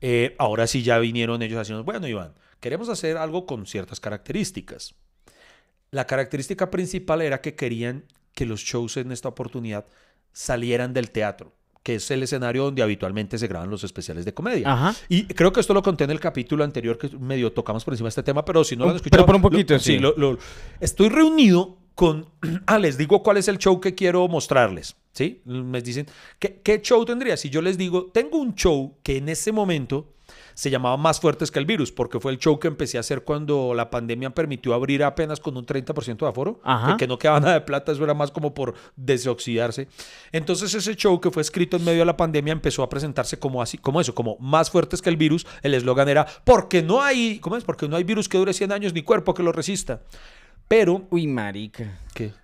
eh, 0.00 0.36
ahora 0.38 0.66
sí 0.68 0.82
ya 0.84 0.98
vinieron 0.98 1.42
ellos 1.42 1.58
haciendo, 1.58 1.82
bueno, 1.82 2.06
Iván, 2.06 2.32
queremos 2.60 2.88
hacer 2.88 3.16
algo 3.16 3.44
con 3.44 3.66
ciertas 3.66 3.98
características. 3.98 4.94
La 5.90 6.06
característica 6.06 6.70
principal 6.70 7.22
era 7.22 7.40
que 7.40 7.54
querían 7.54 8.04
que 8.34 8.46
los 8.46 8.60
shows 8.60 8.96
en 8.96 9.10
esta 9.12 9.28
oportunidad 9.28 9.86
salieran 10.32 10.92
del 10.94 11.10
teatro, 11.10 11.52
que 11.82 11.96
es 11.96 12.10
el 12.10 12.22
escenario 12.22 12.64
donde 12.64 12.82
habitualmente 12.82 13.38
se 13.38 13.48
graban 13.48 13.70
los 13.70 13.82
especiales 13.84 14.24
de 14.24 14.32
comedia. 14.32 14.72
Ajá. 14.72 14.94
Y 15.08 15.24
creo 15.24 15.52
que 15.52 15.60
esto 15.60 15.74
lo 15.74 15.82
conté 15.82 16.04
en 16.04 16.10
el 16.10 16.20
capítulo 16.20 16.62
anterior 16.62 16.96
que 16.96 17.08
medio 17.18 17.52
tocamos 17.52 17.84
por 17.84 17.94
encima 17.94 18.06
de 18.06 18.10
este 18.10 18.22
tema, 18.22 18.44
pero 18.44 18.62
si 18.62 18.76
no 18.76 18.84
lo 18.84 18.90
han 18.90 18.92
Un- 18.92 18.96
escuchado... 18.96 19.16
pero 19.22 19.26
por 19.26 19.34
un 19.36 19.42
lo- 19.42 19.50
poquito, 19.50 19.78
sí. 19.78 19.98
lo- 19.98 20.14
lo- 20.16 20.38
estoy 20.78 21.08
reunido 21.08 21.78
con... 21.96 22.26
Ah, 22.66 22.78
les 22.78 22.96
digo 22.96 23.22
cuál 23.22 23.38
es 23.38 23.48
el 23.48 23.58
show 23.58 23.80
que 23.80 23.94
quiero 23.96 24.28
mostrarles, 24.28 24.96
¿sí? 25.12 25.42
Me 25.44 25.82
dicen, 25.82 26.06
¿qué, 26.38 26.60
qué 26.62 26.80
show 26.80 27.04
tendría? 27.04 27.36
Si 27.36 27.50
yo 27.50 27.60
les 27.62 27.76
digo, 27.76 28.06
tengo 28.14 28.38
un 28.38 28.54
show 28.54 28.96
que 29.02 29.16
en 29.16 29.28
ese 29.28 29.50
momento 29.50 30.12
se 30.60 30.68
llamaba 30.68 30.98
Más 30.98 31.20
Fuertes 31.20 31.50
que 31.50 31.58
el 31.58 31.64
Virus, 31.64 31.90
porque 31.90 32.20
fue 32.20 32.32
el 32.32 32.38
show 32.38 32.58
que 32.58 32.68
empecé 32.68 32.98
a 32.98 33.00
hacer 33.00 33.24
cuando 33.24 33.72
la 33.72 33.88
pandemia 33.88 34.28
permitió 34.28 34.74
abrir 34.74 35.02
apenas 35.02 35.40
con 35.40 35.56
un 35.56 35.64
30% 35.64 36.18
de 36.18 36.28
aforo, 36.28 36.60
que, 36.60 36.96
que 36.98 37.06
no 37.06 37.18
quedaba 37.18 37.40
nada 37.40 37.54
de 37.54 37.62
plata, 37.62 37.92
eso 37.92 38.04
era 38.04 38.12
más 38.12 38.30
como 38.30 38.52
por 38.52 38.74
desoxidarse. 38.94 39.88
Entonces 40.32 40.74
ese 40.74 40.94
show 40.96 41.18
que 41.18 41.30
fue 41.30 41.40
escrito 41.40 41.78
en 41.78 41.84
medio 41.86 42.00
de 42.00 42.04
la 42.04 42.18
pandemia 42.18 42.52
empezó 42.52 42.82
a 42.82 42.90
presentarse 42.90 43.38
como 43.38 43.62
así, 43.62 43.78
como 43.78 44.02
eso, 44.02 44.14
como 44.14 44.36
Más 44.38 44.70
Fuertes 44.70 45.00
que 45.00 45.08
el 45.08 45.16
Virus. 45.16 45.46
El 45.62 45.72
eslogan 45.72 46.10
era, 46.10 46.26
porque 46.44 46.82
no 46.82 47.00
hay, 47.00 47.38
¿cómo 47.38 47.56
es? 47.56 47.64
Porque 47.64 47.88
no 47.88 47.96
hay 47.96 48.04
virus 48.04 48.28
que 48.28 48.36
dure 48.36 48.52
100 48.52 48.70
años 48.72 48.92
ni 48.92 49.00
cuerpo 49.00 49.32
que 49.32 49.42
lo 49.42 49.52
resista. 49.52 50.02
Pero, 50.68 51.06
Uy, 51.08 51.26
marica. 51.26 52.00
¿qué? 52.12 52.34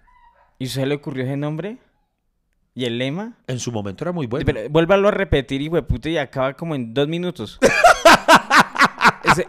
¿Y 0.59 0.65
usted 0.65 0.87
le 0.87 0.95
ocurrió 0.95 1.25
ese 1.25 1.37
nombre? 1.37 1.77
¿Y 2.75 2.85
el 2.85 2.99
lema? 2.99 3.39
En 3.47 3.59
su 3.59 3.73
momento 3.73 4.05
era 4.05 4.13
muy 4.13 4.27
bueno. 4.27 4.45
Pero 4.47 4.69
vuélvalo 4.69 5.09
a 5.09 5.11
repetir, 5.11 5.63
hijo 5.63 5.77
de 5.77 5.83
puta, 5.83 6.11
y 6.11 6.19
acaba 6.19 6.55
como 6.55 6.75
en 6.75 6.93
dos 6.93 7.09
minutos. 7.09 7.59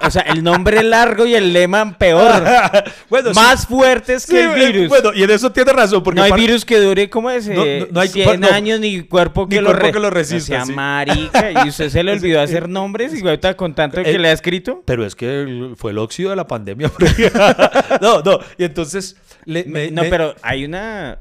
O 0.01 0.11
sea, 0.11 0.21
el 0.23 0.43
nombre 0.43 0.83
largo 0.83 1.25
y 1.25 1.35
el 1.35 1.53
lema 1.53 1.97
peor. 1.97 2.43
bueno, 3.09 3.29
sí. 3.33 3.35
Más 3.39 3.65
fuertes 3.67 4.23
Sí, 4.23 4.33
que 4.33 4.43
el 4.43 4.61
eh, 4.61 4.65
virus. 4.71 4.89
Bueno, 4.89 5.11
y 5.13 5.23
en 5.23 5.29
eso 5.31 5.51
tiene 5.51 5.71
razón, 5.73 6.03
porque 6.03 6.17
no 6.19 6.23
hay 6.23 6.31
virus 6.31 6.65
que 6.65 6.77
dure 6.79 7.09
como 7.09 7.29
ese 7.29 7.53
No, 7.53 7.63
no- 7.65 7.87
no 7.91 7.99
hay- 7.99 8.07
100 8.09 8.39
no. 8.39 8.47
años 8.49 8.79
ni 8.79 9.01
cuerpo 9.03 9.47
que, 9.47 9.55
Ni 9.57 9.61
lo, 9.61 9.67
cuerpo 9.67 9.85
re- 9.87 9.91
que 9.93 9.99
lo 9.99 10.07
O 10.07 10.11
resista, 10.11 10.55
sea, 10.57 10.65
sí. 10.65 10.73
marica, 10.73 11.65
y 11.65 11.69
usted 11.69 11.89
se 11.89 12.03
le 12.03 12.11
olvidó 12.13 12.41
hacer 12.41 12.67
nombres 12.69 13.13
y 13.13 13.21
ahorita 13.25 13.55
con 13.55 13.73
tanto 13.75 14.01
que 14.03 14.11
Eh, 14.11 14.19
le 14.19 14.29
ha 14.29 14.31
escrito. 14.31 14.83
Pero 14.85 15.05
es 15.05 15.15
que 15.15 15.73
fue 15.77 15.91
el 15.91 15.97
óxido 15.97 16.29
de 16.31 16.35
la 16.35 16.47
pandemia. 16.47 16.91
no, 18.01 18.21
no. 18.21 18.39
Y 18.57 18.63
entonces. 18.63 19.15
le- 19.45 19.63
me- 19.65 19.91
no, 19.91 20.03
me- 20.03 20.09
pero 20.09 20.35
hay 20.41 20.65
una... 20.65 21.19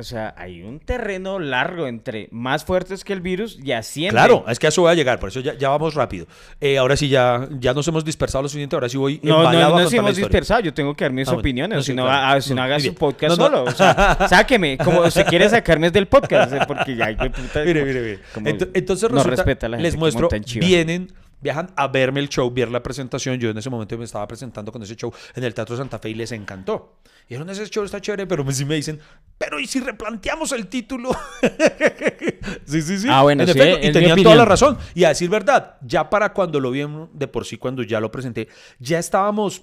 O 0.00 0.02
sea, 0.02 0.34
hay 0.36 0.62
un 0.62 0.80
terreno 0.80 1.38
largo 1.38 1.86
entre 1.86 2.28
más 2.32 2.64
fuertes 2.64 3.04
que 3.04 3.12
el 3.12 3.20
virus 3.20 3.58
y 3.62 3.72
asciende. 3.72 4.10
Claro, 4.12 4.44
es 4.48 4.58
que 4.58 4.66
a 4.66 4.70
eso 4.70 4.82
voy 4.82 4.90
a 4.90 4.94
llegar, 4.94 5.20
por 5.20 5.28
eso 5.28 5.40
ya, 5.40 5.54
ya 5.54 5.68
vamos 5.68 5.94
rápido. 5.94 6.26
Eh, 6.60 6.78
ahora 6.78 6.96
sí, 6.96 7.08
ya, 7.08 7.46
ya 7.58 7.74
nos 7.74 7.86
hemos 7.88 8.04
dispersado 8.04 8.42
lo 8.42 8.48
suficiente, 8.48 8.74
ahora 8.76 8.88
sí 8.88 8.96
voy 8.96 9.20
No, 9.22 9.42
no, 9.42 9.52
no 9.52 9.78
nos 9.80 9.92
hemos 9.92 10.16
dispersado. 10.16 10.60
Yo 10.60 10.72
tengo 10.74 10.94
que 10.94 11.04
dar 11.04 11.12
mis 11.12 11.28
Ah, 11.28 11.34
opiniones. 11.34 11.76
No, 11.76 11.82
si 11.82 11.92
sí, 11.92 11.96
no, 11.96 12.04
claro. 12.04 12.36
ah, 12.36 12.40
si 12.40 12.50
no 12.50 12.56
No, 12.56 12.62
haga 12.62 12.80
su 12.80 12.94
podcast 12.94 13.38
No, 13.38 13.48
no. 13.48 13.56
solo. 13.58 13.70
O 13.70 13.74
sea, 13.74 14.18
sáqueme. 14.28 14.78
Como 14.78 15.10
se 15.10 15.24
quiere 15.24 15.48
sacarme 15.48 15.90
del 15.90 16.06
podcast. 16.06 16.52
eh, 16.52 16.60
Porque 16.66 16.96
ya, 16.96 17.08
de 17.12 17.30
puta. 17.30 17.62
Mire, 17.64 17.84
mire, 17.84 18.00
mire. 18.36 18.68
entonces 18.74 19.10
no 19.10 19.16
resulta, 19.18 19.36
respeta 19.36 19.66
a 19.66 19.68
la 19.68 19.76
gente 19.76 19.90
les 19.90 19.96
muestro, 19.98 20.28
vienen, 20.60 21.12
viajan 21.40 21.70
a 21.76 21.88
verme 21.88 22.20
el 22.20 22.28
show, 22.28 22.50
ver 22.52 22.70
la 22.70 22.82
presentación. 22.82 23.38
Yo 23.38 23.50
en 23.50 23.58
ese 23.58 23.70
momento 23.70 23.96
me 23.98 24.04
estaba 24.04 24.26
presentando 24.26 24.70
con 24.72 24.82
ese 24.82 24.96
show 24.96 25.12
en 25.34 25.44
el 25.44 25.54
Teatro 25.54 25.76
Santa 25.76 25.98
Fe 25.98 26.10
y 26.10 26.14
les 26.14 26.32
encantó. 26.32 26.96
Y 27.26 27.30
dijeron, 27.34 27.48
ese 27.50 27.66
show 27.68 27.84
está 27.84 28.00
chévere, 28.00 28.26
pero 28.26 28.44
me- 28.44 28.52
sí 28.52 28.64
me 28.64 28.74
dicen, 28.74 28.98
pero 29.38 29.58
¿y 29.60 29.66
si 29.66 29.80
replanteamos 29.80 30.52
el 30.52 30.66
título? 30.66 31.10
sí, 32.66 32.82
sí, 32.82 32.98
sí. 32.98 33.08
Ah, 33.10 33.22
bueno, 33.22 33.42
En 33.42 33.48
sí, 33.48 33.58
efecto, 33.58 33.86
y 33.86 33.92
tenían 33.92 34.22
toda 34.22 34.34
la 34.36 34.44
razón. 34.44 34.78
Y 34.94 35.04
a 35.04 35.08
decir 35.10 35.28
verdad, 35.30 35.76
ya 35.82 36.08
para 36.10 36.32
cuando 36.32 36.60
lo 36.60 36.70
vi 36.70 36.84
de 37.12 37.28
por 37.28 37.44
sí, 37.46 37.56
cuando 37.56 37.82
ya 37.82 38.00
lo 38.00 38.10
presenté, 38.10 38.48
ya 38.78 38.98
estábamos 38.98 39.62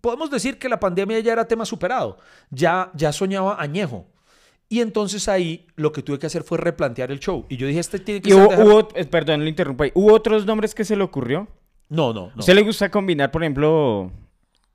podemos 0.00 0.30
decir 0.30 0.58
que 0.58 0.68
la 0.68 0.80
pandemia 0.80 1.20
ya 1.20 1.32
era 1.32 1.46
tema 1.46 1.64
superado, 1.64 2.18
ya, 2.50 2.90
ya 2.94 3.12
soñaba 3.12 3.60
añejo. 3.60 4.08
Y 4.68 4.80
entonces 4.80 5.28
ahí 5.28 5.66
lo 5.76 5.92
que 5.92 6.02
tuve 6.02 6.18
que 6.18 6.26
hacer 6.26 6.42
fue 6.42 6.58
replantear 6.58 7.12
el 7.12 7.20
show. 7.20 7.46
Y 7.48 7.56
yo 7.56 7.66
dije, 7.68 7.78
este 7.78 8.00
tiene 8.00 8.20
que 8.20 8.30
ser... 8.32 8.40
hubo, 8.40 8.50
hubo- 8.64 8.88
eh, 8.96 9.04
perdón, 9.04 9.42
lo 9.42 9.48
interrumpo 9.48 9.84
ahí. 9.84 9.92
¿Hubo 9.94 10.12
otros 10.12 10.44
nombres 10.44 10.74
que 10.74 10.84
se 10.84 10.96
le 10.96 11.04
ocurrió? 11.04 11.46
No, 11.88 12.12
no, 12.12 12.26
¿A 12.26 12.30
no. 12.34 12.40
usted 12.40 12.54
le 12.54 12.62
gusta 12.62 12.90
combinar, 12.90 13.30
por 13.30 13.44
ejemplo, 13.44 14.10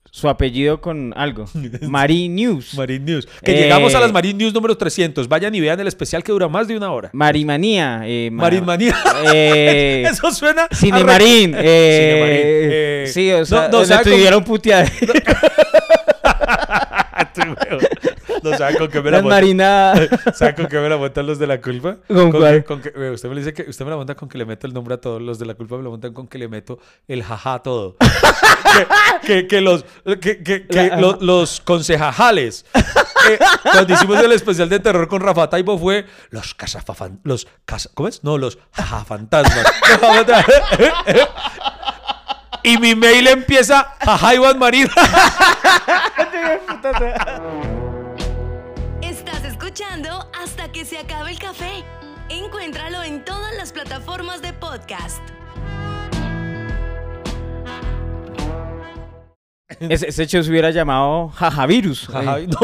su 0.09 0.29
apellido 0.29 0.79
con 0.79 1.13
algo? 1.17 1.43
Marine 1.81 2.33
News. 2.33 2.73
Marine 2.75 3.03
News. 3.03 3.27
Que 3.43 3.51
Eh, 3.51 3.63
llegamos 3.63 3.93
a 3.93 3.99
las 3.99 4.13
Marine 4.13 4.39
News 4.39 4.53
número 4.53 4.77
300. 4.77 5.27
Vayan 5.27 5.53
y 5.55 5.59
vean 5.59 5.77
el 5.77 5.87
especial 5.87 6.23
que 6.23 6.31
dura 6.31 6.47
más 6.47 6.69
de 6.69 6.77
una 6.77 6.89
hora. 6.93 7.09
Marimanía. 7.11 8.03
Eh, 8.05 8.29
ma- 8.31 8.43
Marine 8.43 8.65
Manía. 8.65 8.95
eh, 9.33 10.05
Eso 10.09 10.31
suena... 10.31 10.67
a 10.71 10.73
Cinemarín. 10.75 11.51
re- 11.51 11.59
Eh, 11.65 13.03
Cinemarín, 13.07 13.13
sí, 13.13 13.41
o 13.41 13.45
sea, 13.45 13.67
no, 13.67 13.79
no, 13.79 13.85
¿sabe 13.85 14.03
con- 14.05 14.13
tuvieron 14.13 14.43
putear. 14.45 14.89
No 18.43 18.57
sabe 18.57 18.77
con 18.77 18.87
qué 18.89 19.01
me 19.01 19.11
la. 19.11 19.21
¿Sabe 20.33 20.55
con 20.61 20.67
qué 20.67 20.79
me 20.79 20.89
la 20.89 20.97
montan 20.97 21.25
los 21.27 21.39
de 21.39 21.47
la 21.47 21.61
culpa? 21.61 21.97
¿Con 22.07 22.31
que- 22.31 22.63
con 22.63 22.81
que- 22.81 22.93
eh, 22.95 23.11
usted 23.11 23.29
me 23.29 23.35
dice 23.35 23.53
que 23.53 23.63
usted 23.69 23.85
me 23.85 23.91
la 23.91 23.97
monta 23.97 24.15
con 24.15 24.29
que 24.29 24.37
le 24.37 24.45
meto 24.45 24.67
el 24.67 24.73
nombre 24.73 24.95
a 24.95 25.01
todos. 25.01 25.21
Los 25.21 25.39
de 25.39 25.45
la 25.45 25.53
culpa 25.55 25.77
me 25.77 25.83
lo 25.83 25.91
montan 25.91 26.13
con 26.13 26.27
que 26.27 26.37
le 26.37 26.47
meto 26.47 26.79
el 27.07 27.23
jaja 27.23 27.55
a 27.55 27.59
todo. 27.63 27.95
que, 29.25 29.47
que- 29.47 29.61
los 29.61 29.85
que, 30.21 30.41
que- 30.43 30.67
que 30.67 30.87
La- 30.89 30.97
lo- 30.97 31.17
los 31.21 31.61
concejajales. 31.61 32.65
eh, 32.73 33.37
cuando 33.71 33.93
hicimos 33.93 34.19
el 34.23 34.31
especial 34.31 34.69
de 34.69 34.79
terror 34.79 35.07
con 35.07 35.21
Rafa 35.21 35.49
Taibo 35.49 35.77
fue 35.77 36.05
los 36.31 36.53
casafafan 36.55 37.19
los 37.23 37.47
casa, 37.65 37.89
¿cómo 37.93 38.09
es? 38.09 38.23
No, 38.23 38.37
los 38.37 38.57
jajafantasmas. 38.73 39.63
y 42.63 42.77
mi 42.77 42.95
mail 42.95 43.27
empieza 43.27 43.95
jaja 44.03 44.35
Iván 44.35 44.59
Marín. 44.59 44.87
Hasta 50.51 50.69
que 50.69 50.83
se 50.83 50.97
acabe 50.97 51.31
el 51.31 51.39
café. 51.39 51.85
Encuéntralo 52.27 53.01
en 53.03 53.23
todas 53.23 53.55
las 53.55 53.71
plataformas 53.71 54.41
de 54.41 54.51
podcast. 54.51 55.21
Ese, 59.79 60.09
ese 60.09 60.27
show 60.27 60.43
se 60.43 60.49
hubiera 60.51 60.69
llamado 60.71 61.29
Jajavirus. 61.29 62.09
Jaja- 62.09 62.39
no, 62.47 62.59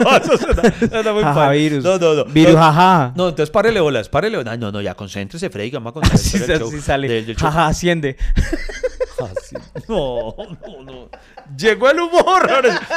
no, 0.00 0.16
eso 0.16 0.38
suena, 0.38 0.78
suena 0.78 1.12
muy 1.12 1.22
mal. 1.24 1.34
Jajavirus. 1.34 1.84
No, 1.84 1.98
no, 1.98 2.14
no. 2.14 2.24
Virus 2.24 2.54
No, 2.54 2.58
jaja. 2.62 3.12
No, 3.14 3.28
entonces 3.28 3.50
párele 3.50 3.80
bolas, 3.80 4.08
párele. 4.08 4.42
No, 4.42 4.56
no, 4.56 4.72
no, 4.72 4.80
ya 4.80 4.94
concéntrese, 4.94 5.50
Freddy, 5.50 5.70
que 5.72 5.76
vamos 5.76 5.90
a 5.90 5.92
contar 5.92 6.12
la 6.12 6.14
Así, 6.18 6.36
historia 6.38 6.54
del 6.58 6.62
así 6.68 6.72
show, 6.76 6.80
sale. 6.82 7.08
del- 7.08 7.26
del 7.26 7.36
show. 7.36 7.48
Jaja, 7.50 7.66
asciende. 7.66 8.16
Ah, 9.18 9.30
sí. 9.42 9.56
No, 9.88 10.34
no, 10.38 10.82
no. 10.84 11.08
Llegó 11.56 11.90
el 11.90 12.00
humor. 12.00 12.50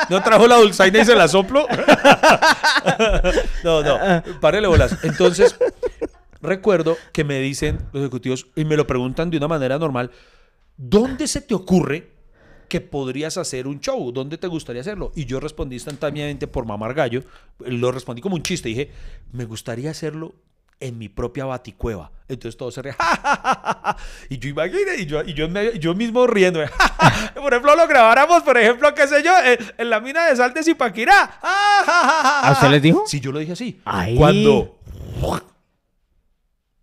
No 0.10 0.24
trajo 0.24 0.48
la 0.48 0.58
dulzaina 0.58 1.00
y 1.00 1.06
se 1.06 1.16
la 1.16 1.28
soplo. 1.28 1.68
No, 3.64 3.84
no. 3.84 3.98
Párele 4.40 4.68
bolas. 4.68 4.98
Entonces, 5.04 5.58
recuerdo 6.42 6.98
que 7.12 7.24
me 7.24 7.40
dicen 7.40 7.80
los 7.92 8.04
ejecutivos 8.04 8.48
y 8.56 8.66
me 8.66 8.78
lo 8.78 8.88
preguntan 8.88 9.30
de 9.30 9.38
una 9.38 9.48
manera 9.48 9.78
normal. 9.78 10.12
¿Dónde 10.78 11.28
se 11.28 11.42
te 11.42 11.54
ocurre 11.54 12.12
que 12.70 12.80
podrías 12.82 13.38
hacer 13.38 13.68
un 13.68 13.80
show? 13.82 14.12
¿Dónde 14.12 14.38
te 14.38 14.48
gustaría 14.48 14.82
hacerlo? 14.82 15.12
Y 15.16 15.26
yo 15.26 15.40
respondí 15.40 15.76
instantáneamente 15.76 16.48
por 16.48 16.66
mamar 16.66 16.94
gallo. 16.94 17.24
Lo 17.60 17.92
respondí 17.92 18.22
como 18.22 18.36
un 18.36 18.44
chiste. 18.44 18.70
Dije, 18.70 18.92
me 19.34 19.46
gustaría 19.46 19.92
hacerlo 19.92 20.36
en 20.80 20.98
mi 20.98 21.10
propia 21.10 21.46
baticueva. 21.46 22.12
Entonces 22.28 22.58
todos 22.58 22.74
se 22.74 22.82
ríen. 22.82 22.96
y 24.30 24.38
yo 24.38 24.50
imaginé, 24.50 24.96
y 25.00 25.06
yo, 25.06 25.24
y 25.24 25.34
yo, 25.34 25.48
yo 25.48 25.96
mismo 25.96 26.28
riendo. 26.28 26.62
por 27.36 27.54
ejemplo, 27.54 27.76
lo 27.76 27.88
grabáramos, 27.88 28.44
por 28.44 28.58
ejemplo, 28.58 28.94
qué 28.94 29.08
sé 29.08 29.24
yo, 29.24 29.32
en, 29.44 29.58
en 29.78 29.90
la 29.90 30.00
mina 30.00 30.26
de 30.28 30.36
sal 30.36 30.54
de 30.54 30.64
Zipaquirá. 30.64 31.40
¿A 31.42 32.52
usted 32.54 32.70
les 32.70 32.82
dijo? 32.82 33.04
Sí, 33.08 33.20
yo 33.20 33.32
lo 33.32 33.40
dije 33.40 33.54
así. 33.54 33.82
Ay. 33.86 34.16
Cuando... 34.16 34.80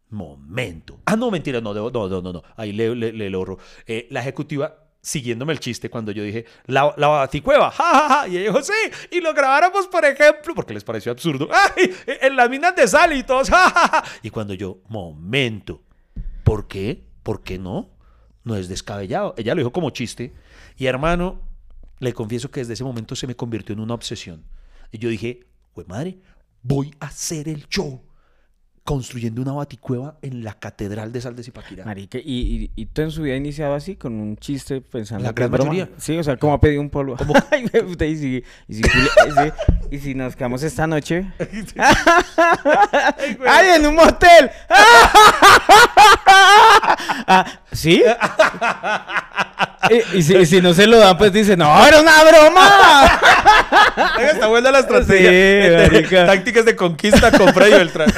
Momento. 0.09 1.01
Ah, 1.05 1.17
no, 1.17 1.31
mentira, 1.31 1.61
no, 1.61 1.75
no, 1.75 1.91
no, 1.91 2.09
no, 2.09 2.33
no. 2.33 2.43
Ahí 2.57 2.73
le, 2.73 2.95
le, 2.95 3.13
le 3.13 3.29
logro. 3.29 3.59
Eh, 3.87 4.07
la 4.11 4.21
ejecutiva 4.21 4.86
siguiéndome 5.07 5.53
el 5.53 5.61
chiste 5.61 5.89
cuando 5.89 6.11
yo 6.11 6.25
dije 6.25 6.47
la, 6.67 6.93
la 6.97 7.07
baticueva, 7.07 7.71
ja, 7.71 7.85
ja, 7.85 8.09
ja, 8.09 8.29
y 8.29 8.39
ella 8.39 8.49
dijo 8.49 8.61
sí, 8.61 8.73
y 9.13 9.21
lo 9.21 9.33
grabáramos, 9.35 9.87
por 9.87 10.05
ejemplo, 10.05 10.53
porque 10.53 10.75
les 10.75 10.83
pareció 10.83 11.13
absurdo, 11.13 11.49
¡ay! 11.77 11.95
En 12.07 12.35
las 12.35 12.51
minas 12.51 12.75
de 12.75 12.89
sal 12.89 13.13
y 13.17 13.23
todos, 13.23 13.49
ja, 13.49 13.71
ja. 13.71 14.05
Y 14.23 14.31
cuando 14.31 14.53
yo, 14.55 14.79
momento, 14.89 15.81
¿por 16.43 16.67
qué? 16.67 17.07
¿Por 17.23 17.45
qué 17.45 17.57
no? 17.57 17.91
No 18.43 18.57
es 18.57 18.69
descabellado. 18.69 19.35
Ella 19.37 19.55
lo 19.55 19.61
dijo 19.61 19.73
como 19.73 19.91
chiste, 19.91 20.35
y 20.77 20.87
hermano, 20.87 21.41
le 22.01 22.13
confieso 22.13 22.51
que 22.51 22.61
desde 22.61 22.73
ese 22.73 22.83
momento 22.83 23.15
se 23.15 23.29
me 23.29 23.37
convirtió 23.37 23.75
en 23.75 23.81
una 23.81 23.95
obsesión. 23.95 24.45
Y 24.91 24.99
yo 24.99 25.09
dije, 25.09 25.47
pues 25.73 25.87
madre, 25.87 26.19
voy 26.63 26.93
a 26.99 27.07
hacer 27.07 27.49
el 27.49 27.69
show 27.69 28.03
construyendo 28.87 29.43
una 29.43 29.53
baticueva 29.53 30.17
en 30.23 30.43
la 30.45 30.55
Catedral 30.55 31.13
de 31.13 31.21
Sal 31.21 31.35
de 31.37 31.43
Zipaquirá. 31.43 31.85
Marica, 31.85 32.19
y, 32.19 32.23
y, 32.25 32.71
y 32.77 32.87
tú 32.87 33.03
en 33.03 33.11
su 33.11 33.21
vida 33.23 33.35
iniciado 33.37 33.75
así, 33.75 33.97
con 33.97 34.15
un 34.15 34.37
chiste 34.39 34.81
pensando 34.81 35.25
La 35.25 35.33
gran 35.33 35.51
broma? 35.51 35.71
mayoría. 35.71 35.95
Sí, 35.99 36.17
o 36.17 36.23
sea, 36.23 36.37
como 36.37 36.55
ha 36.55 36.61
pedido 36.61 36.81
un 36.81 36.89
polvo. 36.89 37.17
Puta, 37.87 38.07
y 38.07 38.17
si, 38.17 38.45
y 38.69 38.75
si, 38.75 38.83
y 39.91 40.11
y 40.11 40.15
nos 40.15 40.37
quedamos 40.37 40.63
esta 40.63 40.87
noche. 40.87 41.27
¡Ay, 43.47 43.69
en 43.77 43.87
un 43.87 43.95
motel! 43.97 44.51
Ah, 47.29 47.45
¿Sí? 47.73 48.05
Y, 49.91 50.19
y 50.19 50.23
si, 50.23 50.37
y 50.37 50.47
si 50.47 50.61
no 50.61 50.73
se 50.75 50.87
lo 50.87 50.99
dan, 50.99 51.17
pues 51.19 51.33
dice, 51.33 51.57
no, 51.57 51.85
era 51.87 52.01
una 52.01 52.23
broma. 52.25 53.21
Está 54.21 54.47
buena 54.49 54.71
la 54.71 54.81
estrategia. 54.81 55.89
Sí, 55.89 56.05
tácticas 56.11 56.65
de 56.65 56.77
conquista 56.77 57.31
con 57.33 57.53
Freddy 57.53 57.73
Beltrán. 57.73 58.13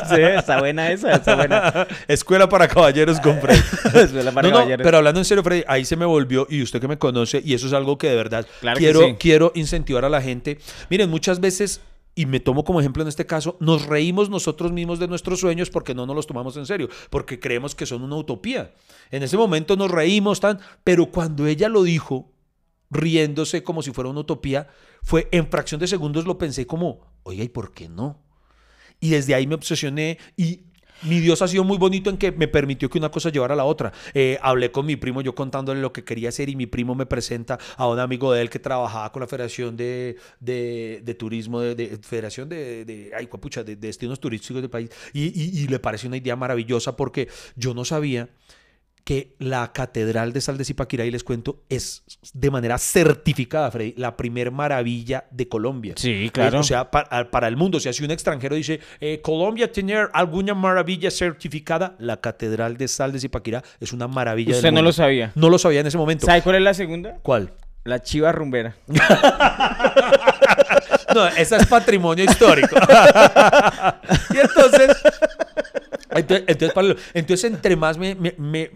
sí, 0.08 0.20
está 0.20 0.58
buena 0.58 0.90
esa, 0.90 1.12
está 1.12 1.36
buena. 1.36 1.86
Escuela 2.08 2.48
para 2.48 2.68
caballeros 2.68 3.20
con 3.20 3.40
Freddy. 3.40 3.60
Escuela 3.94 4.32
para 4.32 4.48
no, 4.48 4.54
no, 4.54 4.58
caballeros. 4.60 4.84
pero 4.84 4.98
hablando 4.98 5.20
en 5.20 5.24
serio, 5.24 5.42
Freddy, 5.42 5.64
ahí 5.66 5.84
se 5.84 5.96
me 5.96 6.04
volvió, 6.04 6.46
y 6.48 6.62
usted 6.62 6.80
que 6.80 6.88
me 6.88 6.98
conoce, 6.98 7.42
y 7.44 7.54
eso 7.54 7.66
es 7.66 7.72
algo 7.72 7.98
que 7.98 8.08
de 8.08 8.16
verdad 8.16 8.46
Claro 8.60 8.78
quiero, 8.78 9.00
sí. 9.00 9.16
quiero 9.18 9.52
incentivar 9.54 10.04
a 10.04 10.08
la 10.08 10.22
gente. 10.22 10.58
Miren, 10.90 11.10
muchas 11.10 11.40
veces, 11.40 11.80
y 12.14 12.26
me 12.26 12.40
tomo 12.40 12.64
como 12.64 12.80
ejemplo 12.80 13.02
en 13.02 13.08
este 13.08 13.26
caso, 13.26 13.56
nos 13.60 13.86
reímos 13.86 14.30
nosotros 14.30 14.72
mismos 14.72 14.98
de 14.98 15.08
nuestros 15.08 15.40
sueños 15.40 15.70
porque 15.70 15.94
no 15.94 16.06
nos 16.06 16.16
los 16.16 16.26
tomamos 16.26 16.56
en 16.56 16.66
serio, 16.66 16.88
porque 17.10 17.40
creemos 17.40 17.74
que 17.74 17.86
son 17.86 18.02
una 18.02 18.16
utopía. 18.16 18.74
En 19.10 19.22
ese 19.22 19.36
momento 19.36 19.76
nos 19.76 19.90
reímos 19.90 20.40
tan, 20.40 20.60
pero 20.84 21.06
cuando 21.06 21.46
ella 21.46 21.68
lo 21.68 21.82
dijo, 21.82 22.32
riéndose 22.90 23.62
como 23.62 23.82
si 23.82 23.90
fuera 23.90 24.10
una 24.10 24.20
utopía, 24.20 24.68
fue 25.02 25.28
en 25.32 25.48
fracción 25.48 25.80
de 25.80 25.86
segundos 25.86 26.26
lo 26.26 26.38
pensé 26.38 26.66
como, 26.66 27.00
oiga, 27.22 27.42
¿y 27.42 27.48
por 27.48 27.72
qué 27.72 27.88
no? 27.88 28.21
Y 29.02 29.10
desde 29.10 29.34
ahí 29.34 29.46
me 29.46 29.54
obsesioné 29.56 30.16
y 30.38 30.60
mi 31.02 31.18
Dios 31.18 31.42
ha 31.42 31.48
sido 31.48 31.64
muy 31.64 31.78
bonito 31.78 32.10
en 32.10 32.16
que 32.16 32.30
me 32.30 32.46
permitió 32.46 32.88
que 32.88 32.96
una 32.96 33.10
cosa 33.10 33.28
llevara 33.30 33.54
a 33.54 33.56
la 33.56 33.64
otra. 33.64 33.92
Eh, 34.14 34.38
hablé 34.40 34.70
con 34.70 34.86
mi 34.86 34.94
primo, 34.94 35.20
yo 35.20 35.34
contándole 35.34 35.80
lo 35.80 35.92
que 35.92 36.04
quería 36.04 36.28
hacer 36.28 36.48
y 36.48 36.54
mi 36.54 36.66
primo 36.66 36.94
me 36.94 37.06
presenta 37.06 37.58
a 37.76 37.88
un 37.88 37.98
amigo 37.98 38.32
de 38.32 38.40
él 38.40 38.48
que 38.48 38.60
trabajaba 38.60 39.10
con 39.10 39.18
la 39.18 39.26
Federación 39.26 39.76
de, 39.76 40.14
de- 40.38 41.00
de 41.04 41.14
Turismo, 41.14 41.58
de, 41.60 41.74
de- 41.74 41.98
Federación 41.98 42.48
de, 42.48 42.84
de, 42.84 43.10
ay, 43.18 43.26
juepucha, 43.28 43.64
de, 43.64 43.74
de 43.74 43.88
Destinos 43.88 44.20
Turísticos 44.20 44.62
del 44.62 44.70
país. 44.70 44.90
Y, 45.12 45.24
y- 45.24 45.64
y 45.64 45.66
le 45.66 45.80
pareció 45.80 46.06
una 46.06 46.18
idea 46.18 46.36
maravillosa 46.36 46.94
porque 46.94 47.26
yo 47.56 47.74
no 47.74 47.84
sabía 47.84 48.28
que 49.04 49.34
la 49.38 49.72
Catedral 49.72 50.32
de 50.32 50.40
Sal 50.40 50.58
de 50.58 50.64
Zipaquirá, 50.64 51.04
y 51.04 51.10
les 51.10 51.24
cuento, 51.24 51.62
es 51.68 52.04
de 52.32 52.50
manera 52.50 52.78
certificada, 52.78 53.70
Freddy, 53.70 53.94
la 53.96 54.16
primer 54.16 54.50
maravilla 54.52 55.24
de 55.30 55.48
Colombia. 55.48 55.94
Sí, 55.96 56.30
claro. 56.32 56.60
O 56.60 56.62
sea, 56.62 56.90
para, 56.90 57.30
para 57.30 57.48
el 57.48 57.56
mundo, 57.56 57.78
o 57.78 57.80
sea, 57.80 57.92
si 57.92 58.04
un 58.04 58.10
extranjero 58.10 58.54
dice, 58.54 58.80
eh, 59.00 59.20
Colombia 59.22 59.72
tiene 59.72 59.96
alguna 60.12 60.54
maravilla 60.54 61.10
certificada, 61.10 61.96
la 61.98 62.20
Catedral 62.20 62.76
de 62.76 62.88
Sal 62.88 63.12
de 63.12 63.18
Zipaquirá 63.20 63.62
es 63.80 63.92
una 63.92 64.06
maravilla 64.08 64.52
Usted 64.52 64.62
del 64.64 64.74
no 64.74 64.78
mundo. 64.78 64.88
lo 64.88 64.92
sabía. 64.92 65.32
No 65.34 65.48
lo 65.50 65.58
sabía 65.58 65.80
en 65.80 65.86
ese 65.88 65.98
momento. 65.98 66.26
¿Sabe 66.26 66.42
cuál 66.42 66.56
es 66.56 66.62
la 66.62 66.74
segunda? 66.74 67.18
¿Cuál? 67.22 67.52
La 67.84 68.00
chiva 68.00 68.30
rumbera. 68.30 68.76
No, 71.14 71.26
esa 71.26 71.56
es 71.58 71.66
patrimonio 71.66 72.24
histórico. 72.24 72.74
y 74.34 74.38
entonces, 74.38 74.96
entonces, 76.14 76.96
entonces, 77.14 77.44
entre 77.52 77.76
más 77.76 77.98
me, 77.98 78.14
me, 78.14 78.34
me, 78.38 78.70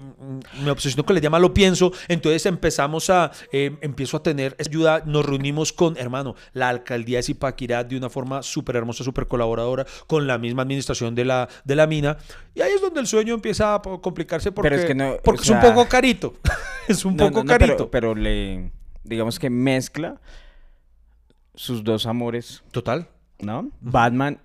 me 0.62 0.70
obsesiono 0.70 1.04
con 1.04 1.16
el 1.16 1.22
tema, 1.22 1.38
lo 1.38 1.52
pienso, 1.54 1.92
entonces 2.08 2.46
empezamos 2.46 3.10
a, 3.10 3.30
eh, 3.52 3.76
empiezo 3.80 4.16
a 4.16 4.22
tener 4.22 4.56
ayuda, 4.58 5.02
nos 5.06 5.24
reunimos 5.24 5.72
con, 5.72 5.96
hermano, 5.96 6.34
la 6.52 6.68
alcaldía 6.68 7.18
de 7.18 7.22
Zipaquirá 7.22 7.84
de 7.84 7.96
una 7.96 8.10
forma 8.10 8.42
súper 8.42 8.76
hermosa, 8.76 9.04
súper 9.04 9.26
colaboradora, 9.26 9.86
con 10.06 10.26
la 10.26 10.38
misma 10.38 10.62
administración 10.62 11.14
de 11.14 11.24
la, 11.24 11.48
de 11.64 11.76
la 11.76 11.86
mina, 11.86 12.16
y 12.54 12.60
ahí 12.62 12.72
es 12.72 12.80
donde 12.80 13.00
el 13.00 13.06
sueño 13.06 13.34
empieza 13.34 13.74
a 13.74 13.82
complicarse 13.82 14.52
porque, 14.52 14.70
Pero 14.70 14.80
es 14.82 14.86
que 14.86 14.94
no, 14.94 15.16
porque 15.22 15.40
o 15.40 15.44
es 15.44 15.50
un 15.50 15.60
poco 15.60 15.86
carito, 15.88 16.34
es 16.88 17.04
un 17.04 17.16
No, 17.16 17.26
poco 17.26 17.38
no, 17.38 17.44
no, 17.44 17.58
pero- 17.58 17.58
carito. 17.66 17.90
Pero, 17.90 18.14
le, 18.14 18.70
digamos 19.04 19.38
que 19.38 19.50
mezcla 19.50 20.20
sus 21.54 21.82
dos 21.84 22.06
amores, 22.06 22.62
Total. 22.70 23.08
¿no? 23.40 23.70
Batman 23.80 24.40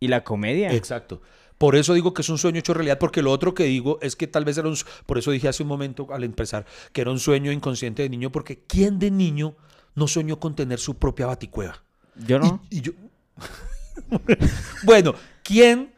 y 0.00 0.08
la 0.08 0.24
comedia. 0.24 0.72
Exacto. 0.72 1.22
Por 1.62 1.76
eso 1.76 1.94
digo 1.94 2.12
que 2.12 2.22
es 2.22 2.28
un 2.28 2.38
sueño 2.38 2.58
hecho 2.58 2.74
realidad, 2.74 2.98
porque 2.98 3.22
lo 3.22 3.30
otro 3.30 3.54
que 3.54 3.62
digo 3.62 4.00
es 4.02 4.16
que 4.16 4.26
tal 4.26 4.44
vez 4.44 4.58
era 4.58 4.66
un... 4.66 4.76
Por 5.06 5.18
eso 5.18 5.30
dije 5.30 5.46
hace 5.46 5.62
un 5.62 5.68
momento 5.68 6.08
al 6.12 6.24
empezar 6.24 6.66
que 6.92 7.02
era 7.02 7.12
un 7.12 7.20
sueño 7.20 7.52
inconsciente 7.52 8.02
de 8.02 8.08
niño, 8.08 8.32
porque 8.32 8.64
¿quién 8.66 8.98
de 8.98 9.12
niño 9.12 9.54
no 9.94 10.08
soñó 10.08 10.40
con 10.40 10.56
tener 10.56 10.80
su 10.80 10.96
propia 10.96 11.26
baticueva? 11.26 11.80
Yo 12.16 12.40
no. 12.40 12.64
Y, 12.68 12.78
y 12.78 12.80
yo... 12.80 12.92
bueno, 14.82 15.14
¿quién? 15.44 15.92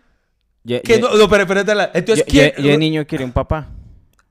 Yo, 0.65 0.83
yo- 0.83 0.99
no, 0.99 1.17
no, 1.17 1.29
pero 1.31 1.45
entonces 1.95 2.27
yo- 2.27 2.31
¿quién? 2.31 2.53
yo 2.59 2.71
de 2.73 2.77
niño 2.77 3.07
quería 3.07 3.25
un 3.25 3.33
papá. 3.33 3.71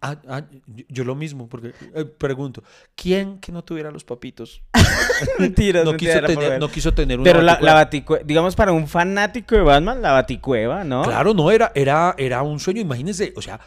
Ah, 0.05 0.17
ah, 0.27 0.43
yo, 0.89 1.05
lo 1.05 1.15
mismo, 1.15 1.47
porque 1.47 1.71
eh, 1.95 2.03
pregunto, 2.03 2.61
¿quién 2.93 3.39
que 3.39 3.53
no 3.53 3.63
tuviera 3.63 3.89
los 3.89 4.03
papitos? 4.03 4.61
Mentiras, 5.39 5.85
No 5.85 5.95
quiso, 5.95 6.21
tener, 6.21 6.59
no 6.59 6.67
quiso 6.67 6.93
tener 6.93 7.19
una 7.19 7.23
Pero 7.23 7.41
la, 7.41 7.53
baticueva. 7.73 8.19
la 8.19 8.27
digamos 8.27 8.53
para 8.53 8.73
un 8.73 8.89
fanático 8.89 9.55
de 9.55 9.61
Batman, 9.61 10.01
la 10.01 10.11
baticueva, 10.11 10.83
¿no? 10.83 11.03
Claro, 11.03 11.33
no, 11.33 11.49
era, 11.49 11.71
era, 11.73 12.15
era 12.17 12.41
un 12.41 12.59
sueño. 12.59 12.81
Imagínense, 12.81 13.31
o 13.37 13.41
sea, 13.41 13.61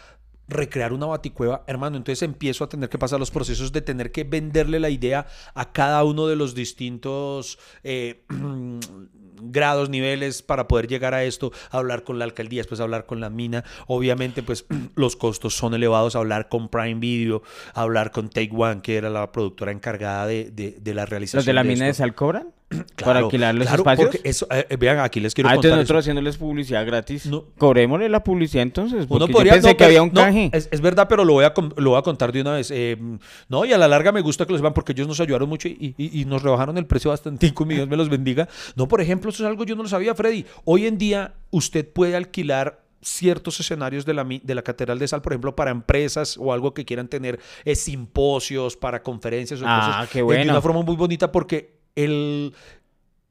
recrear 0.48 0.92
una 0.92 1.06
baticueva, 1.06 1.64
hermano. 1.66 1.96
Entonces 1.96 2.22
empiezo 2.22 2.64
a 2.64 2.68
tener 2.68 2.88
que 2.88 2.98
pasar 2.98 3.18
los 3.18 3.30
procesos 3.30 3.72
de 3.72 3.80
tener 3.80 4.12
que 4.12 4.24
venderle 4.24 4.78
la 4.78 4.90
idea 4.90 5.26
a 5.54 5.72
cada 5.72 6.04
uno 6.04 6.26
de 6.26 6.36
los 6.36 6.54
distintos 6.54 7.58
eh, 7.82 8.24
grados, 9.40 9.88
niveles 9.90 10.42
para 10.42 10.68
poder 10.68 10.88
llegar 10.88 11.14
a 11.14 11.24
esto, 11.24 11.52
hablar 11.70 12.04
con 12.04 12.18
la 12.18 12.24
alcaldía, 12.24 12.60
después 12.60 12.80
hablar 12.80 13.06
con 13.06 13.20
la 13.20 13.30
mina. 13.30 13.64
Obviamente, 13.86 14.42
pues 14.42 14.64
los 14.94 15.16
costos 15.16 15.54
son 15.56 15.74
elevados, 15.74 16.16
hablar 16.16 16.48
con 16.48 16.68
Prime 16.68 16.94
Video, 17.00 17.42
hablar 17.74 18.10
con 18.10 18.28
Take 18.30 18.50
One, 18.54 18.80
que 18.82 18.96
era 18.96 19.10
la 19.10 19.30
productora 19.32 19.72
encargada 19.72 20.26
de, 20.26 20.50
de- 20.50 20.76
de 20.80 20.94
la 20.94 21.06
realización. 21.06 21.38
¿Los 21.38 21.46
de 21.46 21.52
la 21.52 21.64
mina 21.64 21.84
de 21.84 21.90
esto. 21.90 22.02
sal 22.02 22.14
cobran? 22.14 22.48
¿Para 23.04 23.20
alquilar 23.20 23.54
los 23.54 23.64
claro, 23.68 23.82
espacios? 23.82 24.08
porque 24.10 24.28
eso, 24.28 24.46
eh, 24.50 24.66
eh, 24.70 24.76
vean, 24.76 24.98
aquí 24.98 25.20
les 25.20 25.34
quiero 25.34 25.48
Ah, 25.48 25.52
entonces 25.52 25.70
contar. 25.70 25.78
nosotros 25.84 25.98
eso. 26.00 26.10
haciéndoles 26.10 26.36
publicidad 26.36 26.84
gratis. 26.84 27.26
No. 27.26 27.44
Cobrémosle 27.58 28.08
la 28.08 28.24
publicidad 28.24 28.62
entonces. 28.62 29.06
Uno 29.08 29.20
Porque 29.20 29.32
podría, 29.32 29.52
yo 29.52 29.56
pensé 29.56 29.68
no, 29.70 29.76
que 29.76 29.84
había 29.84 30.02
un 30.02 30.08
no, 30.12 30.20
canje. 30.20 30.50
es, 30.52 30.68
es 30.72 30.80
verdad, 30.80 31.06
pero 31.08 31.24
lo 31.24 31.32
voy, 31.34 31.44
a, 31.44 31.54
con- 31.54 31.72
lo 31.76 31.90
voy 31.90 31.98
a 31.98 32.02
contar 32.02 32.32
de 32.32 32.40
una 32.40 32.52
vez. 32.54 32.70
Eh, 32.72 32.96
no, 33.48 33.64
y 33.64 33.72
a 33.72 33.78
la 33.78 33.86
larga 33.86 34.10
me 34.10 34.20
gusta 34.20 34.46
que 34.46 34.52
los 34.52 34.62
vean 34.62 34.74
porque 34.74 34.92
ellos 34.92 35.06
nos 35.06 35.20
ayudaron 35.20 35.48
mucho 35.48 35.68
y, 35.68 35.94
y- 35.96 36.20
y 36.20 36.24
nos 36.24 36.42
rebajaron 36.42 36.76
el 36.76 36.86
precio 36.86 37.10
bastante. 37.10 37.52
Mi 37.66 37.74
Dios 37.76 37.88
me 37.88 37.96
los 37.96 38.08
bendiga. 38.08 38.48
No, 38.74 38.88
por 38.88 39.00
ejemplo, 39.00 39.30
eso 39.30 39.44
es 39.44 39.48
algo 39.48 39.64
yo 39.64 39.76
no 39.76 39.82
lo 39.84 39.88
sabía, 39.88 40.14
Freddy. 40.16 40.44
Hoy 40.64 40.86
en 40.86 40.98
día 40.98 41.34
usted 41.50 41.88
puede 41.88 42.16
alquilar 42.16 42.82
ciertos 43.00 43.60
escenarios 43.60 44.04
de 44.04 44.14
la, 44.14 44.24
mi- 44.24 44.40
de 44.42 44.54
la 44.56 44.62
Catedral 44.62 44.98
de 44.98 45.06
Sal, 45.06 45.22
por 45.22 45.32
ejemplo, 45.32 45.54
para 45.54 45.70
empresas 45.70 46.36
o 46.36 46.52
algo 46.52 46.74
que 46.74 46.84
quieran 46.84 47.06
tener 47.06 47.38
eh, 47.64 47.76
simposios, 47.76 48.76
para 48.76 49.02
conferencias 49.02 49.62
o 49.62 49.64
Ah, 49.66 49.80
cosas. 49.86 50.10
qué 50.10 50.18
eh, 50.18 50.22
De 50.22 50.24
bueno. 50.24 50.52
una 50.52 50.60
forma 50.60 50.82
muy 50.82 50.96
bonita 50.96 51.30
porque 51.30 51.75
el, 51.96 52.54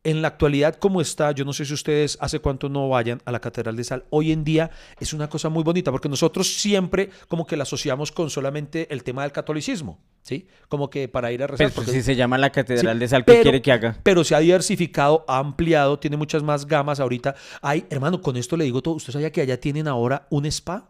en 0.03 0.21
la 0.21 0.27
actualidad 0.27 0.75
como 0.75 1.01
está, 1.01 1.31
yo 1.31 1.45
no 1.45 1.53
sé 1.53 1.65
si 1.65 1.73
ustedes 1.73 2.17
hace 2.21 2.39
cuánto 2.39 2.69
no 2.69 2.89
vayan 2.89 3.21
a 3.25 3.31
la 3.31 3.39
Catedral 3.39 3.75
de 3.75 3.83
Sal, 3.83 4.05
hoy 4.11 4.31
en 4.31 4.43
día 4.43 4.69
es 4.99 5.13
una 5.13 5.29
cosa 5.29 5.49
muy 5.49 5.63
bonita 5.63 5.91
porque 5.91 6.09
nosotros 6.09 6.53
siempre 6.55 7.09
como 7.27 7.47
que 7.47 7.55
la 7.57 7.63
asociamos 7.63 8.11
con 8.11 8.29
solamente 8.29 8.87
el 8.93 9.03
tema 9.03 9.23
del 9.23 9.31
catolicismo, 9.31 9.99
¿sí? 10.21 10.47
Como 10.67 10.89
que 10.91 11.07
para 11.07 11.31
ir 11.31 11.41
a 11.41 11.47
rezar. 11.47 11.71
Porque- 11.71 11.91
si 11.91 12.03
se 12.03 12.15
llama 12.15 12.37
la 12.37 12.51
catedral 12.51 12.95
Sí, 12.97 12.99
de 12.99 13.07
sal, 13.07 13.25
¿qué 13.25 13.31
pero- 13.31 13.43
quiere 13.43 13.61
que 13.63 13.71
haga? 13.71 13.97
Pero 14.03 14.23
se 14.23 14.35
ha 14.35 14.39
diversificado, 14.39 15.25
ha 15.27 15.39
ampliado, 15.39 15.97
tiene 15.97 16.17
muchas 16.17 16.43
más 16.43 16.67
gamas 16.67 16.99
ahorita. 16.99 17.33
Hay, 17.63 17.85
hermano, 17.89 18.21
con 18.21 18.37
esto 18.37 18.57
le 18.57 18.65
digo 18.65 18.81
todo, 18.83 18.95
¿usted 18.95 19.11
sabía 19.13 19.31
que 19.31 19.41
allá 19.41 19.59
tienen 19.59 19.87
ahora 19.87 20.27
un 20.29 20.45
spa? 20.45 20.89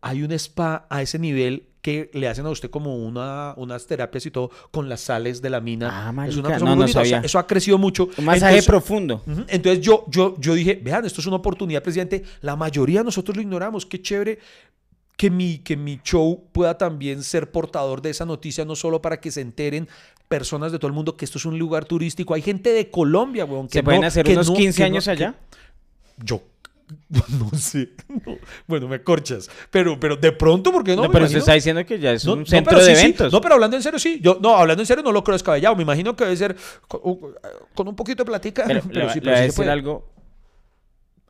Hay 0.00 0.22
un 0.22 0.30
spa 0.32 0.86
a 0.90 1.02
ese 1.02 1.18
nivel 1.18 1.70
que 1.84 2.08
le 2.14 2.28
hacen 2.28 2.46
a 2.46 2.48
usted 2.48 2.70
como 2.70 2.96
una, 2.96 3.52
unas 3.58 3.86
terapias 3.86 4.24
y 4.24 4.30
todo 4.30 4.50
con 4.70 4.88
las 4.88 5.02
sales 5.02 5.42
de 5.42 5.50
la 5.50 5.60
mina. 5.60 5.90
Ah, 5.92 6.26
es 6.26 6.34
una 6.38 6.48
marica, 6.48 6.52
cosa 6.54 6.58
no, 6.60 6.64
muy 6.64 6.76
no 6.76 6.80
bonita. 6.80 7.00
O 7.00 7.04
sea, 7.04 7.10
sabía. 7.16 7.26
eso 7.26 7.38
ha 7.38 7.46
crecido 7.46 7.76
mucho. 7.76 8.08
Un 8.16 8.24
masaje 8.24 8.46
Entonces- 8.56 8.66
profundo. 8.66 9.22
Entonces 9.48 9.84
yo, 9.84 10.06
yo, 10.08 10.34
yo 10.38 10.54
dije, 10.54 10.80
vean, 10.82 11.04
esto 11.04 11.20
es 11.20 11.26
una 11.26 11.36
oportunidad, 11.36 11.82
presidente. 11.82 12.24
La 12.40 12.56
mayoría 12.56 13.00
de 13.00 13.04
nosotros 13.04 13.36
lo 13.36 13.42
ignoramos. 13.42 13.84
Qué 13.84 14.00
chévere 14.00 14.38
que 15.18 15.28
mi, 15.28 15.58
que 15.58 15.76
mi 15.76 16.00
show 16.02 16.44
pueda 16.52 16.78
también 16.78 17.22
ser 17.22 17.50
portador 17.52 18.00
de 18.00 18.08
esa 18.08 18.24
noticia, 18.24 18.64
no 18.64 18.76
solo 18.76 19.02
para 19.02 19.20
que 19.20 19.30
se 19.30 19.42
enteren 19.42 19.86
personas 20.26 20.72
de 20.72 20.78
todo 20.78 20.86
el 20.86 20.94
mundo 20.94 21.18
que 21.18 21.26
esto 21.26 21.36
es 21.36 21.44
un 21.44 21.58
lugar 21.58 21.84
turístico. 21.84 22.32
Hay 22.32 22.40
gente 22.40 22.70
de 22.72 22.90
Colombia, 22.90 23.44
weón. 23.44 23.68
que 23.68 23.80
¿Se 23.80 23.82
pueden 23.82 24.00
no- 24.00 24.06
hacer 24.06 24.24
que 24.24 24.32
unos 24.32 24.48
no- 24.48 24.56
15 24.56 24.76
que 24.78 24.88
no- 24.88 24.94
años 24.94 25.06
allá? 25.06 25.34
yo 26.16 26.40
no 27.08 27.50
sé. 27.58 27.90
no. 28.08 28.36
Bueno, 28.66 28.88
me 28.88 29.02
corchas. 29.02 29.50
Pero, 29.70 29.98
pero 29.98 30.16
de 30.16 30.32
pronto, 30.32 30.72
¿por 30.72 30.84
qué 30.84 30.96
no? 30.96 31.02
No, 31.02 31.08
Me 31.08 31.12
pero 31.14 31.28
se 31.28 31.38
está 31.38 31.54
diciendo 31.54 31.84
que 31.84 31.98
ya 31.98 32.12
es 32.12 32.24
no, 32.24 32.34
un 32.34 32.46
centro 32.46 32.78
de 32.78 32.84
sí, 32.84 32.94
sí. 32.94 33.00
eventos. 33.02 33.32
No, 33.32 33.40
pero 33.40 33.54
hablando 33.54 33.76
en 33.76 33.82
serio, 33.82 33.98
sí. 33.98 34.20
Yo, 34.22 34.38
no, 34.40 34.56
hablando 34.56 34.82
en 34.82 34.86
serio, 34.86 35.02
no 35.02 35.12
lo 35.12 35.22
creo 35.24 35.34
descabellado. 35.34 35.76
Me 35.76 35.82
imagino 35.82 36.14
que 36.16 36.24
debe 36.24 36.36
ser 36.36 36.56
con, 36.88 37.00
con 37.74 37.88
un 37.88 37.96
poquito 37.96 38.22
de 38.24 38.26
platica. 38.26 38.64
Pero, 38.66 38.82
pero 38.92 39.06
le, 39.06 39.12
sí, 39.12 39.20
le 39.20 39.22
pero 39.22 39.32
voy 39.32 39.34
a 39.34 39.36
sí 39.36 39.40
se 39.40 39.46
decir 39.46 39.56
puede. 39.56 39.70
algo. 39.70 40.10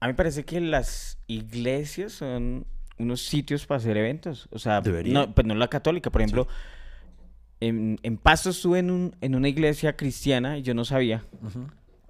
A 0.00 0.06
mí 0.06 0.12
me 0.12 0.16
parece 0.16 0.44
que 0.44 0.60
las 0.60 1.18
iglesias 1.26 2.12
son 2.12 2.66
unos 2.98 3.22
sitios 3.22 3.66
para 3.66 3.78
hacer 3.78 3.96
eventos. 3.96 4.48
O 4.50 4.58
sea, 4.58 4.80
Debería. 4.80 5.14
no, 5.14 5.34
pues 5.34 5.46
no 5.46 5.54
la 5.54 5.68
católica. 5.68 6.10
Por 6.10 6.20
ejemplo, 6.20 6.46
en, 7.60 7.98
en 8.02 8.16
Pasto 8.18 8.50
estuve 8.50 8.80
en, 8.80 8.90
un, 8.90 9.16
en 9.20 9.34
una 9.34 9.48
iglesia 9.48 9.96
cristiana 9.96 10.58
y 10.58 10.62
yo 10.62 10.74
no 10.74 10.84
sabía. 10.84 11.24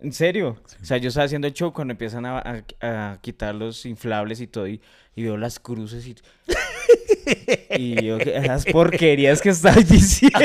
En 0.05 0.13
serio. 0.13 0.57
O 0.81 0.85
sea, 0.85 0.99
yo 0.99 1.09
estaba 1.09 1.25
haciendo 1.25 1.47
el 1.49 1.55
show 1.55 1.73
cuando 1.73 1.93
empiezan 1.93 2.27
a, 2.27 2.39
a- 2.81 3.13
a 3.13 3.19
quitar 3.23 3.55
los 3.55 3.87
inflables 3.87 4.41
y 4.41 4.47
todo 4.47 4.69
y, 4.69 4.81
y 5.17 5.23
veo 5.23 5.37
las 5.39 5.59
cruces 5.59 6.07
y... 6.07 6.15
y 7.77 8.05
yo, 8.05 8.19
"¿Qué- 8.19 8.37
esas 8.37 8.67
porquerías 8.67 9.41
que 9.41 9.49
estás 9.49 9.89
diciendo. 9.89 10.39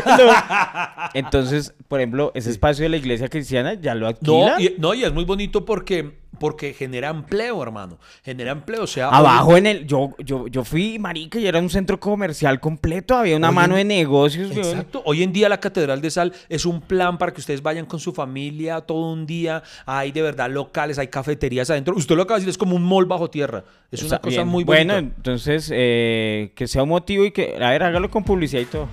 Entonces, 1.13 1.73
por 1.87 1.99
ejemplo, 1.99 2.31
ese 2.35 2.49
espacio 2.51 2.83
de 2.83 2.89
la 2.89 2.97
iglesia 2.97 3.27
cristiana 3.27 3.73
ya 3.73 3.95
lo 3.95 4.01
No 4.21 4.47
alquila. 4.47 4.55
y, 4.61 4.75
no, 4.79 4.93
y 4.93 5.03
es 5.03 5.11
muy 5.13 5.25
bonito 5.25 5.65
porque 5.65 6.13
porque 6.39 6.73
genera 6.73 7.09
empleo, 7.09 7.61
hermano. 7.61 7.97
Genera 8.23 8.51
empleo. 8.51 8.83
O 8.83 8.87
sea, 8.87 9.09
Abajo 9.09 9.57
en 9.57 9.65
el. 9.65 9.85
Yo, 9.85 10.15
yo, 10.19 10.47
yo 10.47 10.63
fui, 10.63 10.99
marica, 10.99 11.39
y 11.39 11.47
era 11.47 11.59
un 11.59 11.69
centro 11.69 11.99
comercial 11.99 12.59
completo. 12.59 13.15
Había 13.15 13.35
una 13.37 13.51
mano 13.51 13.75
de 13.75 13.83
negocios. 13.83 14.55
Exacto. 14.55 15.01
Hoy 15.05 15.23
en 15.23 15.33
día 15.33 15.49
la 15.49 15.59
Catedral 15.59 16.01
de 16.01 16.11
Sal 16.11 16.33
es 16.47 16.65
un 16.65 16.81
plan 16.81 17.17
para 17.17 17.33
que 17.33 17.41
ustedes 17.41 17.61
vayan 17.61 17.85
con 17.85 17.99
su 17.99 18.13
familia 18.13 18.81
todo 18.81 19.11
un 19.11 19.25
día. 19.25 19.63
Hay 19.85 20.11
de 20.11 20.21
verdad 20.21 20.49
locales, 20.49 20.99
hay 20.99 21.07
cafeterías 21.07 21.69
adentro. 21.69 21.95
Usted 21.95 22.15
lo 22.15 22.23
acaba 22.23 22.37
de 22.37 22.41
decir, 22.41 22.51
es 22.51 22.57
como 22.57 22.75
un 22.75 22.83
mall 22.83 23.05
bajo 23.05 23.29
tierra. 23.29 23.63
Es 23.91 24.03
una 24.03 24.19
cosa 24.19 24.37
bien. 24.37 24.47
muy 24.47 24.63
bonita. 24.63 24.93
Bueno, 24.93 24.97
entonces, 25.15 25.71
eh, 25.73 26.51
que 26.55 26.67
sea 26.67 26.83
un 26.83 26.89
motivo 26.89 27.25
y 27.25 27.31
que. 27.31 27.55
A 27.59 27.71
ver, 27.71 27.83
hágalo 27.83 28.09
con 28.09 28.23
publicidad 28.23 28.61
y 28.61 28.65
todo. 28.65 28.87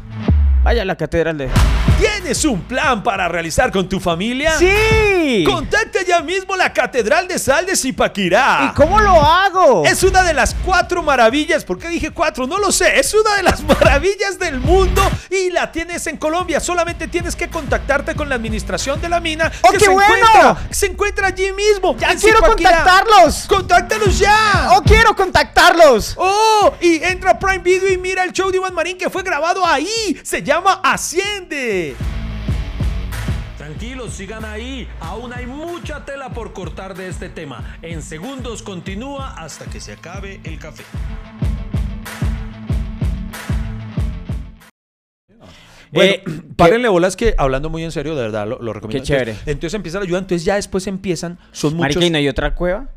Vaya 0.66 0.82
a 0.82 0.84
la 0.84 0.96
catedral 0.96 1.38
de. 1.38 1.48
¿Tienes 1.96 2.44
un 2.44 2.60
plan 2.60 3.02
para 3.02 3.28
realizar 3.28 3.70
con 3.70 3.88
tu 3.88 4.00
familia? 4.00 4.58
¡Sí! 4.58 5.44
Contacta 5.46 6.00
ya 6.06 6.20
mismo 6.20 6.56
la 6.56 6.72
Catedral 6.72 7.26
de 7.26 7.38
Sal 7.38 7.64
de 7.64 7.74
Zipaquirá. 7.74 8.70
¿Y 8.70 8.74
cómo 8.74 9.00
lo 9.00 9.12
hago? 9.12 9.84
Es 9.86 10.02
una 10.02 10.22
de 10.24 10.34
las 10.34 10.54
cuatro 10.64 11.02
maravillas. 11.02 11.64
¿Por 11.64 11.78
qué 11.78 11.88
dije 11.88 12.10
cuatro? 12.10 12.46
No 12.46 12.58
lo 12.58 12.70
sé. 12.70 12.98
Es 12.98 13.14
una 13.14 13.36
de 13.36 13.44
las 13.44 13.62
maravillas 13.80 14.38
del 14.38 14.60
mundo 14.60 15.00
y 15.30 15.50
la 15.50 15.72
tienes 15.72 16.06
en 16.08 16.18
Colombia. 16.18 16.60
Solamente 16.60 17.08
tienes 17.08 17.34
que 17.34 17.48
contactarte 17.48 18.14
con 18.14 18.28
la 18.28 18.34
administración 18.34 19.00
de 19.00 19.08
la 19.08 19.20
mina. 19.20 19.50
¡Oh, 19.62 19.70
que 19.70 19.78
qué 19.78 19.84
se 19.86 19.90
bueno! 19.90 20.14
Encuentra, 20.14 20.56
se 20.70 20.86
encuentra 20.86 21.26
allí 21.28 21.52
mismo. 21.52 21.96
¡Ya 21.96 22.14
quiero 22.16 22.38
Zipaquirá. 22.38 22.70
contactarlos! 22.70 23.46
¡Contáctalos 23.46 24.18
ya! 24.18 24.70
¡Oh, 24.72 24.82
quiero 24.82 25.16
contactarlos! 25.16 26.14
¡Oh! 26.18 26.74
Y 26.80 27.02
entra 27.02 27.30
a 27.30 27.38
Prime 27.38 27.60
Video 27.60 27.90
y 27.90 27.96
mira 27.96 28.22
el 28.22 28.32
show 28.32 28.50
de 28.50 28.58
Iván 28.58 28.74
Marín 28.74 28.98
que 28.98 29.08
fue 29.08 29.22
grabado 29.22 29.64
ahí. 29.64 30.20
Se 30.22 30.42
llama 30.42 30.55
Asciende. 30.64 31.94
Tranquilos, 33.58 34.14
sigan 34.14 34.44
ahí. 34.44 34.88
Aún 35.00 35.32
hay 35.32 35.46
mucha 35.46 36.04
tela 36.04 36.30
por 36.30 36.52
cortar 36.52 36.96
de 36.96 37.08
este 37.08 37.28
tema. 37.28 37.76
En 37.82 38.02
segundos 38.02 38.62
continúa 38.62 39.34
hasta 39.34 39.66
que 39.66 39.80
se 39.80 39.92
acabe 39.92 40.40
el 40.44 40.58
café. 40.58 40.84
Bueno, 45.92 46.12
Eh, 46.12 46.24
párenle 46.56 46.88
bolas 46.88 47.16
que 47.16 47.34
hablando 47.36 47.68
muy 47.68 47.84
en 47.84 47.92
serio, 47.92 48.14
de 48.16 48.22
verdad, 48.22 48.46
lo, 48.46 48.58
lo 48.60 48.72
recomiendo. 48.72 49.02
Qué 49.02 49.06
chévere. 49.06 49.30
Entonces, 49.32 49.52
entonces 49.52 49.74
empieza 49.74 49.98
la 49.98 50.04
ayuda, 50.04 50.18
entonces 50.20 50.44
ya 50.44 50.54
después 50.54 50.86
empiezan, 50.86 51.38
son 51.52 51.74
muchos... 51.74 51.96
Marica, 51.96 52.20
¿y 52.20 52.28
otra 52.28 52.54
cueva? 52.54 52.88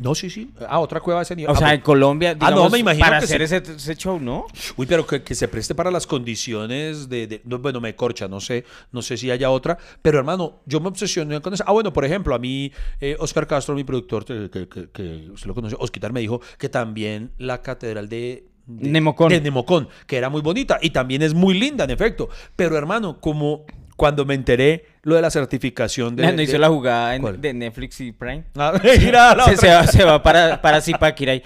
No, 0.00 0.14
sí, 0.14 0.30
sí. 0.30 0.50
Ah, 0.68 0.78
otra 0.78 1.00
cueva 1.00 1.20
de 1.20 1.24
ese 1.24 1.34
nivel. 1.34 1.50
O 1.50 1.54
Ah, 1.54 1.58
sea, 1.58 1.66
pues- 1.68 1.74
en 1.76 1.80
Colombia, 1.82 2.36
Ah, 2.38 2.50
no, 2.52 2.70
me 2.70 2.78
imagino 2.78 3.04
para 3.06 3.18
que 3.18 3.24
hacer 3.24 3.42
ese, 3.42 3.56
ese 3.56 3.96
show, 3.96 4.20
¿no? 4.20 4.46
Uy, 4.76 4.86
pero 4.86 5.04
que, 5.06 5.22
que 5.22 5.34
se 5.34 5.48
preste 5.48 5.74
para 5.74 5.90
las 5.90 6.06
condiciones 6.06 7.08
de, 7.08 7.26
de- 7.26 7.40
no, 7.44 7.58
bueno, 7.58 7.80
me 7.80 7.94
corcha, 7.96 8.28
no 8.28 8.40
sé, 8.40 8.64
no 8.92 9.02
sé 9.02 9.16
si 9.16 9.30
haya 9.30 9.50
otra, 9.50 9.76
pero 10.00 10.18
hermano, 10.18 10.60
yo 10.66 10.78
me 10.80 10.88
obsesioné 10.88 11.40
con 11.40 11.52
eso. 11.54 11.64
Ah, 11.66 11.72
bueno, 11.72 11.92
por 11.92 12.04
ejemplo, 12.04 12.34
a 12.34 12.38
mí, 12.38 12.70
eh, 13.00 13.16
Oscar 13.18 13.46
Castro, 13.46 13.74
mi 13.74 13.84
productor, 13.84 14.24
que, 14.24 14.48
que, 14.50 14.68
que- 14.68 14.88
que 14.90 15.30
usted 15.32 15.46
lo 15.48 15.54
conoce, 15.54 15.76
Osquitar 15.78 16.12
me 16.12 16.20
dijo 16.20 16.40
que 16.58 16.68
también 16.68 17.32
la 17.38 17.60
catedral 17.62 18.08
de... 18.08 18.44
de- 18.66 18.90
Nemocón. 18.90 19.30
De 19.30 19.40
Nemocón, 19.40 19.88
que 20.06 20.16
era 20.16 20.28
muy 20.28 20.42
bonita 20.42 20.78
y 20.80 20.90
también 20.90 21.22
es 21.22 21.34
muy 21.34 21.58
linda, 21.58 21.84
en 21.84 21.90
efecto. 21.90 22.28
Pero 22.54 22.76
hermano, 22.76 23.20
como 23.20 23.64
cuando 23.98 24.24
me 24.24 24.34
enteré 24.34 24.86
lo 25.02 25.16
de 25.16 25.22
la 25.22 25.30
certificación 25.30 26.14
de... 26.14 26.32
no 26.32 26.40
hizo 26.40 26.52
de- 26.52 26.58
la 26.60 26.68
jugada 26.68 27.18
de 27.18 27.52
Netflix 27.52 28.00
y 28.00 28.12
Prime. 28.12 28.44
Ah, 28.56 28.72
mira, 28.82 29.34
la 29.34 29.44
se, 29.44 29.54
otra. 29.54 29.60
se 29.60 29.74
va, 29.74 29.86
se 29.88 30.04
va 30.04 30.22
para, 30.22 30.62
para 30.62 30.80
Zipaquirá 30.80 31.34
y, 31.34 31.42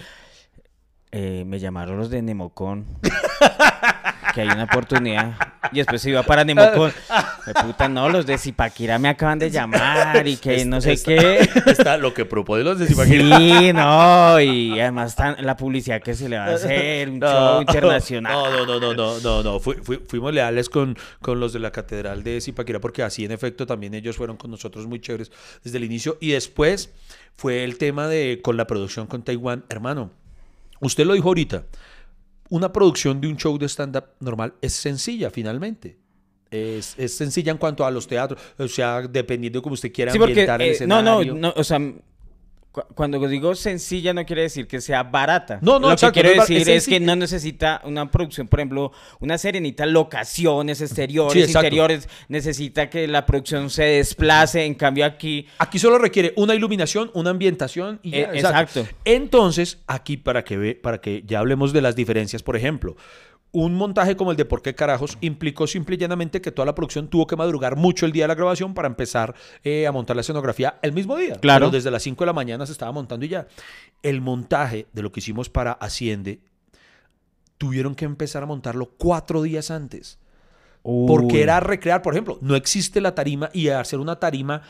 eh, 1.13 1.45
me 1.47 1.59
llamaron 1.59 1.97
los 1.97 2.11
de 2.11 2.21
Nemocón. 2.21 2.85
que 4.33 4.41
hay 4.43 4.49
una 4.49 4.65
oportunidad. 4.65 5.35
Y 5.73 5.77
después 5.77 6.03
se 6.03 6.11
iba 6.11 6.23
para 6.23 6.45
Nemocón. 6.45 6.93
De 7.47 7.55
puta, 7.55 7.89
no, 7.89 8.09
los 8.09 8.25
de 8.25 8.39
Zipaquirá 8.39 8.99
me 9.01 9.09
acaban 9.09 9.39
de 9.39 9.51
llamar 9.51 10.27
y 10.29 10.37
que 10.37 10.65
no 10.65 10.81
sé 10.81 10.93
Está- 10.93 11.11
qué. 11.11 11.49
Está 11.67 11.97
lo 11.97 12.15
que 12.15 12.25
propone 12.25 12.63
los 12.63 12.79
de 12.79 12.87
Zipaquirá. 12.87 13.37
Sí, 13.39 13.73
no, 13.73 14.41
y 14.41 14.79
además 14.81 15.17
tan- 15.17 15.45
la 15.45 15.57
publicidad 15.57 16.01
que 16.01 16.15
se 16.15 16.29
le 16.29 16.39
va 16.39 16.45
a 16.47 16.55
hacer, 16.55 17.09
un 17.09 17.21
show 17.21 17.61
internacional. 17.61 18.33
No, 18.33 18.67
no, 18.67 18.79
no, 18.81 18.95
no, 18.95 19.21
no, 19.21 19.43
no, 19.43 19.59
fui- 19.61 19.77
fuimos 20.07 20.33
leales 20.33 20.69
con, 20.69 20.97
con 21.21 21.41
los 21.41 21.53
de 21.53 21.59
la 21.59 21.73
Catedral 21.73 22.23
de 22.23 22.41
Zipaquirá 22.41 22.79
porque 22.81 23.03
así 23.03 23.25
en 23.25 23.33
efecto 23.33 23.67
también 23.67 23.95
ellos 23.95 24.17
fueron 24.17 24.37
con 24.37 24.51
nosotros 24.53 24.87
muy 24.87 25.01
chéveres 25.01 25.33
desde 25.65 25.79
el 25.79 25.85
inicio. 25.85 26.19
Y 26.21 26.31
después 26.31 26.93
fue 27.37 27.65
el 27.65 27.77
tema 27.77 28.07
de 28.07 28.41
con 28.43 28.57
la 28.57 28.67
producción 28.69 29.07
con 29.09 29.25
Taiwán. 29.25 29.65
Hermano, 29.69 30.11
usted 30.81 31.05
lo 31.07 31.15
dijo 31.15 31.27
ahorita. 31.29 31.65
Una 32.53 32.71
producción 32.71 33.19
de 33.19 33.29
un 33.29 33.37
show 33.39 33.57
de 33.57 33.67
stand-up 33.67 34.05
normal 34.21 34.53
es 34.61 34.75
sencilla 34.75 35.31
finalmente. 35.31 35.97
Es, 36.51 36.95
es 36.99 37.17
sencilla 37.17 37.51
en 37.51 37.57
cuanto 37.57 37.83
a 37.87 37.91
los 37.91 38.07
teatros, 38.07 38.39
o 38.59 38.69
sea, 38.69 39.01
dependiendo 39.09 39.59
de 39.59 39.63
cómo 39.63 39.73
usted 39.73 39.91
quiera 39.91 40.13
Sí, 40.13 40.19
porque, 40.19 40.33
ambientar 40.33 40.61
el 40.61 40.75
eh, 40.75 40.87
no, 40.87 41.01
no, 41.01 41.21
escenario. 41.23 41.35
no, 41.41 41.55
o 41.57 41.65
sea, 41.65 41.79
cuando 42.95 43.19
digo 43.29 43.55
sencilla 43.55 44.15
no 44.15 44.25
quiere 44.25 44.43
decir 44.43 44.67
que 44.67 44.81
sea 44.81 45.03
barata. 45.03 45.59
No, 45.61 45.79
no, 45.79 45.89
Lo 45.89 45.93
exacto, 45.93 46.15
que 46.15 46.21
quiero 46.23 46.29
no 46.37 46.43
es 46.43 46.49
bar- 46.49 46.59
decir 46.59 46.71
es 46.75 46.83
es, 46.85 46.89
que 46.89 47.01
no 47.01 47.15
necesita 47.17 47.81
una 47.85 48.11
producción, 48.11 48.49
por 48.49 48.61
ejemplo, 48.61 48.93
una 49.21 49.37
serie 49.37 49.61
necesita 49.61 49.85
locaciones 49.87 50.81
exteriores, 50.81 51.33
Sí, 51.35 51.41
exacto. 51.41 51.67
interiores, 51.67 52.09
necesita 52.29 52.89
que 52.89 53.07
la 53.09 53.27
producción 53.27 53.69
se 53.71 53.85
desplace, 53.85 54.65
en 54.65 54.75
cambio 54.75 55.05
aquí... 55.05 55.47
Aquí 55.59 55.79
solo 55.79 55.99
requiere 55.99 56.33
una 56.37 56.55
iluminación, 56.55 57.11
una 57.15 57.31
ambientación 57.31 58.01
y 58.03 58.11
ya, 58.13 58.17
Eh, 58.19 58.29
exacto. 58.35 58.87
Entonces, 59.05 59.79
aquí 59.87 60.17
para 60.17 60.43
que 60.45 60.57
ve, 60.57 60.75
para 60.75 61.01
que 61.01 61.23
ya 61.27 61.41
hablemos 61.41 61.73
de 61.73 61.83
las 61.83 61.95
diferencias, 61.95 62.43
por 62.43 62.57
ejemplo, 62.57 62.97
un 63.53 63.75
montaje 63.75 64.17
como 64.17 64.31
el 64.31 64.37
de 64.37 64.45
¿Por 64.47 64.63
qué 64.63 64.75
carajos? 64.75 65.19
implicó 65.21 65.67
simple 65.67 65.95
y 65.95 65.99
llanamente 65.99 66.41
que 66.41 66.51
toda 66.51 66.67
la 66.67 66.75
producción 66.75 67.09
tuvo 67.09 67.27
que 67.27 67.37
madrugar 67.37 67.77
mucho 67.77 68.07
el 68.07 68.13
día 68.13 68.25
de 68.25 68.29
la 68.29 68.35
grabación 68.35 68.75
para 68.75 68.89
empezar 68.89 69.35
eh, 69.63 69.87
a 69.87 69.93
montar 69.93 70.17
la 70.17 70.21
escenografía 70.23 70.79
el 70.83 70.93
mismo 70.93 71.17
día. 71.17 71.37
Claro. 71.37 71.67
Pero 71.67 71.71
desde 71.71 71.91
las 71.91 72.03
5 72.03 72.25
de 72.25 72.27
la 72.27 72.33
mañana 72.33 72.67
se 72.67 72.73
estaba 72.73 72.93
montando 72.93 73.27
y 73.27 73.29
ya. 73.29 73.47
El 74.03 74.21
montaje 74.21 74.87
de 74.93 75.03
lo 75.03 75.13
que 75.13 75.21
hicimos 75.21 75.51
para 75.51 75.73
Asciende 75.73 76.41
tuvieron 77.59 77.95
que 77.95 78.07
empezar 78.07 78.43
a 78.43 78.47
montarlo 78.47 78.91
cuatro 78.97 79.43
días 79.43 79.71
antes. 79.71 80.19
Porque 80.83 81.43
era 81.43 81.61
recrear, 81.61 82.03
por 82.03 82.13
ejemplo, 82.13 82.39
no 82.41 82.57
existe 82.57 83.01
la 83.01 83.15
tarima 83.15 83.51
y 83.53 83.69
hacer 83.69 84.01
una 84.01 84.19
tarima 84.19 84.63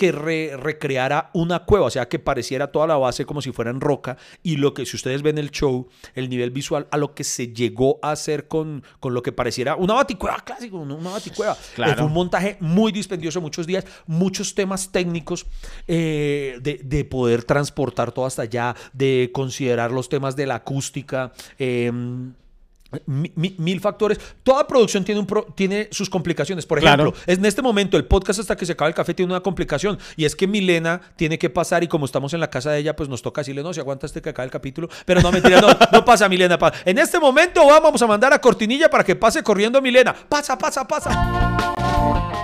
que 0.00 0.12
re- 0.12 0.56
recreara 0.56 1.28
una 1.34 1.66
cueva, 1.66 1.84
o 1.84 1.90
sea, 1.90 2.08
que 2.08 2.18
pareciera 2.18 2.68
toda 2.72 2.86
la 2.86 2.96
base 2.96 3.26
como 3.26 3.42
si 3.42 3.52
fuera 3.52 3.70
en 3.70 3.82
roca 3.82 4.16
y 4.42 4.56
lo 4.56 4.72
que 4.72 4.86
si 4.86 4.96
ustedes 4.96 5.20
ven 5.20 5.36
el 5.36 5.50
show, 5.50 5.88
el 6.14 6.30
nivel 6.30 6.50
visual 6.52 6.88
a 6.90 6.96
lo 6.96 7.14
que 7.14 7.22
se 7.22 7.48
llegó 7.52 7.98
a 8.00 8.12
hacer 8.12 8.48
con, 8.48 8.82
con 8.98 9.12
lo 9.12 9.22
que 9.22 9.30
pareciera 9.32 9.76
una 9.76 9.92
baticueva 9.92 10.38
clásico, 10.42 10.78
una 10.78 11.10
baticueva. 11.10 11.54
Claro. 11.74 11.92
Eh, 11.92 11.96
Fue 11.96 12.06
un 12.06 12.14
montaje 12.14 12.56
muy 12.60 12.92
dispendioso, 12.92 13.42
muchos 13.42 13.66
días, 13.66 13.84
muchos 14.06 14.54
temas 14.54 14.90
técnicos 14.90 15.44
eh, 15.86 16.58
de, 16.62 16.80
de 16.82 17.04
poder 17.04 17.44
transportar 17.44 18.10
todo 18.12 18.24
hasta 18.24 18.40
allá, 18.42 18.74
de 18.94 19.28
considerar 19.34 19.90
los 19.92 20.08
temas 20.08 20.34
de 20.34 20.46
la 20.46 20.54
acústica. 20.54 21.32
eh, 21.58 21.92
mi- 23.06 23.32
mi- 23.36 23.54
mil 23.58 23.80
factores. 23.80 24.18
Toda 24.42 24.66
producción 24.66 25.04
tiene, 25.04 25.20
un 25.20 25.26
pro- 25.26 25.46
tiene 25.54 25.88
sus 25.92 26.10
complicaciones. 26.10 26.66
Por 26.66 26.78
ejemplo, 26.78 27.12
Claro. 27.12 27.24
en 27.26 27.44
este 27.44 27.62
momento 27.62 27.96
el 27.96 28.04
podcast 28.04 28.40
hasta 28.40 28.56
que 28.56 28.66
se 28.66 28.72
acaba 28.72 28.88
el 28.88 28.94
café 28.94 29.14
tiene 29.14 29.32
una 29.32 29.40
complicación 29.42 29.98
y 30.16 30.24
es 30.24 30.34
que 30.34 30.46
Milena 30.46 31.00
tiene 31.16 31.38
que 31.38 31.50
pasar 31.50 31.84
y 31.84 31.88
como 31.88 32.04
estamos 32.06 32.34
en 32.34 32.40
la 32.40 32.50
casa 32.50 32.70
de 32.72 32.78
ella, 32.78 32.96
pues 32.96 33.08
nos 33.08 33.22
toca 33.22 33.40
decirle, 33.42 33.62
no, 33.62 33.72
si 33.72 33.80
aguanta 33.80 34.06
este 34.06 34.20
que 34.22 34.30
acabe 34.30 34.46
el 34.46 34.50
capítulo. 34.52 34.88
Pero 35.04 35.20
no, 35.20 35.30
mentira, 35.32 35.60
no, 35.60 35.68
no 35.92 36.04
pasa 36.04 36.28
Milena. 36.28 36.58
pa- 36.58 36.72
En 36.84 36.98
este 36.98 37.18
momento 37.20 37.64
vamos 37.66 38.00
a 38.02 38.06
mandar 38.06 38.32
a 38.32 38.40
Cortinilla 38.40 38.88
para 38.90 39.04
que 39.04 39.14
pase 39.16 39.42
corriendo 39.42 39.80
Milena. 39.80 40.14
Pasa, 40.28 40.56
pasa, 40.58 40.86
pasa. 40.86 41.46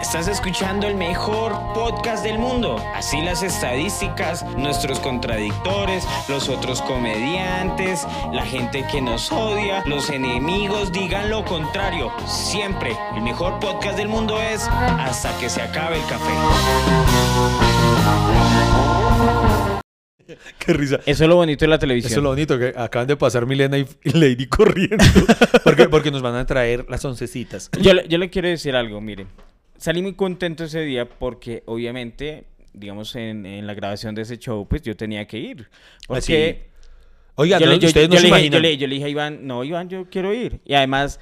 Estás 0.00 0.28
escuchando 0.28 0.86
el 0.86 0.94
mejor 0.94 1.52
podcast 1.74 2.22
del 2.22 2.38
mundo. 2.38 2.76
Así 2.94 3.20
las 3.22 3.42
estadísticas, 3.42 4.44
nuestros 4.56 5.00
contradictores, 5.00 6.06
los 6.28 6.48
otros 6.48 6.80
comediantes, 6.82 8.06
la 8.32 8.44
gente 8.46 8.86
que 8.90 9.02
nos 9.02 9.32
odia, 9.32 9.82
los 9.86 10.08
enemigos 10.10 10.35
digan 10.40 11.30
lo 11.30 11.44
contrario. 11.44 12.12
Siempre 12.26 12.92
el 13.14 13.22
mejor 13.22 13.58
podcast 13.58 13.96
del 13.96 14.08
mundo 14.08 14.40
es 14.40 14.66
hasta 14.68 15.36
que 15.38 15.48
se 15.48 15.62
acabe 15.62 15.96
el 15.96 16.06
café. 16.06 16.32
Qué 20.58 20.72
risa. 20.72 20.96
Eso 21.06 21.24
es 21.24 21.28
lo 21.28 21.36
bonito 21.36 21.64
de 21.64 21.68
la 21.68 21.78
televisión. 21.78 22.10
Eso 22.10 22.20
es 22.20 22.24
lo 22.24 22.30
bonito, 22.30 22.58
que 22.58 22.74
acaban 22.76 23.06
de 23.08 23.16
pasar 23.16 23.46
Milena 23.46 23.78
y 23.78 23.86
Lady 24.12 24.46
corriendo. 24.48 24.96
porque, 25.64 25.88
porque 25.88 26.10
nos 26.10 26.20
van 26.20 26.34
a 26.34 26.44
traer 26.44 26.84
las 26.88 27.04
oncecitas. 27.04 27.70
Yo, 27.80 27.94
le- 27.94 28.06
yo 28.08 28.18
le 28.18 28.28
quiero 28.28 28.48
decir 28.48 28.74
algo, 28.74 29.00
miren. 29.00 29.28
Salí 29.78 30.02
muy 30.02 30.14
contento 30.14 30.64
ese 30.64 30.80
día 30.80 31.08
porque 31.08 31.62
obviamente, 31.66 32.44
digamos, 32.74 33.14
en, 33.14 33.46
en 33.46 33.66
la 33.66 33.74
grabación 33.74 34.14
de 34.14 34.22
ese 34.22 34.38
show, 34.38 34.66
pues 34.68 34.82
yo 34.82 34.96
tenía 34.96 35.26
que 35.26 35.38
ir. 35.38 35.68
Porque 36.08 36.68
Oigan, 37.36 37.60
yo, 37.60 37.66
no, 37.66 37.72
le, 37.72 37.78
yo- 37.78 37.86
ustedes 37.88 38.08
no 38.08 38.14
yo 38.14 38.20
se 38.20 38.24
le 38.24 38.28
imaginan. 38.28 38.52
yo 38.52 38.60
le- 38.60 38.76
yo 38.76 38.86
le 38.86 38.94
dije 38.94 39.06
a 39.06 39.10
Iván, 39.10 39.46
no, 39.46 39.62
Iván, 39.64 39.88
yo 39.88 40.08
quiero 40.10 40.32
ir. 40.34 40.60
Y 40.64 40.74
además, 40.74 41.20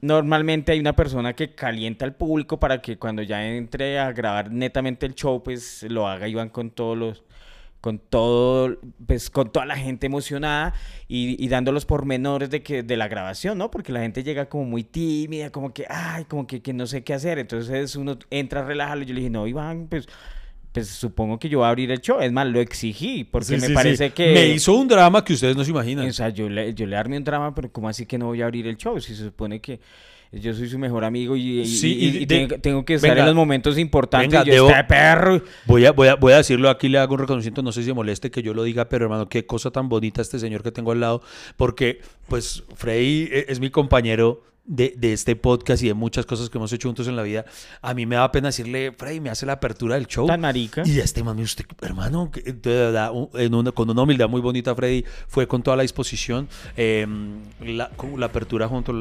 normalmente 0.00 0.72
hay 0.72 0.80
una 0.80 0.94
persona 0.96 1.34
que 1.34 1.54
calienta 1.54 2.04
al 2.04 2.14
público 2.14 2.58
para 2.58 2.80
que 2.82 2.98
cuando 2.98 3.22
ya 3.22 3.46
entre 3.46 3.98
a 3.98 4.12
grabar 4.12 4.50
netamente 4.50 5.06
el 5.06 5.14
show, 5.14 5.42
pues 5.42 5.84
lo 5.88 6.08
haga 6.08 6.28
Iván 6.28 6.48
con 6.50 6.70
todos 6.70 6.96
los 6.98 7.22
con 7.80 7.98
todo, 7.98 8.78
pues 9.06 9.28
con 9.28 9.52
toda 9.52 9.66
la 9.66 9.76
gente 9.76 10.06
emocionada 10.06 10.72
y, 11.06 11.36
y 11.44 11.48
dando 11.48 11.70
los 11.70 11.84
pormenores 11.84 12.48
de 12.48 12.62
que 12.62 12.82
de 12.82 12.96
la 12.96 13.08
grabación, 13.08 13.58
¿no? 13.58 13.70
Porque 13.70 13.92
la 13.92 14.00
gente 14.00 14.22
llega 14.24 14.46
como 14.48 14.64
muy 14.64 14.84
tímida, 14.84 15.50
como 15.50 15.74
que, 15.74 15.84
ay, 15.90 16.24
como 16.24 16.46
que, 16.46 16.62
que 16.62 16.72
no 16.72 16.86
sé 16.86 17.04
qué 17.04 17.12
hacer. 17.12 17.38
Entonces 17.38 17.94
uno 17.96 18.18
entra 18.30 18.60
a 18.60 18.64
relajarlo. 18.64 19.04
Yo 19.04 19.12
le 19.12 19.20
dije, 19.20 19.28
no, 19.30 19.46
Iván, 19.46 19.88
pues 19.90 20.06
pues 20.74 20.88
supongo 20.88 21.38
que 21.38 21.48
yo 21.48 21.58
voy 21.60 21.66
a 21.66 21.68
abrir 21.70 21.90
el 21.92 22.00
show. 22.00 22.20
Es 22.20 22.32
más, 22.32 22.46
lo 22.48 22.60
exigí, 22.60 23.22
porque 23.24 23.46
Sí, 23.46 23.52
me 23.54 23.60
sí, 23.60 23.66
sí. 23.68 23.72
parece 23.74 24.10
que... 24.10 24.32
Me 24.34 24.48
hizo 24.48 24.74
un 24.74 24.88
drama 24.88 25.24
que 25.24 25.32
ustedes 25.32 25.56
no 25.56 25.64
se 25.64 25.70
imaginan. 25.70 26.06
O 26.08 26.12
sea, 26.12 26.28
yo 26.30 26.48
le, 26.48 26.74
yo 26.74 26.84
le 26.84 26.96
armé 26.96 27.16
un 27.16 27.22
drama, 27.24 27.54
pero 27.54 27.70
¿cómo 27.70 27.88
así 27.88 28.04
que 28.06 28.18
no 28.18 28.26
voy 28.26 28.42
a 28.42 28.46
abrir 28.46 28.66
el 28.66 28.76
show? 28.76 29.00
Si 29.00 29.14
se 29.14 29.22
supone 29.24 29.60
que 29.60 29.78
yo 30.32 30.52
soy 30.52 30.68
su 30.68 30.76
mejor 30.80 31.04
amigo 31.04 31.36
y, 31.36 31.60
y- 31.60 31.64
Sí, 31.66 31.92
y- 31.96 32.04
y 32.06 32.22
y 32.22 32.26
de- 32.26 32.58
tengo, 32.58 32.84
que 32.84 32.94
estar 32.94 33.10
venga, 33.10 33.20
en 33.22 33.26
los 33.26 33.36
momentos 33.36 33.78
importantes. 33.78 34.28
venga, 34.32 34.42
yo, 34.44 34.52
debo- 34.66 34.70
"Este 34.70 34.82
perro. 34.82 35.40
Voy 35.66 35.86
a, 35.86 35.92
voy, 35.92 36.08
a, 36.08 36.16
voy 36.16 36.32
a 36.32 36.38
decirlo 36.38 36.68
aquí, 36.68 36.88
le 36.88 36.98
hago 36.98 37.14
un 37.14 37.20
reconocimiento, 37.20 37.62
no 37.62 37.70
sé 37.70 37.84
si 37.84 37.92
moleste 37.92 38.32
que 38.32 38.42
yo 38.42 38.52
lo 38.52 38.64
diga, 38.64 38.88
pero 38.88 39.04
hermano, 39.04 39.28
qué 39.28 39.46
cosa 39.46 39.70
tan 39.70 39.88
bonita 39.88 40.22
este 40.22 40.40
señor 40.40 40.64
que 40.64 40.72
tengo 40.72 40.90
al 40.90 40.98
lado, 40.98 41.22
porque 41.56 42.00
pues 42.28 42.64
Freddy 42.74 43.28
e- 43.30 43.46
es 43.48 43.60
mi 43.60 43.70
compañero 43.70 44.42
de, 44.66 44.94
de 44.96 45.12
este 45.12 45.36
podcast 45.36 45.82
y 45.82 45.88
de 45.88 45.94
muchas 45.94 46.24
cosas 46.26 46.48
que 46.50 46.58
hemos 46.58 46.72
hecho 46.72 46.88
juntos 46.88 47.06
en 47.08 47.16
la 47.16 47.22
vida. 47.22 47.44
A 47.82 47.92
mí 47.94 48.06
me 48.06 48.16
da 48.16 48.30
pena 48.32 48.48
decirle, 48.48 48.92
Freddy, 48.96 49.20
me 49.20 49.30
hace 49.30 49.44
la 49.46 49.54
apertura 49.54 49.94
del 49.96 50.06
show. 50.06 50.26
Tan 50.26 50.40
marica. 50.40 50.82
Y 50.86 50.98
este 51.00 51.22
mami, 51.22 51.42
usted, 51.42 51.64
hermano, 51.82 52.30
de 52.34 52.52
verdad, 52.62 53.10
en 53.34 53.54
una- 53.54 53.72
con 53.72 53.90
una 53.90 54.02
humildad 54.02 54.28
muy 54.28 54.40
bonita, 54.40 54.74
Freddy 54.74 55.04
fue 55.28 55.46
con 55.46 55.62
toda 55.62 55.76
la 55.76 55.82
disposición. 55.82 56.48
eh, 56.76 57.06
la, 57.60 57.90
con 57.90 58.18
la 58.18 58.26
apertura 58.26 58.68
junto 58.68 58.92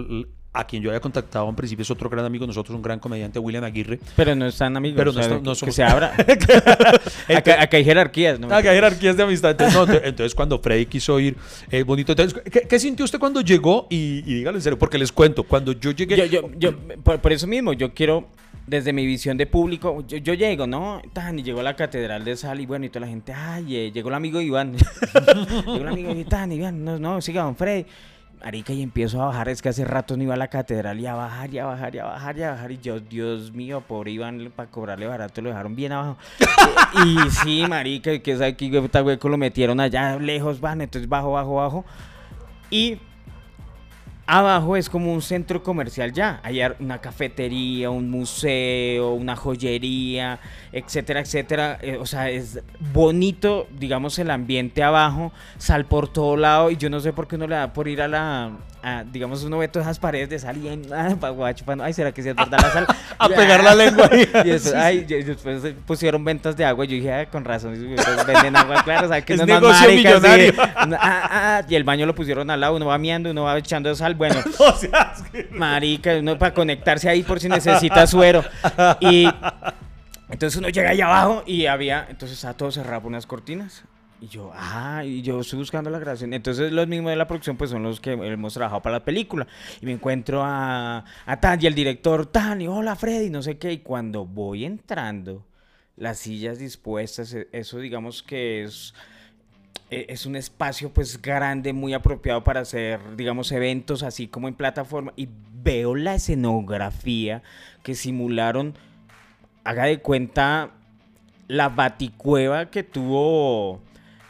a 0.56 0.66
quien 0.68 0.84
yo 0.84 0.92
había 0.92 1.00
contactado 1.00 1.50
en 1.50 1.56
principio 1.56 1.82
es 1.82 1.90
otro 1.90 2.10
gran 2.10 2.24
amigo 2.26 2.44
de 2.44 2.48
nosotros, 2.48 2.76
un 2.76 2.84
gran 2.84 3.00
comediante, 3.00 3.40
William 3.40 3.64
Aguirre. 3.64 4.00
Pero 4.16 4.36
no 4.36 4.46
están 4.46 4.78
amigos. 4.78 4.98
Pero 4.98 5.10
o 5.10 5.14
no 5.14 5.20
sea, 5.24 5.32
está- 5.34 5.44
no 5.44 5.52
que- 5.54 5.56
somos- 5.60 5.66
Que 5.66 5.72
se 5.72 5.84
abra. 5.84 6.14
acá, 7.36 7.62
acá 7.62 7.78
hay 7.78 7.84
jerarquías. 7.84 8.40
¿no? 8.40 8.48
Que 8.50 8.56
hay 8.70 8.76
jerarquías 8.76 9.18
de 9.18 9.24
amistad. 9.24 9.52
Entonces, 9.52 9.76
no, 9.76 9.86
ent- 9.88 10.02
entonces, 10.04 10.36
cuando 10.36 10.60
Freddy 10.60 10.86
quiso 10.86 11.20
ir, 11.20 11.36
eh, 11.72 11.84
bonito. 11.84 12.12
Entonces, 12.12 12.40
¿qué, 12.52 12.62
qué 12.62 12.80
sintió 12.80 13.06
usted 13.06 13.20
cuando 13.20 13.42
llegó? 13.42 13.88
Y, 13.90 14.20
y 14.26 14.34
dígalo 14.36 14.58
en 14.58 14.62
serio, 14.62 14.78
porque 14.80 14.98
les 14.98 15.12
cuento, 15.12 15.44
cuando 15.44 15.72
yo 15.74 15.92
llegué... 15.92 16.16
Yo, 16.18 16.26
yo, 16.26 16.50
yo, 16.58 16.78
por, 17.04 17.20
por 17.20 17.34
eso 17.34 17.48
mismo, 17.48 17.74
yo 17.74 17.94
quiero, 17.94 18.28
desde 18.68 18.94
mi 18.94 19.06
visión 19.06 19.38
de 19.38 19.48
público, 19.48 20.04
yo, 20.08 20.18
yo 20.18 20.34
llego, 20.36 20.68
¿no? 20.68 21.02
Tan, 21.14 21.40
y 21.40 21.44
llego 21.44 21.62
a 21.62 21.64
la 21.64 21.76
catedral 21.76 22.24
de 22.24 22.36
Sal 22.38 22.62
y 22.62 22.66
bueno, 22.66 22.86
y 22.86 22.90
toda 22.90 23.02
la 23.02 23.08
gente, 23.08 23.34
ay, 23.34 23.76
eh, 23.76 23.92
llegó 23.92 24.10
el 24.10 24.16
amigo 24.16 24.40
Iván. 24.40 24.76
llegó 25.66 25.76
el 25.78 25.88
amigo 25.88 26.12
Iván, 26.14 26.52
Iván, 26.52 26.86
no, 26.86 27.00
no, 27.00 27.22
siga, 27.22 27.44
don 27.44 27.56
Freddy. 27.56 27.86
Marica, 28.44 28.74
y 28.74 28.82
empiezo 28.82 29.22
a 29.22 29.28
bajar, 29.28 29.48
es 29.48 29.62
que 29.62 29.70
hace 29.70 29.86
rato 29.86 30.18
no 30.18 30.24
iba 30.24 30.34
a 30.34 30.38
la 30.38 30.50
catedral 30.50 31.00
y 31.00 31.08
a 31.08 31.16
bajar, 31.16 31.54
y 31.54 31.60
a 31.60 31.66
bajar, 31.66 31.96
y 31.96 32.00
a 32.00 32.04
bajar, 32.04 32.38
y 32.38 32.44
a 32.44 32.52
bajar. 32.52 32.72
Y 32.74 32.78
yo, 32.80 33.00
Dios 33.00 33.54
mío, 33.54 33.82
pobre 33.88 34.12
Iván, 34.12 34.52
para 34.54 34.70
cobrarle 34.70 35.08
barato 35.08 35.42
lo 35.42 35.48
dejaron 35.48 35.78
bien 35.78 35.94
abajo. 35.94 36.18
y, 37.06 37.30
sí, 37.30 37.66
marica, 37.70 38.20
que 38.20 38.36
sabe 38.36 38.58
que 38.58 38.82
puta 38.82 39.02
hueco 39.02 39.30
lo 39.30 39.38
metieron 39.38 39.80
allá 39.80 40.20
lejos, 40.20 40.60
van, 40.60 40.82
entonces 40.82 41.08
bajo, 41.08 41.32
bajo, 41.32 41.56
bajo. 41.56 41.86
Y 42.70 42.98
abajo 44.26 44.76
es 44.78 44.90
como 44.90 45.14
un 45.14 45.22
centro 45.22 45.64
comercial 45.64 46.14
ya. 46.14 46.40
Hay 46.44 46.62
una 46.80 47.00
cafetería, 47.00 47.90
un 47.90 48.10
museo, 48.10 49.14
una 49.14 49.36
joyería, 49.36 50.40
etcétera, 50.72 51.22
etcétera. 51.22 51.80
Eh, 51.82 51.98
o 51.98 52.06
sea, 52.06 52.30
es 52.30 52.62
bonito, 52.94 53.68
digamos, 53.78 54.18
el 54.20 54.32
ambiente 54.32 54.84
abajo, 54.84 55.32
sal 55.58 55.86
por 55.86 56.08
todo 56.08 56.38
lado. 56.38 56.72
Y 56.72 56.78
yo 56.78 56.90
no 56.90 57.00
sé 57.00 57.14
por 57.14 57.28
qué 57.28 57.36
uno 57.36 57.48
le 57.48 57.56
da 57.56 57.74
por 57.74 57.88
ir 57.88 58.02
a 58.02 58.08
la. 58.08 58.52
Digamos, 59.12 59.44
uno 59.44 59.58
ve 59.60 59.68
todas 59.70 59.88
esas 59.88 59.98
paredes 60.00 60.30
de 60.30 60.40
sal 60.40 60.58
y 60.58 60.68
en- 60.68 60.94
ah, 60.94 61.16
pa- 61.20 61.30
guacho, 61.30 61.64
pa- 61.64 61.78
ay, 61.82 61.94
¿será 61.94 62.12
que 62.12 62.22
sí 62.22 62.30
es 62.30 62.36
verdad 62.36 62.60
la 62.62 62.70
sal? 62.72 62.88
A 63.20 63.30
pegar 63.30 63.64
la 63.64 63.74
lengua 63.76 64.10
ahí. 64.12 64.28
Y 64.46 64.50
después, 64.50 64.74
ay, 64.76 65.06
y 65.08 65.24
después 65.24 65.74
pusieron 65.86 66.24
ventas 66.26 66.58
de 66.58 66.66
agua. 66.66 66.84
Yo 66.86 66.92
dije, 66.92 67.14
ah, 67.14 67.26
con 67.30 67.46
razón, 67.46 67.74
pues 67.96 68.26
venden 68.28 68.56
agua, 68.58 68.84
claro, 68.84 69.08
¿sabes 69.08 69.24
que 69.24 69.34
Es 69.34 69.40
más 69.40 69.48
negocio 69.48 69.80
marica, 69.88 70.10
sí. 70.10 70.16
millonario. 70.16 70.54
Ah, 71.00 71.30
ah, 71.60 71.62
y 71.70 71.76
el 71.76 71.84
baño 71.86 72.06
lo 72.06 72.14
pusieron 72.14 72.50
al 72.50 72.60
lado, 72.60 72.76
uno 72.76 72.88
va 72.88 72.98
miando, 72.98 73.32
uno 73.32 73.44
va 73.44 73.58
echando 73.58 73.94
sal, 73.96 74.16
bueno. 74.16 74.36
O 74.60 74.72
sea, 74.74 75.14
Marica, 75.52 76.16
uno 76.18 76.38
para 76.38 76.54
conectarse 76.54 77.08
ahí 77.10 77.24
por 77.24 77.40
si 77.40 77.48
necesita 77.50 78.06
suero. 78.08 78.44
Y 79.00 79.28
entonces 80.30 80.58
uno 80.60 80.70
llega 80.70 80.90
ahí 80.90 81.00
abajo 81.02 81.44
y 81.46 81.68
había, 81.68 82.08
entonces 82.10 82.38
estaba 82.38 82.54
todo 82.56 82.72
cerrado 82.72 83.02
por 83.04 83.10
unas 83.10 83.26
cortinas. 83.26 83.84
Y 84.24 84.30
yo, 84.30 84.52
ah, 84.54 85.04
y 85.04 85.22
yo 85.22 85.42
estoy 85.42 85.60
buscando 85.60 85.90
la 85.90 86.00
grabación. 86.00 86.34
Entonces 86.34 86.72
los 86.72 86.88
mismos 86.88 87.10
de 87.10 87.18
la 87.18 87.28
producción 87.28 87.58
pues 87.58 87.72
son 87.72 87.84
los 87.84 88.00
que 88.00 88.14
hemos 88.14 88.54
trabajado 88.54 88.82
para 88.82 89.00
la 89.00 89.04
película. 89.04 89.46
Y 89.82 89.86
me 89.86 89.92
encuentro 89.92 90.42
a, 90.42 91.04
a 91.26 91.40
Tan 91.42 91.62
y 91.62 91.68
el 91.68 91.76
director 91.76 92.26
Tan 92.28 92.62
y 92.62 92.68
hola 92.70 92.96
Freddy, 92.96 93.30
no 93.30 93.42
sé 93.42 93.58
qué. 93.58 93.74
Y 93.74 93.80
cuando 93.80 94.26
voy 94.26 94.64
entrando, 94.64 95.44
las 95.98 96.20
sillas 96.20 96.58
dispuestas, 96.58 97.34
e- 97.34 97.50
eso 97.52 97.80
digamos 97.80 98.24
que 98.24 98.64
es 98.64 98.94
eh, 99.92 100.06
es 100.08 100.26
un 100.26 100.38
espacio 100.38 100.90
pues 100.90 101.22
grande, 101.22 101.74
muy 101.74 101.94
apropiado 101.94 102.46
para 102.46 102.62
hacer, 102.62 103.02
digamos, 103.18 103.52
eventos 103.52 104.04
así 104.04 104.30
como 104.30 104.48
en 104.48 104.54
plataforma. 104.54 105.12
Y 105.18 105.28
veo 105.62 105.96
la 105.96 106.16
escenografía 106.16 107.44
que 107.84 107.94
simularon, 107.94 108.74
haga 109.66 109.84
de 109.84 110.00
cuenta, 110.00 110.72
la 111.50 111.68
baticueva 111.68 112.70
que 112.72 112.84
tuvo 112.84 113.82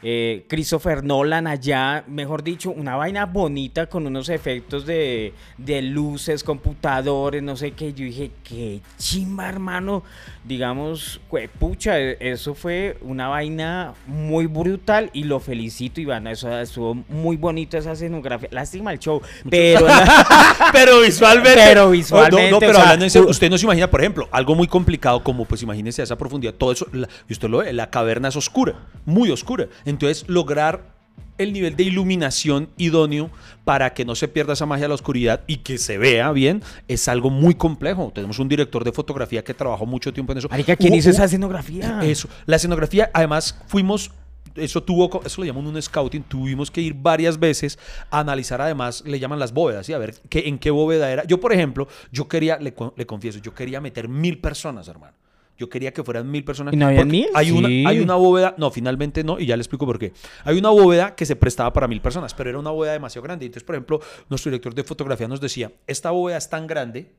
eh, 0.04 0.46
Christopher 0.50 1.04
Nolan 1.04 1.48
allá, 1.48 2.04
mejor 2.08 2.44
dicho, 2.44 2.72
una 2.72 2.96
vaina 2.96 3.26
bonita 3.26 3.88
con 3.88 4.06
unos 4.06 4.30
efectos 4.30 4.86
de, 4.86 5.34
de 5.58 5.82
luces, 5.82 6.44
computadores, 6.44 7.42
no 7.42 7.56
sé 7.56 7.72
qué. 7.72 7.94
Yo 7.94 8.06
dije, 8.06 8.32
qué 8.44 8.82
chimba, 8.98 9.48
hermano. 9.50 10.04
Digamos, 10.46 11.22
pucha, 11.58 11.98
e- 12.00 12.18
eso 12.20 12.54
fue 12.54 12.98
una 13.02 13.30
vaina 13.30 13.94
muy 14.08 14.46
brutal 14.46 15.10
y 15.14 15.24
lo 15.24 15.40
felicito, 15.40 16.02
Iván. 16.02 16.28
Eso 16.28 16.52
estuvo 16.60 16.96
muy 17.08 17.38
bonito 17.38 17.78
esa 17.78 17.94
escenografía. 17.94 18.50
Lástima 18.52 18.92
el 18.92 19.00
show, 19.00 19.22
pero 19.50 19.86
pero 20.74 21.00
visualmente. 21.02 21.62
Pero 21.66 21.90
visualmente, 21.92 22.50
No, 22.52 22.56
no, 22.56 22.60
pero 22.60 22.72
o 22.72 22.76
sea, 22.76 22.84
hablando 22.84 23.06
en 23.06 23.12
serio, 23.12 23.28
u- 23.28 23.32
usted 23.32 23.50
no 23.50 23.58
se 23.58 23.66
imagina, 23.66 23.90
por 23.90 24.02
ejemplo, 24.02 24.28
algo 24.32 24.54
muy 24.56 24.68
complicado 24.68 25.24
como, 25.24 25.46
pues 25.46 25.62
imagínese 25.64 26.04
esa 26.04 26.18
profundidad, 26.18 26.54
todo 26.54 26.72
eso, 26.74 26.88
la- 26.92 27.08
y 27.30 27.34
usted 27.34 27.50
lo 27.50 27.60
ve, 27.60 27.72
la 27.72 27.90
caverna 27.90 28.28
es 28.28 28.36
oscura, 28.36 28.76
muy 29.06 29.32
oscura. 29.32 29.68
Entonces, 29.94 30.26
lograr 30.28 30.94
el 31.38 31.54
nivel 31.54 31.76
de 31.76 31.84
iluminación 31.84 32.70
idóneo 32.78 33.30
para 33.64 33.94
que 33.94 34.06
no 34.06 34.16
se 34.16 34.28
pierda 34.28 34.54
esa 34.54 34.66
magia 34.66 34.84
de 34.84 34.90
la 34.90 34.96
oscuridad 34.96 35.42
y 35.48 35.58
que 35.58 35.78
se 35.78 35.98
vea 35.98 36.32
bien 36.32 36.62
es 36.88 37.08
algo 37.08 37.30
muy 37.30 37.56
complejo. 37.56 38.12
Tenemos 38.14 38.40
un 38.40 38.48
director 38.48 38.84
de 38.84 38.92
fotografía 38.92 39.44
que 39.44 39.54
trabajó 39.54 39.86
mucho 39.86 40.14
tiempo 40.14 40.32
en 40.32 40.40
eso. 40.40 40.50
Marica, 40.50 40.76
¿quién 40.76 40.94
hizo 40.94 41.10
esa 41.10 41.26
escenografía? 41.26 42.00
Eso. 42.04 42.28
La 42.46 42.58
escenografía, 42.58 43.10
además, 43.14 43.58
fuimos. 43.68 44.12
Eso 44.56 44.84
tuvo, 44.84 45.22
eso 45.26 45.42
lo 45.42 45.48
llaman 45.48 45.66
un 45.66 45.82
scouting. 45.82 46.22
Tuvimos 46.24 46.70
que 46.70 46.80
ir 46.80 46.94
varias 46.94 47.40
veces 47.40 47.80
a 48.12 48.20
analizar, 48.20 48.62
además, 48.62 49.04
le 49.04 49.18
llaman 49.18 49.40
las 49.40 49.52
bóvedas, 49.52 49.90
y 49.90 49.94
a 49.94 49.98
ver 49.98 50.14
qué, 50.30 50.48
en 50.48 50.60
qué 50.60 50.70
bóveda 50.70 51.12
era. 51.12 51.24
Yo, 51.24 51.40
por 51.40 51.54
ejemplo, 51.54 51.88
yo 52.12 52.28
quería, 52.28 52.58
le, 52.58 52.74
le 52.96 53.06
confieso, 53.08 53.40
yo 53.40 53.56
quería 53.56 53.82
meter 53.82 54.08
mil 54.08 54.38
personas, 54.38 54.88
hermano. 54.88 55.14
Yo 55.58 55.70
quería 55.70 55.94
que 55.94 56.04
fueran 56.04 56.30
mil 56.30 56.44
personas. 56.44 56.74
¿Y 56.74 56.78
no 56.78 56.88
habían 56.88 57.08
mil? 57.08 57.28
Hay, 57.34 57.52
una, 57.52 57.68
Sí. 57.68 57.84
hay 57.88 58.00
una 58.00 58.16
bóveda, 58.16 58.56
no, 58.58 58.72
finalmente 58.72 59.24
no, 59.24 59.40
y 59.40 59.46
ya 59.46 59.56
le 59.56 59.62
explico 59.62 59.86
por 59.86 60.00
qué. 60.00 60.14
Hay 60.44 60.58
una 60.58 60.70
bóveda 60.70 61.16
que 61.16 61.26
se 61.26 61.36
prestaba 61.36 61.72
para 61.74 61.88
mil 61.88 62.02
personas, 62.02 62.34
pero 62.34 62.50
era 62.50 62.60
una 62.60 62.72
bóveda 62.72 62.94
demasiado 62.94 63.24
grande. 63.24 63.46
Entonces, 63.46 63.64
por 63.64 63.76
ejemplo, 63.76 64.02
nuestro 64.30 64.50
director 64.50 64.74
de 64.74 64.84
fotografía 64.84 65.28
nos 65.28 65.40
decía, 65.42 65.72
esta 65.88 66.12
bóveda 66.12 66.38
es 66.38 66.50
tan 66.50 66.66
grande, 66.66 67.12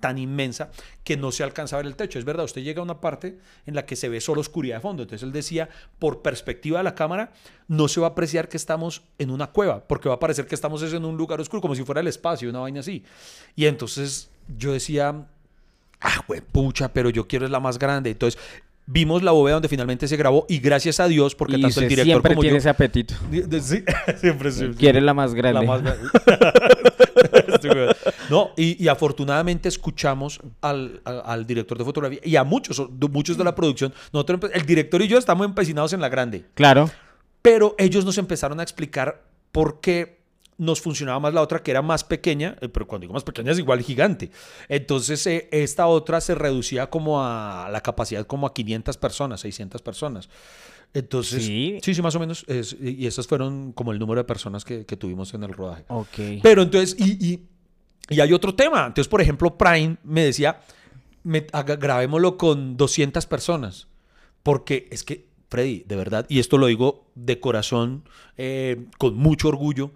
tan 0.00 0.16
inmensa, 0.16 0.70
que 1.02 1.16
no 1.16 1.32
se 1.32 1.42
alcanza 1.42 1.74
a 1.74 1.78
ver 1.78 1.86
el 1.86 1.96
techo. 1.96 2.18
Es 2.20 2.24
verdad, 2.24 2.44
usted 2.44 2.62
llega 2.62 2.80
a 2.80 2.84
una 2.84 3.00
parte 3.00 3.38
en 3.66 3.74
la 3.74 3.84
que 3.84 3.96
se 3.96 4.08
ve 4.08 4.20
solo 4.20 4.40
oscuridad 4.42 4.76
de 4.76 4.80
fondo. 4.80 5.02
Entonces 5.02 5.26
él 5.26 5.32
decía, 5.32 5.68
por 5.98 6.22
perspectiva 6.22 6.78
de 6.78 6.84
la 6.84 6.94
cámara, 6.94 7.32
no 7.66 7.88
se 7.88 8.00
va 8.00 8.06
a 8.06 8.10
apreciar 8.10 8.48
que 8.48 8.56
estamos 8.56 9.02
en 9.18 9.30
una 9.30 9.48
cueva, 9.48 9.88
porque 9.88 10.08
va 10.08 10.14
a 10.14 10.20
parecer 10.20 10.46
que 10.46 10.54
estamos 10.54 10.82
es 10.82 10.92
en 10.92 11.04
un 11.04 11.16
lugar 11.16 11.40
oscuro, 11.40 11.60
como 11.60 11.74
si 11.74 11.82
fuera 11.82 12.00
el 12.00 12.06
espacio, 12.06 12.48
una 12.48 12.60
vaina 12.60 12.78
así. 12.80 13.02
Y 13.56 13.66
entonces 13.66 14.30
yo 14.56 14.72
decía, 14.72 15.26
ah, 16.00 16.24
pucha, 16.52 16.92
pero 16.92 17.10
yo 17.10 17.26
quiero 17.26 17.44
es 17.44 17.50
la 17.50 17.60
más 17.60 17.78
grande. 17.78 18.10
Entonces 18.10 18.40
vimos 18.90 19.22
la 19.22 19.32
bóveda 19.32 19.54
donde 19.54 19.68
finalmente 19.68 20.08
se 20.08 20.16
grabó 20.16 20.46
y 20.48 20.60
gracias 20.60 20.98
a 20.98 21.08
Dios, 21.08 21.34
porque 21.34 21.56
y 21.58 21.60
tanto 21.62 21.80
el 21.80 21.88
director 21.88 22.06
siempre 22.06 22.30
como 22.34 22.40
tiene 22.40 22.54
yo... 22.54 22.58
ese 22.58 22.68
apetito. 22.70 23.14
Sí, 23.60 23.84
siempre, 24.20 24.50
sí. 24.50 24.68
Quiere 24.78 25.00
la 25.00 25.12
más 25.14 25.34
grande. 25.34 25.60
La 25.60 25.66
más 25.66 25.82
grande. 25.82 26.08
Güey. 27.60 27.88
no, 28.30 28.50
y, 28.56 28.82
y 28.82 28.88
afortunadamente 28.88 29.68
escuchamos 29.68 30.40
al, 30.60 31.00
a- 31.04 31.18
al 31.32 31.46
director 31.46 31.76
de 31.76 31.84
fotografía 31.84 32.20
y 32.22 32.36
a 32.36 32.44
muchos, 32.44 32.80
muchos 33.10 33.36
de 33.36 33.44
la 33.44 33.54
producción. 33.54 33.92
Nosotros, 34.12 34.50
el 34.54 34.64
director 34.64 35.02
y 35.02 35.08
yo 35.08 35.18
estamos 35.18 35.44
empecinados 35.46 35.92
en 35.92 36.00
la 36.00 36.08
grande, 36.08 36.44
Claro. 36.54 36.88
pero 37.42 37.74
ellos 37.78 38.04
nos 38.04 38.16
empezaron 38.18 38.60
a 38.60 38.62
explicar 38.62 39.22
por 39.52 39.80
qué 39.80 40.17
nos 40.58 40.80
funcionaba 40.80 41.18
más 41.20 41.32
la 41.32 41.40
otra 41.40 41.62
que 41.62 41.70
era 41.70 41.82
más 41.82 42.04
pequeña, 42.04 42.56
eh, 42.60 42.68
pero 42.68 42.86
cuando 42.86 43.02
digo 43.04 43.14
más 43.14 43.24
pequeña 43.24 43.52
es 43.52 43.58
igual 43.58 43.80
gigante. 43.82 44.30
Entonces 44.68 45.26
eh, 45.26 45.48
esta 45.52 45.86
otra 45.86 46.20
se 46.20 46.34
reducía 46.34 46.90
como 46.90 47.22
a 47.24 47.68
la 47.70 47.80
capacidad 47.80 48.26
como 48.26 48.46
a 48.46 48.52
500 48.52 48.96
personas, 48.96 49.40
600 49.40 49.80
personas. 49.82 50.28
Entonces, 50.94 51.44
Sí. 51.44 51.78
sí, 51.82 51.94
sí, 51.94 52.02
más 52.02 52.14
o 52.14 52.20
menos. 52.20 52.44
es- 52.48 52.76
y 52.80 53.06
esas 53.06 53.26
fueron 53.26 53.72
como 53.72 53.92
el 53.92 53.98
número 53.98 54.20
de 54.20 54.24
personas 54.24 54.64
que, 54.64 54.84
que 54.86 54.96
tuvimos 54.96 55.32
en 55.34 55.42
el 55.44 55.52
rodaje. 55.52 55.84
Ok. 55.88 56.40
Pero 56.42 56.62
entonces, 56.62 56.96
y, 56.98 57.24
y, 57.24 57.42
y 58.08 58.20
hay 58.20 58.32
otro 58.32 58.54
tema. 58.54 58.86
Entonces, 58.86 59.08
por 59.08 59.20
ejemplo, 59.20 59.56
Prime 59.58 59.98
me 60.02 60.24
decía, 60.24 60.60
me, 61.24 61.46
haga- 61.52 61.76
grabémoslo 61.76 62.38
con 62.38 62.76
200 62.78 63.26
personas. 63.26 63.86
Porque 64.42 64.88
es 64.90 65.04
que, 65.04 65.28
Freddy, 65.50 65.84
de 65.86 65.96
verdad, 65.96 66.24
y 66.30 66.38
esto 66.40 66.56
lo 66.58 66.66
digo 66.68 67.06
de 67.14 67.38
corazón, 67.38 68.04
eh, 68.38 68.86
con 68.96 69.14
mucho 69.14 69.48
orgullo, 69.48 69.92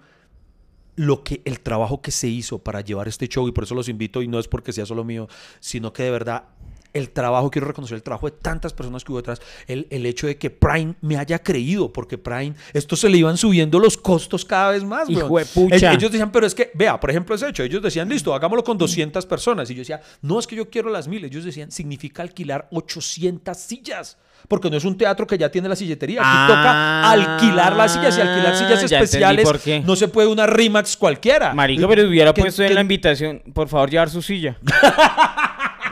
lo 0.97 1.23
que 1.25 1.41
el 1.45 1.61
trabajo 1.61 2.03
que 2.03 2.11
se 2.11 2.29
hizo 2.29 2.59
para 2.59 2.81
llevar 2.83 3.09
este 3.09 3.27
show, 3.29 3.49
y 3.49 3.53
por 3.53 3.65
eso 3.65 3.75
los 3.75 3.89
invito, 3.89 4.23
y 4.23 4.29
no 4.29 4.39
es 4.39 4.49
porque 4.49 4.73
sea 4.73 4.87
solo 4.87 5.05
mío, 5.05 5.29
sino 5.61 5.93
que 5.93 6.03
de 6.03 6.11
verdad 6.11 6.45
el 6.93 7.09
trabajo, 7.09 7.51
quiero 7.51 7.67
reconocer 7.67 7.95
el 7.97 8.03
trabajo 8.03 8.27
de 8.27 8.37
tantas 8.37 8.75
personas 8.75 9.03
que 9.03 9.13
hubo 9.13 9.19
detrás, 9.19 9.41
el, 9.67 9.87
el 9.89 10.05
hecho 10.05 10.27
de 10.27 10.37
que 10.37 10.51
Prime 10.51 10.95
me 11.01 11.17
haya 11.17 11.39
creído, 11.39 11.91
porque 11.91 12.19
Prime, 12.19 12.53
esto 12.75 12.97
se 12.97 13.09
le 13.09 13.17
iban 13.17 13.39
subiendo 13.39 13.79
los 13.79 13.97
costos 13.97 14.45
cada 14.45 14.73
vez 14.73 14.85
más. 14.85 15.09
Hijo 15.09 15.39
de 15.39 15.47
pucha. 15.47 15.75
El- 15.93 15.97
Ellos 15.97 16.13
decían, 16.13 16.31
pero 16.31 16.47
es 16.47 16.55
que, 16.55 16.71
vea, 16.75 17.01
por 17.01 17.09
ejemplo, 17.09 17.35
ese 17.35 17.49
hecho, 17.49 17.63
ellos 17.63 17.81
decían, 17.83 18.11
listo, 18.11 18.35
hagámoslo 18.35 18.63
con 18.63 18.77
200 18.77 19.25
personas. 19.25 19.71
Y 19.71 19.75
yo 19.75 19.79
decía, 19.79 20.03
no, 20.21 20.39
es 20.39 20.47
que 20.47 20.55
yo 20.55 20.69
quiero 20.69 20.91
las 20.91 21.09
mil. 21.09 21.25
Ellos 21.25 21.45
decían, 21.45 21.71
significa 21.71 22.21
alquilar 22.23 22.69
800 22.71 23.57
sillas. 23.57 24.19
Porque 24.49 24.71
no 24.71 24.77
es 24.77 24.85
un 24.85 24.97
teatro 24.99 25.27
que 25.27 25.39
ya 25.39 25.51
tiene 25.51 25.69
la 25.69 25.77
silletería. 25.77 26.21
Aquí 26.21 26.29
Ah, 26.31 26.47
toca 26.49 27.11
alquilar 27.11 27.77
las 27.77 27.93
sillas 27.93 28.17
y 28.19 28.21
alquilar 28.21 28.57
sillas 28.57 28.83
especiales. 28.83 29.45
por 29.45 29.59
qué. 29.61 29.81
No 29.81 29.97
se 29.97 30.09
puede 30.09 30.29
una 30.29 30.47
Rimax 30.47 30.97
cualquiera. 30.97 31.55
Marico, 31.55 31.87
pero 31.89 32.07
hubiera 32.09 32.33
Que- 32.33 32.43
puesto 32.43 32.63
en 32.63 32.75
la 32.75 32.81
invitación, 32.81 33.43
por 33.55 33.69
favor, 33.69 33.91
llevar 33.91 34.11
su 34.11 34.23
silla. 34.23 34.57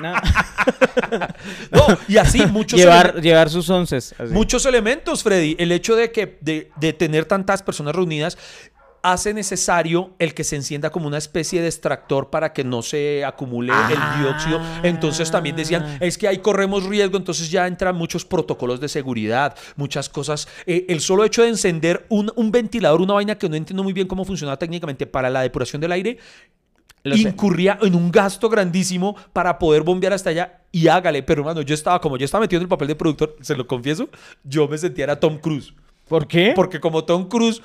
No, 0.01 0.15
No, 1.73 1.87
y 2.09 2.17
así 2.17 2.47
muchos 2.47 2.79
llevar, 2.79 3.21
llevar 3.21 3.51
sus 3.51 3.69
onces. 3.69 4.15
así. 4.19 4.33
Muchos 4.33 4.65
elementos, 4.65 5.23
Freddy. 5.23 5.57
El 5.59 5.73
hecho 5.73 5.95
de 5.95 6.11
que 6.11 6.39
de, 6.41 6.71
de 6.77 6.93
tener 6.95 7.25
tantas 7.27 7.63
personas 7.63 7.95
reunidas 7.95 8.39
hace 9.03 9.33
necesario 9.35 10.11
el 10.19 10.35
que 10.35 10.45
se 10.45 10.57
encienda 10.57 10.91
como 10.91 11.07
una 11.07 11.19
especie 11.19 11.61
de 11.63 11.69
extractor 11.69 12.31
para 12.31 12.53
que 12.53 12.65
no 12.65 12.83
se 12.83 13.25
acumule 13.25 13.73
Ah. 13.75 13.89
el 13.91 14.23
dióxido. 14.23 14.61
Entonces 14.83 15.31
también 15.31 15.57
decían, 15.57 15.99
es 16.01 16.19
que 16.19 16.29
ahí 16.29 16.39
corremos 16.39 16.85
riesgo, 16.85 17.17
entonces 17.17 17.51
ya 17.51 17.67
entran 17.67 17.97
muchos 17.97 18.25
protocolos 18.25 18.81
de 18.81 18.89
seguridad, 18.89 19.57
muchas 19.77 20.09
cosas. 20.09 20.49
Eh, 20.67 20.87
el 20.89 21.01
solo 21.01 21.25
hecho 21.25 21.43
de 21.43 21.49
encender 21.49 22.07
un, 22.09 22.31
un 22.37 22.51
ventilador, 22.51 23.01
una 23.01 23.15
vaina 23.15 23.37
que 23.37 23.49
no 23.49 23.57
entiendo 23.57 23.83
muy 23.83 23.93
bien 23.93 24.07
cómo 24.07 24.25
funciona 24.25 24.57
técnicamente 24.57 25.07
para 25.07 25.31
la 25.31 25.43
depuración 25.43 25.81
del 25.81 25.93
aire, 25.93 26.19
Lo 27.03 27.17
sé. 27.17 27.23
incurría 27.23 27.79
en 27.81 27.95
un 27.95 28.11
gasto 28.11 28.49
grandísimo 28.51 29.17
para 29.33 29.59
poder 29.59 29.83
bombear 29.83 30.13
hasta 30.13 30.31
allá 30.31 30.61
y 30.71 30.89
hágale. 30.89 31.23
Pero 31.23 31.41
hermano, 31.41 31.63
yo 31.63 31.75
estaba, 31.75 32.01
como 32.01 32.19
yo 32.19 32.27
estaba 32.27 32.43
metido 32.43 32.59
en 32.61 32.65
el 32.65 32.69
papel 32.69 32.89
de 32.89 32.95
productor, 32.97 33.37
se 33.41 33.57
lo 33.57 33.67
confieso, 33.67 34.09
yo 34.45 34.69
me 34.69 34.77
sentía 34.77 35.05
era 35.05 35.19
Tom 35.19 35.39
Cruise. 35.39 35.73
¿Por 36.09 36.27
qué? 36.27 36.53
Porque 36.57 36.81
como 36.81 37.05
Tom 37.05 37.29
Cruise 37.29 37.63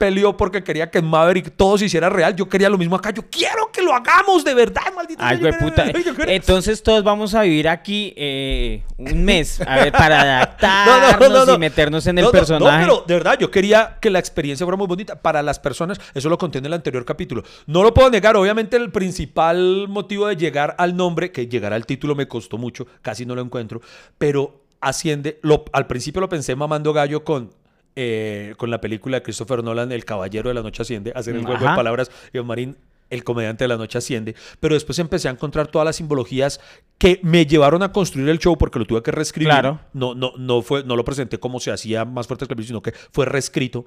peleó 0.00 0.34
porque 0.34 0.64
quería 0.64 0.90
que 0.90 1.02
Maverick 1.02 1.54
todo 1.56 1.76
se 1.76 1.84
hiciera 1.84 2.08
real, 2.08 2.34
yo 2.34 2.48
quería 2.48 2.70
lo 2.70 2.78
mismo 2.78 2.96
acá. 2.96 3.10
Yo 3.10 3.22
quiero 3.30 3.70
que 3.70 3.82
lo 3.82 3.92
hagamos 3.92 4.42
de 4.42 4.54
verdad, 4.54 4.80
maldito. 4.96 5.22
Ay, 5.22 5.36
güey, 5.36 5.52
puta. 5.58 5.84
Entonces 6.26 6.82
todos 6.82 7.04
vamos 7.04 7.34
a 7.34 7.42
vivir 7.42 7.68
aquí 7.68 8.14
eh, 8.16 8.82
un 8.96 9.22
mes 9.22 9.60
a 9.60 9.76
ver, 9.76 9.92
para 9.92 10.22
adaptarnos 10.38 11.54
y 11.54 11.58
meternos 11.58 12.06
en 12.06 12.16
el 12.16 12.24
No, 12.24 12.28
no, 12.28 12.32
personaje. 12.32 12.80
pero 12.82 13.04
de 13.06 13.14
verdad, 13.14 13.38
yo 13.38 13.50
quería 13.50 13.98
que 14.00 14.08
la 14.08 14.18
experiencia 14.18 14.64
fuera 14.64 14.78
muy 14.78 14.86
bonita 14.86 15.20
para 15.20 15.42
las 15.42 15.58
personas. 15.58 16.00
Eso 16.14 16.30
lo 16.30 16.38
conté 16.38 16.58
en 16.58 16.64
el 16.64 16.72
anterior 16.72 17.04
capítulo. 17.04 17.42
No 17.66 17.82
lo 17.82 17.92
puedo 17.92 18.08
negar. 18.08 18.38
Obviamente, 18.38 18.78
el 18.78 18.90
principal 18.90 19.86
motivo 19.86 20.28
de 20.28 20.36
llegar 20.36 20.76
al 20.78 20.96
nombre, 20.96 21.30
que 21.30 21.46
llegar 21.46 21.74
al 21.74 21.84
título 21.84 22.14
me 22.14 22.26
costó 22.26 22.56
mucho, 22.56 22.86
casi 23.02 23.26
no 23.26 23.34
lo 23.34 23.42
encuentro, 23.42 23.82
pero 24.16 24.62
asciende. 24.80 25.38
Lo, 25.42 25.66
al 25.74 25.86
principio 25.86 26.22
lo 26.22 26.30
pensé 26.30 26.56
mamando 26.56 26.94
gallo 26.94 27.22
con. 27.22 27.50
Eh, 27.96 28.54
con 28.56 28.70
la 28.70 28.80
película 28.80 29.18
de 29.18 29.22
Christopher 29.22 29.64
Nolan, 29.64 29.92
El 29.92 30.04
Caballero 30.04 30.48
de 30.48 30.54
la 30.54 30.62
Noche 30.62 30.82
Asciende, 30.82 31.12
hacer 31.14 31.34
el 31.36 31.44
juego 31.44 31.60
de 31.60 31.74
palabras, 31.74 32.10
y 32.32 32.40
Marín, 32.40 32.76
el 33.10 33.24
comediante 33.24 33.64
de 33.64 33.68
la 33.68 33.76
noche 33.76 33.98
asciende, 33.98 34.34
pero 34.60 34.74
después 34.74 34.98
empecé 34.98 35.28
a 35.28 35.32
encontrar 35.32 35.66
todas 35.66 35.84
las 35.84 35.96
simbologías 35.96 36.60
que 36.96 37.20
me 37.22 37.44
llevaron 37.44 37.82
a 37.82 37.92
construir 37.92 38.28
el 38.28 38.38
show 38.38 38.56
porque 38.56 38.78
lo 38.78 38.86
tuve 38.86 39.02
que 39.02 39.10
reescribir. 39.10 39.48
Claro. 39.48 39.80
No, 39.92 40.14
no, 40.14 40.32
no, 40.38 40.62
fue, 40.62 40.84
no 40.84 40.96
lo 40.96 41.04
presenté 41.04 41.38
como 41.38 41.60
se 41.60 41.72
hacía 41.72 42.04
más 42.04 42.26
fuerte 42.26 42.46
que 42.46 42.54
el 42.54 42.64
sino 42.64 42.82
que 42.82 42.92
fue 42.92 43.26
reescrito. 43.26 43.84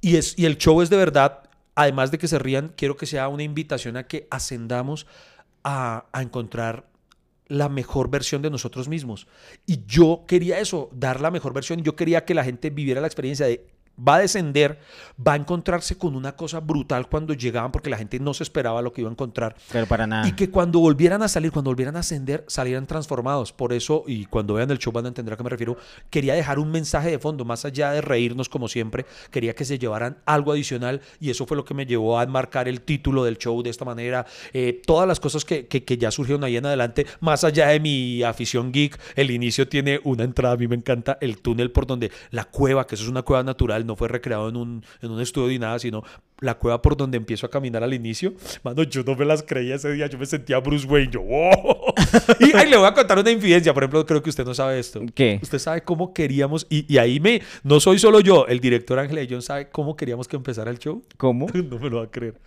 Y, 0.00 0.16
es, 0.16 0.36
y 0.36 0.46
el 0.46 0.58
show 0.58 0.82
es 0.82 0.90
de 0.90 0.96
verdad, 0.96 1.44
además 1.74 2.10
de 2.10 2.18
que 2.18 2.28
se 2.28 2.38
rían, 2.38 2.72
quiero 2.76 2.96
que 2.96 3.06
sea 3.06 3.28
una 3.28 3.44
invitación 3.44 3.96
a 3.96 4.06
que 4.06 4.26
ascendamos 4.30 5.06
a, 5.62 6.06
a 6.12 6.22
encontrar 6.22 6.86
la 7.48 7.68
mejor 7.68 8.10
versión 8.10 8.42
de 8.42 8.50
nosotros 8.50 8.88
mismos. 8.88 9.26
Y 9.66 9.84
yo 9.86 10.24
quería 10.28 10.60
eso, 10.60 10.90
dar 10.92 11.20
la 11.20 11.30
mejor 11.30 11.54
versión. 11.54 11.82
Yo 11.82 11.96
quería 11.96 12.24
que 12.24 12.34
la 12.34 12.44
gente 12.44 12.70
viviera 12.70 13.00
la 13.00 13.06
experiencia 13.06 13.46
de 13.46 13.66
va 14.06 14.16
a 14.16 14.18
descender, 14.20 14.78
va 15.26 15.32
a 15.32 15.36
encontrarse 15.36 15.96
con 15.98 16.14
una 16.14 16.36
cosa 16.36 16.60
brutal 16.60 17.08
cuando 17.08 17.34
llegaban 17.34 17.72
porque 17.72 17.90
la 17.90 17.96
gente 17.98 18.18
no 18.20 18.34
se 18.34 18.42
esperaba 18.42 18.80
lo 18.82 18.92
que 18.92 19.00
iba 19.00 19.10
a 19.10 19.12
encontrar. 19.12 19.56
Pero 19.72 19.86
para 19.86 20.06
nada. 20.06 20.28
Y 20.28 20.32
que 20.32 20.50
cuando 20.50 20.78
volvieran 20.80 21.22
a 21.22 21.28
salir, 21.28 21.50
cuando 21.52 21.70
volvieran 21.70 21.96
a 21.96 22.00
ascender, 22.00 22.44
salieran 22.46 22.86
transformados. 22.86 23.52
Por 23.52 23.72
eso, 23.72 24.04
y 24.06 24.26
cuando 24.26 24.54
vean 24.54 24.70
el 24.70 24.78
show 24.78 24.92
van 24.92 25.04
a 25.06 25.08
entender 25.08 25.34
a 25.34 25.36
qué 25.36 25.42
me 25.42 25.50
refiero, 25.50 25.76
quería 26.10 26.34
dejar 26.34 26.58
un 26.58 26.70
mensaje 26.70 27.10
de 27.10 27.18
fondo, 27.18 27.44
más 27.44 27.64
allá 27.64 27.90
de 27.92 28.00
reírnos 28.00 28.48
como 28.48 28.68
siempre, 28.68 29.06
quería 29.30 29.54
que 29.54 29.64
se 29.64 29.78
llevaran 29.78 30.18
algo 30.26 30.52
adicional 30.52 31.00
y 31.20 31.30
eso 31.30 31.46
fue 31.46 31.56
lo 31.56 31.64
que 31.64 31.74
me 31.74 31.86
llevó 31.86 32.18
a 32.18 32.22
enmarcar 32.22 32.68
el 32.68 32.80
título 32.82 33.24
del 33.24 33.38
show 33.38 33.62
de 33.62 33.70
esta 33.70 33.84
manera. 33.84 34.26
Eh, 34.52 34.80
todas 34.86 35.06
las 35.08 35.20
cosas 35.20 35.44
que, 35.44 35.66
que- 35.66 35.84
que 35.84 35.98
ya 35.98 36.10
surgieron 36.10 36.44
ahí 36.44 36.56
en 36.56 36.66
adelante, 36.66 37.06
más 37.20 37.44
allá 37.44 37.68
de 37.68 37.80
mi 37.80 38.22
afición 38.22 38.72
geek, 38.72 38.98
el 39.16 39.30
inicio 39.30 39.68
tiene 39.68 40.00
una 40.04 40.24
entrada, 40.24 40.54
a 40.54 40.56
mí 40.56 40.68
me 40.68 40.76
encanta 40.76 41.18
el 41.20 41.40
túnel 41.40 41.70
por 41.70 41.86
donde 41.86 42.10
la 42.30 42.44
cueva, 42.44 42.86
que 42.86 42.94
eso 42.94 43.04
es 43.04 43.10
una 43.10 43.22
cueva 43.22 43.42
natural, 43.42 43.86
no 43.88 43.96
fue 43.96 44.06
recreado 44.06 44.48
en 44.48 44.56
un, 44.56 44.84
en 45.02 45.10
un 45.10 45.20
estudio 45.20 45.48
ni 45.48 45.58
nada, 45.58 45.80
sino 45.80 46.04
la 46.40 46.56
cueva 46.56 46.80
por 46.80 46.96
donde 46.96 47.16
empiezo 47.16 47.46
a 47.46 47.50
caminar 47.50 47.82
al 47.82 47.92
inicio. 47.92 48.34
Mano, 48.62 48.84
yo 48.84 49.02
no 49.02 49.16
me 49.16 49.24
las 49.24 49.42
creía 49.42 49.74
ese 49.74 49.92
día, 49.92 50.06
yo 50.06 50.18
me 50.18 50.26
sentía 50.26 50.58
Bruce 50.58 50.86
Wayne, 50.86 51.10
yo, 51.10 51.22
wow. 51.22 51.94
Y 52.40 52.56
ahí 52.56 52.70
le 52.70 52.76
voy 52.76 52.86
a 52.86 52.94
contar 52.94 53.18
una 53.18 53.30
infidencia, 53.30 53.74
por 53.74 53.82
ejemplo, 53.82 54.06
creo 54.06 54.22
que 54.22 54.30
usted 54.30 54.44
no 54.44 54.54
sabe 54.54 54.78
esto. 54.78 55.00
¿Qué? 55.14 55.40
Usted 55.42 55.58
sabe 55.58 55.82
cómo 55.82 56.14
queríamos, 56.14 56.66
y, 56.70 56.92
y 56.92 56.98
ahí 56.98 57.18
me, 57.18 57.42
no 57.64 57.80
soy 57.80 57.98
solo 57.98 58.20
yo, 58.20 58.46
el 58.46 58.60
director 58.60 58.98
Ángel 58.98 59.26
John 59.28 59.42
sabe 59.42 59.70
cómo 59.70 59.96
queríamos 59.96 60.28
que 60.28 60.36
empezara 60.36 60.70
el 60.70 60.78
show. 60.78 61.02
¿Cómo? 61.16 61.46
No 61.68 61.78
me 61.78 61.90
lo 61.90 61.98
va 61.98 62.04
a 62.04 62.10
creer. 62.10 62.40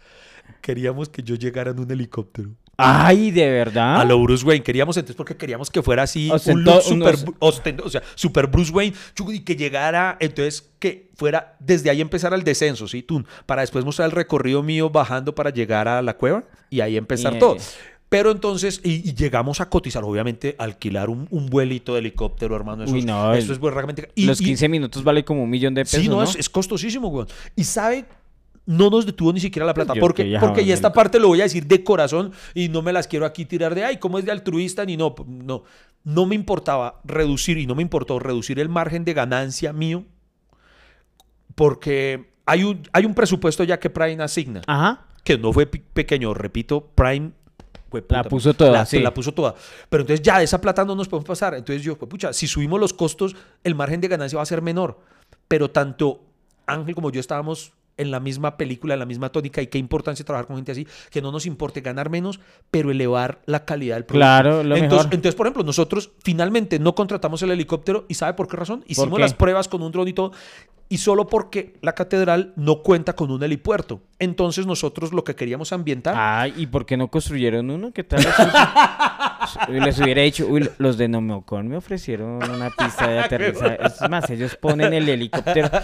Queríamos 0.62 1.10
que 1.10 1.22
yo 1.22 1.36
llegara 1.36 1.72
en 1.72 1.80
un 1.80 1.92
helicóptero. 1.92 2.50
Ay, 2.78 3.30
de 3.32 3.50
verdad. 3.50 4.02
A 4.02 4.06
lo 4.06 4.20
Bruce 4.22 4.44
Wayne. 4.46 4.64
Queríamos 4.64 4.98
entonces 4.98 5.16
porque 5.16 5.38
queríamos 5.38 5.70
que 5.70 5.82
fuera 5.84 6.04
así, 6.04 6.32
un 6.48 6.64
look 6.64 6.82
super, 6.82 7.16
unos- 7.16 7.26
ostento- 7.40 7.84
o 7.86 7.90
sea, 7.90 8.02
super 8.16 8.48
Bruce 8.48 8.72
Wayne, 8.72 8.96
y 9.32 9.40
que 9.42 9.56
llegara, 9.56 10.18
entonces 10.20 10.72
que 10.80 11.10
fuera, 11.16 11.56
desde 11.60 11.90
ahí 11.92 12.02
empezar 12.02 12.34
el 12.34 12.44
descenso, 12.44 12.88
¿sí? 12.88 13.04
Tú, 13.04 13.24
para 13.46 13.62
después 13.62 13.86
mostrar 13.86 14.08
el 14.08 14.12
recorrido 14.14 14.64
mío 14.64 14.90
bajando 14.90 15.36
para 15.36 15.52
llegar 15.52 15.88
a 15.88 16.02
la 16.02 16.18
cueva 16.18 16.44
y 16.72 16.82
ahí 16.82 16.98
empezar 16.98 17.38
todo. 17.38 17.58
Pero 18.10 18.32
entonces, 18.32 18.82
y, 18.84 19.08
y 19.10 19.14
llegamos 19.14 19.62
a 19.62 19.70
cotizar, 19.70 20.04
obviamente, 20.04 20.56
alquilar 20.60 21.10
un, 21.10 21.28
un 21.30 21.46
vuelito 21.46 21.94
de 21.94 22.00
helicóptero, 22.00 22.58
hermano. 22.58 22.84
Eso, 22.84 22.92
Uy, 22.94 23.00
es- 23.00 23.06
no, 23.06 23.34
eso 23.34 23.54
el- 23.54 23.58
es 23.58 23.74
realmente... 23.74 24.10
y- 24.16 24.26
Los 24.26 24.42
y- 24.42 24.46
15 24.46 24.68
minutos 24.68 25.02
vale 25.04 25.24
como 25.24 25.44
un 25.44 25.50
millón 25.50 25.74
de 25.74 25.84
pesos, 25.86 26.02
Sí, 26.02 26.10
no, 26.10 26.18
¿no? 26.18 26.24
Es, 26.24 26.36
es 26.36 26.50
costosísimo, 26.50 27.08
weón. 27.08 27.28
Y 27.56 27.64
sabe, 27.64 28.04
no 28.66 28.90
nos 28.90 29.06
detuvo 29.06 29.34
ni 29.34 29.40
siquiera 29.40 29.66
la 29.66 29.74
plata. 29.74 29.94
Yo 29.96 30.00
porque, 30.02 30.38
porque 30.40 30.72
esta 30.72 30.94
parte 30.94 31.20
lo 31.20 31.28
voy 31.30 31.42
a 31.42 31.44
decir 31.44 31.66
de 31.66 31.84
corazón 31.84 32.32
y 32.54 32.70
no 32.70 32.82
me 32.82 32.94
las 32.94 33.08
quiero 33.08 33.26
aquí 33.26 33.46
tirar 33.46 33.74
de, 33.76 33.84
ay, 33.86 33.98
¿cómo 33.98 34.20
es 34.20 34.26
de 34.26 34.32
altruista? 34.32 34.86
Ni 34.86 34.98
no, 34.98 35.16
no. 35.28 35.64
No 36.04 36.26
me 36.26 36.36
importaba 36.36 37.00
reducir 37.04 37.58
y 37.58 37.66
no 37.68 37.76
me 37.76 37.82
importó 37.82 38.18
reducir 38.20 38.60
el 38.60 38.70
margen 38.70 39.04
de 39.06 39.14
ganancia 39.14 39.74
mío 39.74 40.04
porque 41.56 42.32
hay 42.46 42.64
un, 42.64 42.82
hay 42.94 43.06
un 43.06 43.14
presupuesto 43.14 43.64
ya 43.64 43.80
que 43.80 43.90
Prime 43.90 44.22
asigna 44.24 44.62
Ajá. 44.68 45.06
que 45.24 45.38
no 45.38 45.52
fue 45.54 45.66
pe- 45.66 45.84
pequeño, 45.94 46.34
repito, 46.34 46.90
Prime 46.96 47.32
La 48.10 48.24
puso 48.24 48.54
toda, 48.54 48.72
la, 48.72 48.86
sí. 48.86 49.00
la 49.00 49.14
puso 49.14 49.34
toda. 49.34 49.54
Pero 49.90 50.02
entonces 50.02 50.22
ya 50.24 50.38
de 50.38 50.46
esa 50.46 50.62
plata 50.62 50.86
no 50.86 50.96
nos 50.96 51.10
podemos 51.10 51.28
pasar. 51.28 51.54
Entonces 51.56 51.84
yo, 51.84 51.98
pues, 51.98 52.10
pucha, 52.10 52.32
si 52.32 52.48
subimos 52.48 52.80
los 52.80 52.94
costos, 52.94 53.36
el 53.66 53.76
margen 53.76 54.00
de 54.00 54.08
ganancia 54.08 54.38
va 54.38 54.44
a 54.44 54.46
ser 54.46 54.62
menor. 54.62 55.00
Pero 55.50 55.70
tanto 55.72 56.24
Ángel 56.66 56.96
como 56.96 57.12
yo 57.12 57.20
estábamos 57.20 57.74
en 58.02 58.12
la 58.12 58.20
misma 58.20 58.58
película, 58.58 58.94
en 58.94 59.00
la 59.00 59.06
misma 59.06 59.32
tónica, 59.32 59.62
y 59.62 59.68
qué 59.68 59.78
importancia 59.78 60.26
trabajar 60.26 60.48
con 60.48 60.58
gente 60.58 60.72
así, 60.72 60.88
que 61.10 61.22
no 61.22 61.32
nos 61.32 61.46
importe 61.46 61.82
ganar 61.82 62.10
menos, 62.10 62.40
pero 62.70 62.92
elevar 62.92 63.42
la 63.46 63.66
calidad 63.66 63.96
del 63.96 64.06
producto. 64.06 64.20
Claro, 64.20 64.64
lo 64.64 64.76
entonces, 64.76 65.06
mejor. 65.06 65.14
entonces, 65.14 65.36
por 65.36 65.48
ejemplo, 65.48 65.64
nosotros 65.64 66.12
finalmente 66.24 66.80
no 66.80 66.96
contratamos 66.96 67.42
el 67.44 67.52
helicóptero, 67.52 68.06
¿y 68.08 68.16
sabe 68.16 68.34
por 68.34 68.48
qué 68.48 68.58
razón? 68.58 68.84
Hicimos 68.88 69.18
qué? 69.18 69.22
las 69.22 69.34
pruebas 69.34 69.68
con 69.68 69.82
un 69.82 69.92
dron 69.92 70.08
y 70.08 70.14
todo, 70.14 70.32
y 70.92 70.98
solo 70.98 71.26
porque 71.26 71.78
la 71.82 71.94
catedral 71.94 72.52
no 72.58 72.84
cuenta 72.84 73.14
con 73.14 73.32
un 73.32 73.42
helipuerto. 73.42 74.02
Entonces 74.20 74.68
nosotros 74.68 75.14
lo 75.14 75.24
que 75.24 75.36
queríamos 75.36 75.72
ambientar... 75.72 76.16
Ay, 76.18 76.54
¿y 76.58 76.68
por 76.68 76.86
qué 76.86 76.98
no 76.98 77.08
construyeron 77.08 77.70
uno? 77.72 77.94
¿Qué 77.94 78.04
tal? 78.04 78.20
Les 79.70 79.98
hubiera 80.00 80.22
dicho, 80.24 80.48
uy, 80.48 80.70
los 80.80 80.98
de 80.98 81.08
Nomocon 81.08 81.70
me 81.70 81.78
ofrecieron 81.78 82.44
una 82.44 82.70
pista 82.72 83.08
de 83.08 83.20
aterrizaje. 83.24 83.80
Es 83.82 84.10
más, 84.10 84.30
ellos 84.30 84.58
ponen 84.58 84.94
el 84.94 85.08
helicóptero. 85.08 85.70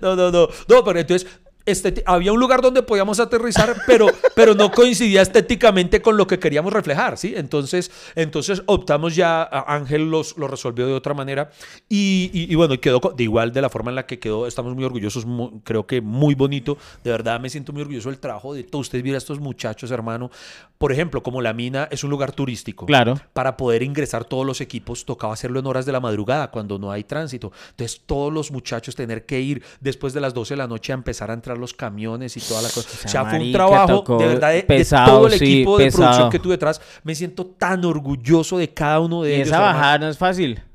No, 0.00 0.14
no, 0.14 0.30
no. 0.30 0.48
No, 0.68 0.84
pero 0.84 1.00
entonces 1.00 1.28
estéti- 1.66 2.02
había 2.06 2.32
un 2.32 2.40
lugar 2.40 2.60
donde 2.62 2.82
podíamos 2.82 3.20
aterrizar, 3.20 3.74
pero, 3.86 4.06
pero 4.34 4.54
no 4.54 4.70
coincidía 4.70 5.22
estéticamente 5.22 6.02
con 6.02 6.16
lo 6.16 6.26
que 6.26 6.38
queríamos 6.38 6.72
reflejar, 6.72 7.16
¿sí? 7.18 7.34
Entonces, 7.36 7.90
entonces 8.14 8.62
optamos 8.66 9.14
ya, 9.16 9.42
a- 9.42 9.74
Ángel 9.74 10.10
los, 10.10 10.36
lo 10.36 10.48
resolvió 10.48 10.86
de 10.86 10.92
otra 10.92 11.14
manera 11.14 11.50
y, 11.88 12.30
y- 12.32 12.52
y 12.52 12.54
bueno, 12.54 12.78
quedó 12.80 13.00
de 13.16 13.22
igual 13.24 13.52
de 13.52 13.62
la 13.62 13.68
forma 13.70 13.90
en 13.90 13.94
la 13.96 14.06
que 14.06 14.18
quedó. 14.18 14.46
Estamos 14.46 14.74
muy 14.74 14.84
orgullosos, 14.84 15.24
mu- 15.26 15.60
creo 15.62 15.86
que 15.86 16.00
muy 16.00 16.34
bonito. 16.34 16.76
De 17.02 17.10
verdad 17.10 17.40
me 17.40 17.48
siento 17.50 17.72
muy 17.72 17.82
orgulloso 17.82 18.10
del 18.10 18.18
trabajo 18.18 18.54
de 18.54 18.64
todos 18.64 18.86
ustedes. 18.86 19.04
Mira 19.04 19.16
a 19.16 19.18
estos 19.18 19.40
muchachos, 19.40 19.90
hermano. 19.90 20.30
Por 20.78 20.92
ejemplo, 20.92 21.22
como 21.22 21.40
la 21.40 21.52
mina 21.52 21.88
es 21.90 22.04
un 22.04 22.10
lugar 22.10 22.32
turístico 22.32 22.84
Claro. 22.86 23.18
para 23.32 23.56
poder 23.56 23.82
ingresar 23.82 24.24
todos 24.24 24.44
los 24.44 24.60
equipos 24.60 25.04
tocaba 25.04 25.32
hacerlo 25.32 25.60
en 25.60 25.66
horas 25.66 25.86
de 25.86 25.92
la 25.92 26.00
madrugada 26.00 26.50
cuando 26.50 26.78
no 26.78 26.90
hay 26.90 27.04
tránsito. 27.04 27.52
Entonces 27.70 28.02
todos 28.04 28.32
los 28.32 28.50
muchachos 28.50 28.94
tener 28.94 29.24
que 29.24 29.40
ir 29.40 29.62
después 29.80 30.12
de 30.12 30.20
las 30.20 30.34
12 30.34 30.54
de 30.54 30.58
la 30.58 30.66
noche 30.66 30.92
a 30.92 30.94
empezar 30.94 31.30
a 31.30 31.34
entrar 31.34 31.53
los 31.58 31.74
camiones 31.74 32.36
y 32.36 32.40
toda 32.40 32.62
la 32.62 32.68
cosa. 32.68 32.88
sea, 32.88 33.04
O 33.06 33.08
sea, 33.08 33.24
fue 33.26 33.38
un 33.40 33.52
trabajo 33.52 34.18
de 34.18 34.26
verdad 34.26 34.48
de, 34.50 34.56
de 34.56 34.62
pesado, 34.64 35.06
todo 35.18 35.26
el 35.28 35.32
sí, 35.38 35.44
equipo 35.44 35.78
de 35.78 35.84
pesado. 35.86 36.02
producción 36.04 36.30
que 36.30 36.38
tuve 36.38 36.52
detrás. 36.54 36.80
Me 37.02 37.14
siento 37.14 37.46
tan 37.46 37.84
orgulloso 37.84 38.58
de 38.58 38.72
cada 38.72 39.00
uno 39.00 39.22
de 39.22 39.30
Y 39.30 39.34
ellos. 39.36 39.48
esa 39.48 39.56
hermano. 39.56 39.74
bajada 39.78 39.98
no 39.98 40.08
es 40.08 40.18
fácil. 40.18 40.62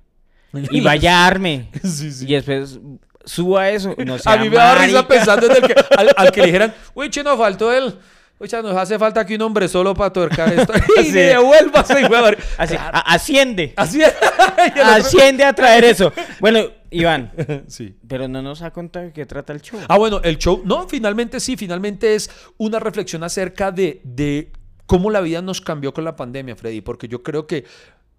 Y 0.72 0.82
vaya 0.82 1.26
arme. 1.28 1.70
Sí, 1.84 2.12
sí. 2.12 2.26
Y 2.28 2.34
después 2.34 2.80
suba 3.24 3.70
eso. 3.70 3.94
y 3.98 4.04
No 4.06 4.16
A 4.26 4.38
mí 4.38 4.50
me 4.50 4.56
da 4.56 4.76
risa 4.76 5.08
pensando 5.08 5.46
en 5.46 5.52
el 5.58 5.62
que, 5.68 5.76
al, 5.98 6.10
al 6.18 6.32
que 6.32 6.42
le 6.42 6.46
dijeran, 6.48 6.74
uy, 6.96 7.10
che, 7.10 7.24
nos 7.24 7.38
faltó 7.38 7.72
él. 7.72 7.94
Cha, 8.48 8.62
nos 8.62 8.76
hace 8.76 8.98
falta 8.98 9.20
aquí 9.22 9.36
un 9.36 9.42
hombre 9.42 9.68
solo 9.68 9.94
para 9.94 10.14
tuercar 10.14 10.54
esto. 10.54 10.74
y 11.02 11.06
Sí. 11.06 11.12
devuélvase, 11.12 12.08
madre. 12.10 12.38
Así, 12.58 12.76
Claro. 12.76 12.98
a- 12.98 13.14
asciende. 13.14 13.74
Otro- 13.78 14.84
Asciende 14.86 15.44
a 15.44 15.54
traer 15.54 15.84
eso. 15.86 16.12
Bueno, 16.40 16.60
Iván, 16.92 17.32
Sí. 17.68 17.96
pero 18.08 18.28
no 18.28 18.42
nos 18.42 18.62
ha 18.62 18.72
contado 18.72 19.06
de 19.06 19.14
qué 19.14 19.26
trata 19.26 19.54
el 19.54 19.62
show. 19.62 19.80
Ah, 19.88 19.98
bueno, 19.98 20.22
el 20.24 20.38
show, 20.38 20.62
no, 20.66 20.88
finalmente 20.88 21.40
sí, 21.40 21.56
finalmente 21.58 22.16
es 22.16 22.30
una 22.58 22.80
reflexión 22.80 23.24
acerca 23.24 23.72
de, 23.72 24.02
de 24.04 24.52
cómo 24.86 25.12
la 25.12 25.22
vida 25.22 25.42
nos 25.42 25.62
cambió 25.62 25.94
con 25.94 26.04
la 26.04 26.16
pandemia, 26.16 26.56
Freddy, 26.56 26.82
porque 26.82 27.08
yo 27.08 27.22
creo 27.22 27.46
que 27.46 27.66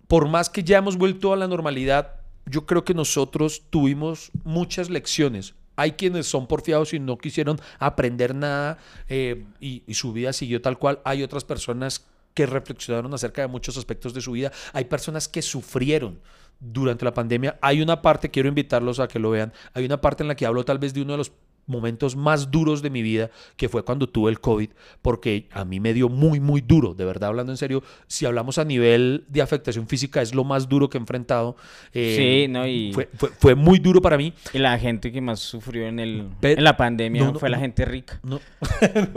por 0.06 0.28
más 0.28 0.50
que 0.50 0.62
ya 0.62 0.78
hemos 0.78 0.96
vuelto 0.96 1.32
a 1.32 1.36
la 1.36 1.46
normalidad, 1.48 2.16
yo 2.46 2.66
creo 2.66 2.84
que 2.84 2.94
nosotros 2.94 3.62
tuvimos 3.70 4.30
muchas 4.44 4.88
lecciones. 4.90 5.54
Hay 5.80 5.92
quienes 5.92 6.26
son 6.26 6.46
porfiados 6.46 6.92
y 6.92 6.98
no 6.98 7.16
quisieron 7.16 7.58
aprender 7.78 8.34
nada 8.34 8.78
eh, 9.08 9.46
y, 9.60 9.82
y 9.86 9.94
su 9.94 10.12
vida 10.12 10.32
siguió 10.32 10.60
tal 10.60 10.78
cual. 10.78 11.00
Hay 11.04 11.22
otras 11.22 11.44
personas 11.44 12.06
que 12.34 12.46
reflexionaron 12.46 13.12
acerca 13.14 13.42
de 13.42 13.48
muchos 13.48 13.76
aspectos 13.76 14.12
de 14.12 14.20
su 14.20 14.32
vida. 14.32 14.52
Hay 14.72 14.84
personas 14.84 15.26
que 15.26 15.42
sufrieron 15.42 16.20
durante 16.60 17.04
la 17.04 17.14
pandemia. 17.14 17.58
Hay 17.62 17.80
una 17.80 18.02
parte, 18.02 18.30
quiero 18.30 18.48
invitarlos 18.48 19.00
a 19.00 19.08
que 19.08 19.18
lo 19.18 19.30
vean, 19.30 19.52
hay 19.72 19.84
una 19.84 20.00
parte 20.00 20.22
en 20.22 20.28
la 20.28 20.34
que 20.34 20.46
hablo 20.46 20.64
tal 20.64 20.78
vez 20.78 20.94
de 20.94 21.02
uno 21.02 21.12
de 21.12 21.18
los 21.18 21.32
momentos 21.70 22.16
más 22.16 22.50
duros 22.50 22.82
de 22.82 22.90
mi 22.90 23.00
vida, 23.00 23.30
que 23.56 23.68
fue 23.70 23.82
cuando 23.84 24.06
tuve 24.08 24.30
el 24.30 24.40
COVID, 24.40 24.68
porque 25.00 25.48
a 25.52 25.64
mí 25.64 25.80
me 25.80 25.94
dio 25.94 26.08
muy, 26.10 26.40
muy 26.40 26.60
duro, 26.60 26.92
de 26.92 27.04
verdad, 27.06 27.30
hablando 27.30 27.52
en 27.52 27.56
serio, 27.56 27.82
si 28.06 28.26
hablamos 28.26 28.58
a 28.58 28.64
nivel 28.64 29.24
de 29.28 29.40
afectación 29.40 29.86
física, 29.88 30.20
es 30.20 30.34
lo 30.34 30.44
más 30.44 30.68
duro 30.68 30.90
que 30.90 30.98
he 30.98 31.00
enfrentado. 31.00 31.56
Eh, 31.94 32.44
Sí, 32.46 32.52
¿no? 32.52 32.66
Y- 32.66 32.92
fue, 32.92 33.08
fue, 33.16 33.30
fue 33.30 33.54
muy 33.54 33.78
duro 33.78 34.02
para 34.02 34.18
mí. 34.18 34.34
Y 34.52 34.58
la 34.58 34.78
gente 34.78 35.10
que 35.12 35.20
más 35.20 35.40
sufrió 35.40 35.86
en, 35.86 35.98
el, 36.00 36.28
en 36.42 36.64
la 36.64 36.76
pandemia 36.76 37.24
no, 37.24 37.32
no, 37.32 37.38
fue 37.38 37.48
la 37.48 37.58
gente 37.58 37.84
rica. 37.86 38.20
No, 38.22 38.40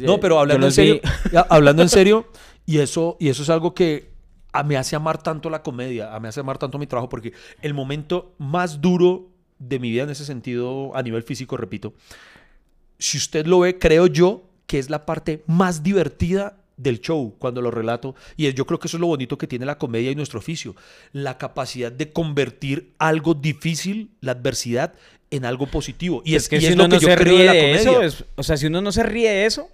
no 0.00 0.20
pero 0.20 0.38
hablando 0.40 0.66
en 0.66 0.72
serio, 0.72 1.00
vi. 1.02 1.38
hablando 1.48 1.82
en 1.82 1.88
serio, 1.88 2.26
y 2.66 2.78
eso, 2.78 3.16
y 3.20 3.28
eso 3.28 3.42
es 3.42 3.50
algo 3.50 3.74
que 3.74 4.12
a- 4.52 4.62
me 4.62 4.76
hace 4.76 4.96
amar 4.96 5.22
tanto 5.22 5.50
la 5.50 5.62
comedia, 5.62 6.14
a- 6.14 6.20
me 6.20 6.28
hace 6.28 6.40
amar 6.40 6.58
tanto 6.58 6.78
mi 6.78 6.86
trabajo, 6.86 7.08
porque 7.08 7.32
el 7.62 7.74
momento 7.74 8.34
más 8.38 8.80
duro 8.80 9.28
de 9.68 9.78
mi 9.78 9.90
vida 9.90 10.02
en 10.04 10.10
ese 10.10 10.24
sentido, 10.24 10.94
a 10.96 11.02
nivel 11.02 11.22
físico, 11.22 11.56
repito, 11.56 11.94
si 12.98 13.18
usted 13.18 13.46
lo 13.46 13.60
ve, 13.60 13.78
creo 13.78 14.06
yo 14.06 14.44
que 14.66 14.78
es 14.78 14.90
la 14.90 15.04
parte 15.06 15.42
más 15.46 15.82
divertida 15.82 16.56
del 16.76 17.00
show 17.00 17.34
cuando 17.38 17.60
lo 17.62 17.70
relato 17.70 18.16
y 18.36 18.52
yo 18.52 18.66
creo 18.66 18.80
que 18.80 18.88
eso 18.88 18.96
es 18.96 19.00
lo 19.00 19.06
bonito 19.06 19.38
que 19.38 19.46
tiene 19.46 19.64
la 19.66 19.78
comedia 19.78 20.10
y 20.10 20.14
nuestro 20.16 20.38
oficio, 20.40 20.74
la 21.12 21.38
capacidad 21.38 21.92
de 21.92 22.10
convertir 22.12 22.92
algo 22.98 23.34
difícil, 23.34 24.10
la 24.20 24.32
adversidad, 24.32 24.94
en 25.30 25.44
algo 25.44 25.66
positivo. 25.66 26.22
Y 26.24 26.34
es, 26.36 26.48
que 26.48 26.56
y 26.56 26.60
si 26.60 26.66
es 26.66 26.74
uno 26.74 26.84
lo 26.84 26.88
que 26.90 26.94
no 26.96 27.00
yo 27.02 27.08
se 27.08 27.16
creo 27.16 27.36
ríe 27.36 27.44
la 27.44 27.52
de 27.52 27.72
eso, 27.74 27.90
comedia. 27.92 28.06
es- 28.06 28.24
o 28.36 28.42
sea, 28.42 28.56
si 28.56 28.66
uno 28.66 28.80
no 28.80 28.92
se 28.92 29.02
ríe 29.02 29.30
de 29.30 29.46
eso, 29.46 29.68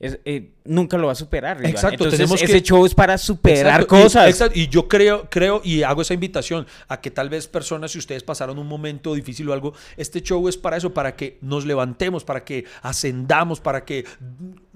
es- 0.00 0.18
eh, 0.24 0.50
nunca 0.64 0.96
lo 0.98 1.06
va 1.06 1.12
a 1.12 1.16
superar. 1.16 1.58
Iván. 1.58 1.70
Exacto, 1.70 1.94
Entonces, 1.94 2.18
tenemos 2.18 2.42
ese 2.42 2.52
que- 2.54 2.62
show 2.62 2.84
es 2.86 2.94
para 2.94 3.18
superar 3.18 3.80
Exacto, 3.82 3.98
y- 3.98 4.02
cosas. 4.02 4.28
exacto, 4.30 4.58
Y, 4.58 4.68
yo 4.68 4.88
creo, 4.88 5.28
creo 5.30 5.60
y 5.62 5.82
hago 5.82 6.00
esa 6.02 6.14
invitación 6.14 6.66
a 6.88 7.00
que 7.00 7.10
tal 7.10 7.28
vez 7.28 7.46
personas, 7.46 7.90
si 7.92 7.98
ustedes 7.98 8.22
pasaron 8.22 8.58
un 8.58 8.66
momento 8.66 9.14
difícil 9.14 9.48
o 9.48 9.52
algo, 9.52 9.74
este 9.96 10.22
show 10.22 10.48
es 10.48 10.56
para 10.56 10.76
eso, 10.78 10.92
para 10.94 11.14
que 11.16 11.38
nos 11.42 11.66
levantemos, 11.66 12.24
para 12.24 12.44
que 12.44 12.64
ascendamos, 12.82 13.60
para 13.60 13.84
que 13.84 14.04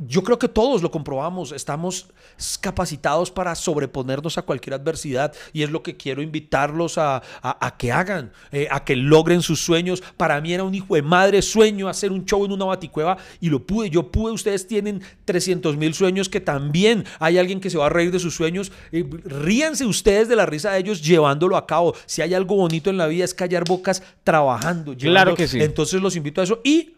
yo 0.07 0.23
creo 0.23 0.39
que 0.39 0.49
todos 0.49 0.83
lo 0.83 0.91
comprobamos, 0.91 1.53
estamos 1.53 2.09
capacitados 2.61 3.31
para 3.31 3.55
sobreponernos 3.55 4.37
a 4.39 4.43
cualquier 4.43 4.75
adversidad 4.75 5.33
y 5.53 5.63
es 5.63 5.71
lo 5.71 5.83
que 5.83 5.97
quiero 5.97 6.23
invitarlos 6.23 6.99
a, 6.99 7.17
a- 7.43 7.67
a 7.67 7.77
que 7.77 7.93
hagan, 7.93 8.33
eh, 8.53 8.69
a 8.71 8.85
que 8.85 8.97
logren 8.97 9.43
sus 9.43 9.61
sueños. 9.61 10.03
Para 10.17 10.41
mí 10.41 10.53
era 10.53 10.65
un 10.65 10.75
hijo 10.75 10.95
de 10.95 11.03
madre 11.03 11.41
sueño 11.43 11.89
hacer 11.89 12.13
un 12.13 12.25
show 12.25 12.45
en 12.45 12.53
una 12.53 12.65
baticueva 12.67 13.17
y 13.41 13.49
lo 13.49 13.65
pude, 13.65 13.91
yo 13.91 14.11
pude, 14.11 14.33
ustedes 14.33 14.67
tienen 14.67 15.03
300 15.25 15.77
mil 15.77 15.95
sueños 15.95 16.29
que 16.29 16.41
también 16.41 17.05
hay 17.19 17.39
alguien 17.39 17.61
que 17.61 17.71
se 17.71 17.79
va 17.79 17.87
a 17.87 17.89
reír 17.91 18.11
de 18.11 18.19
sus 18.19 18.35
sueños. 18.35 18.73
Ríanse 18.93 19.87
ustedes 19.87 20.29
de 20.29 20.37
la 20.37 20.47
risa 20.47 20.73
de 20.73 20.79
ellos 20.81 21.03
llevándolo 21.03 21.57
a 21.57 21.67
cabo. 21.67 21.95
Si 22.07 22.23
hay 22.23 22.35
algo 22.35 22.57
bonito 22.57 22.91
en 22.91 22.97
la 22.99 23.07
vida 23.07 23.25
es 23.25 23.35
callar 23.35 23.65
bocas 23.67 24.03
trabajando. 24.25 24.95
Claro 24.97 24.97
llevando- 25.33 25.35
que 25.37 25.49
sí. 25.49 25.61
Entonces 25.61 26.01
los 26.01 26.17
invito 26.17 26.41
a 26.41 26.45
eso 26.45 26.61
y 26.65 26.95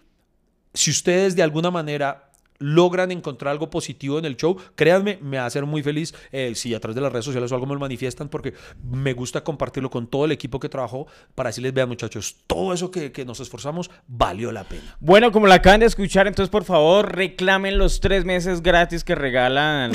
si 0.75 0.91
ustedes 0.91 1.35
de 1.37 1.43
alguna 1.43 1.71
manera 1.71 2.26
logran 2.59 3.11
encontrar 3.11 3.53
algo 3.53 3.71
positivo 3.71 4.19
en 4.19 4.25
el 4.25 4.37
show, 4.37 4.57
créanme, 4.75 5.19
me 5.23 5.39
va 5.39 5.45
a 5.45 5.47
hacer 5.47 5.67
muy 5.67 5.83
feliz 5.83 6.15
eh, 6.33 6.53
si 6.55 6.75
a 6.75 6.81
través 6.81 6.95
de 6.95 7.01
las 7.01 7.13
redes 7.13 7.25
sociales 7.25 7.51
o 7.53 7.55
algo 7.55 7.67
me 7.67 7.75
lo 7.75 7.81
manifiestan 7.81 8.29
porque 8.29 8.55
me 8.83 9.13
gusta 9.13 9.43
compartirlo 9.43 9.91
con 9.91 10.07
todo 10.07 10.25
el 10.25 10.33
equipo 10.33 10.61
que 10.61 10.69
trabajó 10.69 11.07
para 11.35 11.51
decirles, 11.51 11.75
vean 11.75 11.89
muchachos, 11.89 12.37
todo 12.47 12.73
eso 12.73 12.91
que, 12.91 13.13
que 13.13 13.25
nos 13.25 13.41
esforzamos 13.41 13.91
valió 14.07 14.53
la 14.53 14.65
pena. 14.65 14.97
Bueno, 15.01 15.33
como 15.33 15.47
la 15.47 15.57
acaban 15.57 15.81
de 15.81 15.87
escuchar, 15.87 16.27
entonces 16.27 16.51
por 16.51 16.65
favor 16.65 17.15
reclamen 17.15 17.79
los 17.79 18.01
tres 18.01 18.25
meses 18.25 18.63
gratis 18.63 19.05
que 19.05 19.15
regalan. 19.15 19.93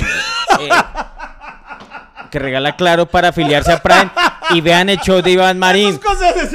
eh, 0.60 0.70
que 2.32 2.40
regala 2.40 2.76
Claro 2.76 3.06
para 3.06 3.28
afiliarse 3.28 3.72
a 3.74 3.84
Prime 3.84 4.10
y 4.52 4.62
vean 4.62 4.90
el 4.90 4.98
show 5.00 5.22
de 5.22 5.32
Iván 5.32 5.60
Marín. 5.60 5.98
cosas 5.98 6.36
es. 6.38 6.52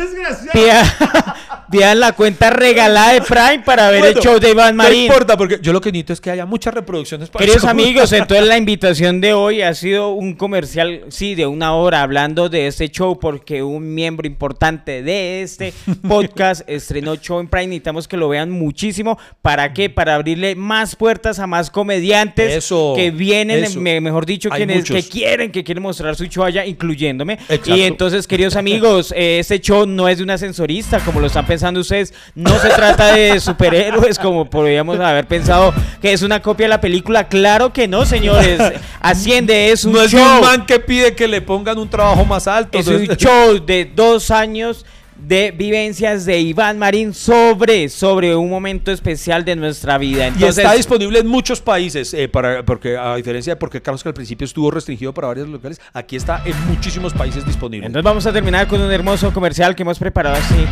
La 1.77 2.12
cuenta 2.12 2.51
regalada 2.51 3.12
de 3.12 3.20
Prime 3.22 3.62
para 3.64 3.91
ver 3.91 4.05
el 4.07 4.14
show 4.14 4.39
de 4.41 4.51
Iván 4.51 4.77
No 4.77 4.83
Marín. 4.85 5.03
importa, 5.05 5.37
porque 5.37 5.59
yo 5.62 5.72
lo 5.72 5.81
que 5.81 5.93
necesito 5.93 6.12
es 6.14 6.20
que 6.20 6.31
haya 6.31 6.47
muchas 6.47 6.74
reproducciones 6.74 7.29
para 7.29 7.45
Queridos 7.45 7.64
amigos, 7.64 8.12
entonces 8.12 8.47
la 8.47 8.57
invitación 8.57 9.20
de 9.20 9.33
hoy 9.35 9.62
ha 9.62 9.74
sido 9.74 10.11
un 10.11 10.35
comercial, 10.35 11.03
sí, 11.09 11.35
de 11.35 11.47
una 11.47 11.74
hora 11.74 12.03
hablando 12.03 12.49
de 12.49 12.66
este 12.66 12.89
show 12.89 13.18
porque 13.20 13.62
un 13.62 13.95
miembro 13.95 14.27
importante 14.27 15.03
de 15.03 15.43
este 15.43 15.72
podcast 16.09 16.62
estrenó 16.68 17.16
show 17.16 17.41
en 17.41 17.49
Prime. 17.49 17.66
Necesitamos 17.66 18.09
que 18.09 18.16
lo 18.16 18.29
vean 18.29 18.51
muchísimo. 18.51 19.18
¿Para 19.43 19.72
qué? 19.72 19.91
Para 19.91 20.14
abrirle 20.14 20.55
más 20.55 20.97
puertas 20.97 21.39
a 21.39 21.47
más 21.47 21.70
comediantes 21.70 22.53
Eso, 22.55 22.95
que 22.97 23.11
vienen, 23.11 23.64
eso. 23.64 23.81
me- 23.81 24.01
mejor 24.01 24.24
dicho, 24.27 24.49
Hay 24.53 24.64
quienes 24.64 24.85
que 24.85 25.03
quieren, 25.03 25.51
que 25.53 25.64
quieren 25.64 25.83
mostrar 25.83 26.16
su 26.16 26.24
show 26.27 26.45
allá, 26.45 26.64
incluyéndome. 26.64 27.35
Exacto. 27.35 27.74
Y 27.77 27.83
entonces, 27.83 28.27
queridos 28.27 28.57
amigos, 28.57 29.12
eh, 29.16 29.39
este 29.41 29.61
show 29.61 29.87
no 29.87 30.09
es 30.09 30.18
de 30.18 30.24
un 30.24 30.31
ascensorista, 30.31 31.01
como 31.01 31.20
lo 31.20 31.27
están 31.27 31.45
pensando 31.47 31.66
ustedes. 31.75 32.12
No 32.35 32.59
se 32.59 32.69
trata 32.69 33.14
de 33.14 33.41
superhéroes, 33.41 34.19
como 34.19 34.49
podríamos 34.51 35.01
haber 35.01 35.27
pensado 35.27 35.73
que 36.03 36.12
es 36.12 36.23
una 36.23 36.43
copia 36.43 36.67
de 36.67 36.71
la 36.71 36.81
película. 36.81 37.29
Claro 37.29 37.73
que 37.73 37.89
no, 37.89 38.05
señores. 38.05 38.61
Asciende 39.01 39.71
es 39.73 39.85
un 39.85 39.93
No 39.93 40.03
es 40.03 40.11
show. 40.12 40.21
un 40.37 40.41
man 40.43 40.67
que 40.67 40.79
pide 40.81 41.14
que 41.14 41.27
le 41.29 41.41
pongan 41.41 41.79
un 41.79 41.89
trabajo 41.89 42.25
más 42.25 42.47
alto. 42.47 42.79
es 42.79 42.87
un 42.89 43.07
show 43.17 43.64
de 43.64 43.91
dos 43.95 44.31
años 44.31 44.85
de 45.19 45.51
vivencias 45.51 46.25
de 46.25 46.39
Iván 46.41 46.79
Marín 46.79 47.14
sobre, 47.14 47.89
sobre 47.89 48.37
un 48.37 48.51
momento 48.51 48.93
especial 48.93 49.45
de 49.45 49.57
nuestra 49.57 49.99
vida. 49.99 50.33
Y 50.39 50.45
está 50.45 50.73
disponible 50.73 51.19
en 51.21 51.27
muchos 51.27 51.61
países, 51.61 52.12
eh, 52.14 52.29
para, 52.29 52.64
porque 52.64 52.97
a 52.97 53.17
diferencia 53.17 53.55
de 53.55 53.57
porque 53.57 53.81
Carlos 53.81 54.03
que 54.03 54.09
al 54.09 54.14
principio 54.14 54.45
estuvo 54.45 54.71
restringido 54.71 55.12
para 55.12 55.29
varios 55.29 55.49
locales, 55.49 55.81
aquí 55.93 56.17
está 56.17 56.43
en 56.45 56.55
muchísimos 56.67 57.12
países 57.12 57.45
disponible. 57.45 57.87
Entonces 57.87 58.05
vamos 58.05 58.27
a 58.27 58.33
terminar 58.33 58.67
con 58.69 58.81
un 58.81 58.93
hermoso 58.93 59.33
comercial 59.33 59.75
que 59.75 59.83
hemos 59.83 59.99
preparado 59.99 60.37
así. 60.37 60.67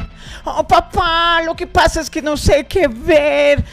Oh, 0.44 0.66
papá, 0.66 1.42
lo 1.44 1.54
que 1.54 1.66
pasa 1.66 2.00
es 2.00 2.10
que 2.10 2.20
no 2.22 2.36
sé 2.36 2.66
qué 2.68 2.88
ver 2.88 3.64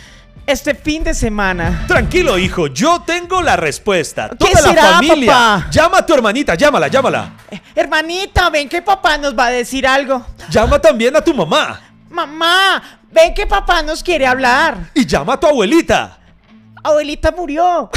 este 0.51 0.75
fin 0.75 1.03
de 1.03 1.13
semana. 1.13 1.85
Tranquilo, 1.87 2.37
hijo, 2.37 2.67
yo 2.67 3.01
tengo 3.01 3.41
la 3.41 3.55
respuesta. 3.55 4.29
¿Qué 4.29 4.35
Toda 4.37 4.61
la 4.61 4.69
será, 4.69 4.81
familia. 4.93 5.31
papá? 5.31 5.67
Llama 5.71 5.97
a 5.99 6.05
tu 6.05 6.13
hermanita, 6.13 6.55
llámala, 6.55 6.87
llámala. 6.87 7.31
Eh, 7.49 7.61
hermanita, 7.75 8.49
ven 8.49 8.67
que 8.69 8.81
papá 8.81 9.17
nos 9.17 9.37
va 9.37 9.47
a 9.47 9.51
decir 9.51 9.87
algo. 9.87 10.25
Llama 10.49 10.79
también 10.79 11.15
a 11.15 11.21
tu 11.21 11.33
mamá. 11.33 11.79
Mamá, 12.09 12.99
ven 13.11 13.33
que 13.33 13.47
papá 13.47 13.81
nos 13.81 14.03
quiere 14.03 14.27
hablar. 14.27 14.77
Y 14.93 15.05
llama 15.05 15.33
a 15.33 15.39
tu 15.39 15.47
abuelita. 15.47 16.17
Abuelita 16.83 17.31
murió. 17.31 17.89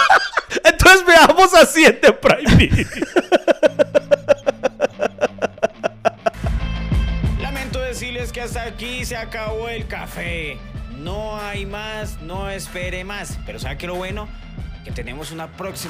Entonces 0.64 1.04
veamos 1.06 1.52
así 1.54 1.84
en 1.84 2.00
The 2.00 2.12
Prime 2.12 2.54
Video. 2.56 2.86
Lamento 7.40 7.80
decirles 7.80 8.32
que 8.32 8.40
hasta 8.40 8.62
aquí 8.62 9.04
se 9.04 9.16
acabó 9.16 9.68
el 9.68 9.86
café. 9.86 10.58
No 11.02 11.38
hay 11.40 11.64
más, 11.64 12.20
no 12.20 12.50
espere 12.50 13.04
más. 13.04 13.38
Pero 13.46 13.58
¿sabe 13.58 13.78
qué 13.78 13.86
lo 13.86 13.94
bueno? 13.94 14.28
Que 14.84 14.92
tenemos 14.92 15.32
una 15.32 15.48
próxima 15.48 15.88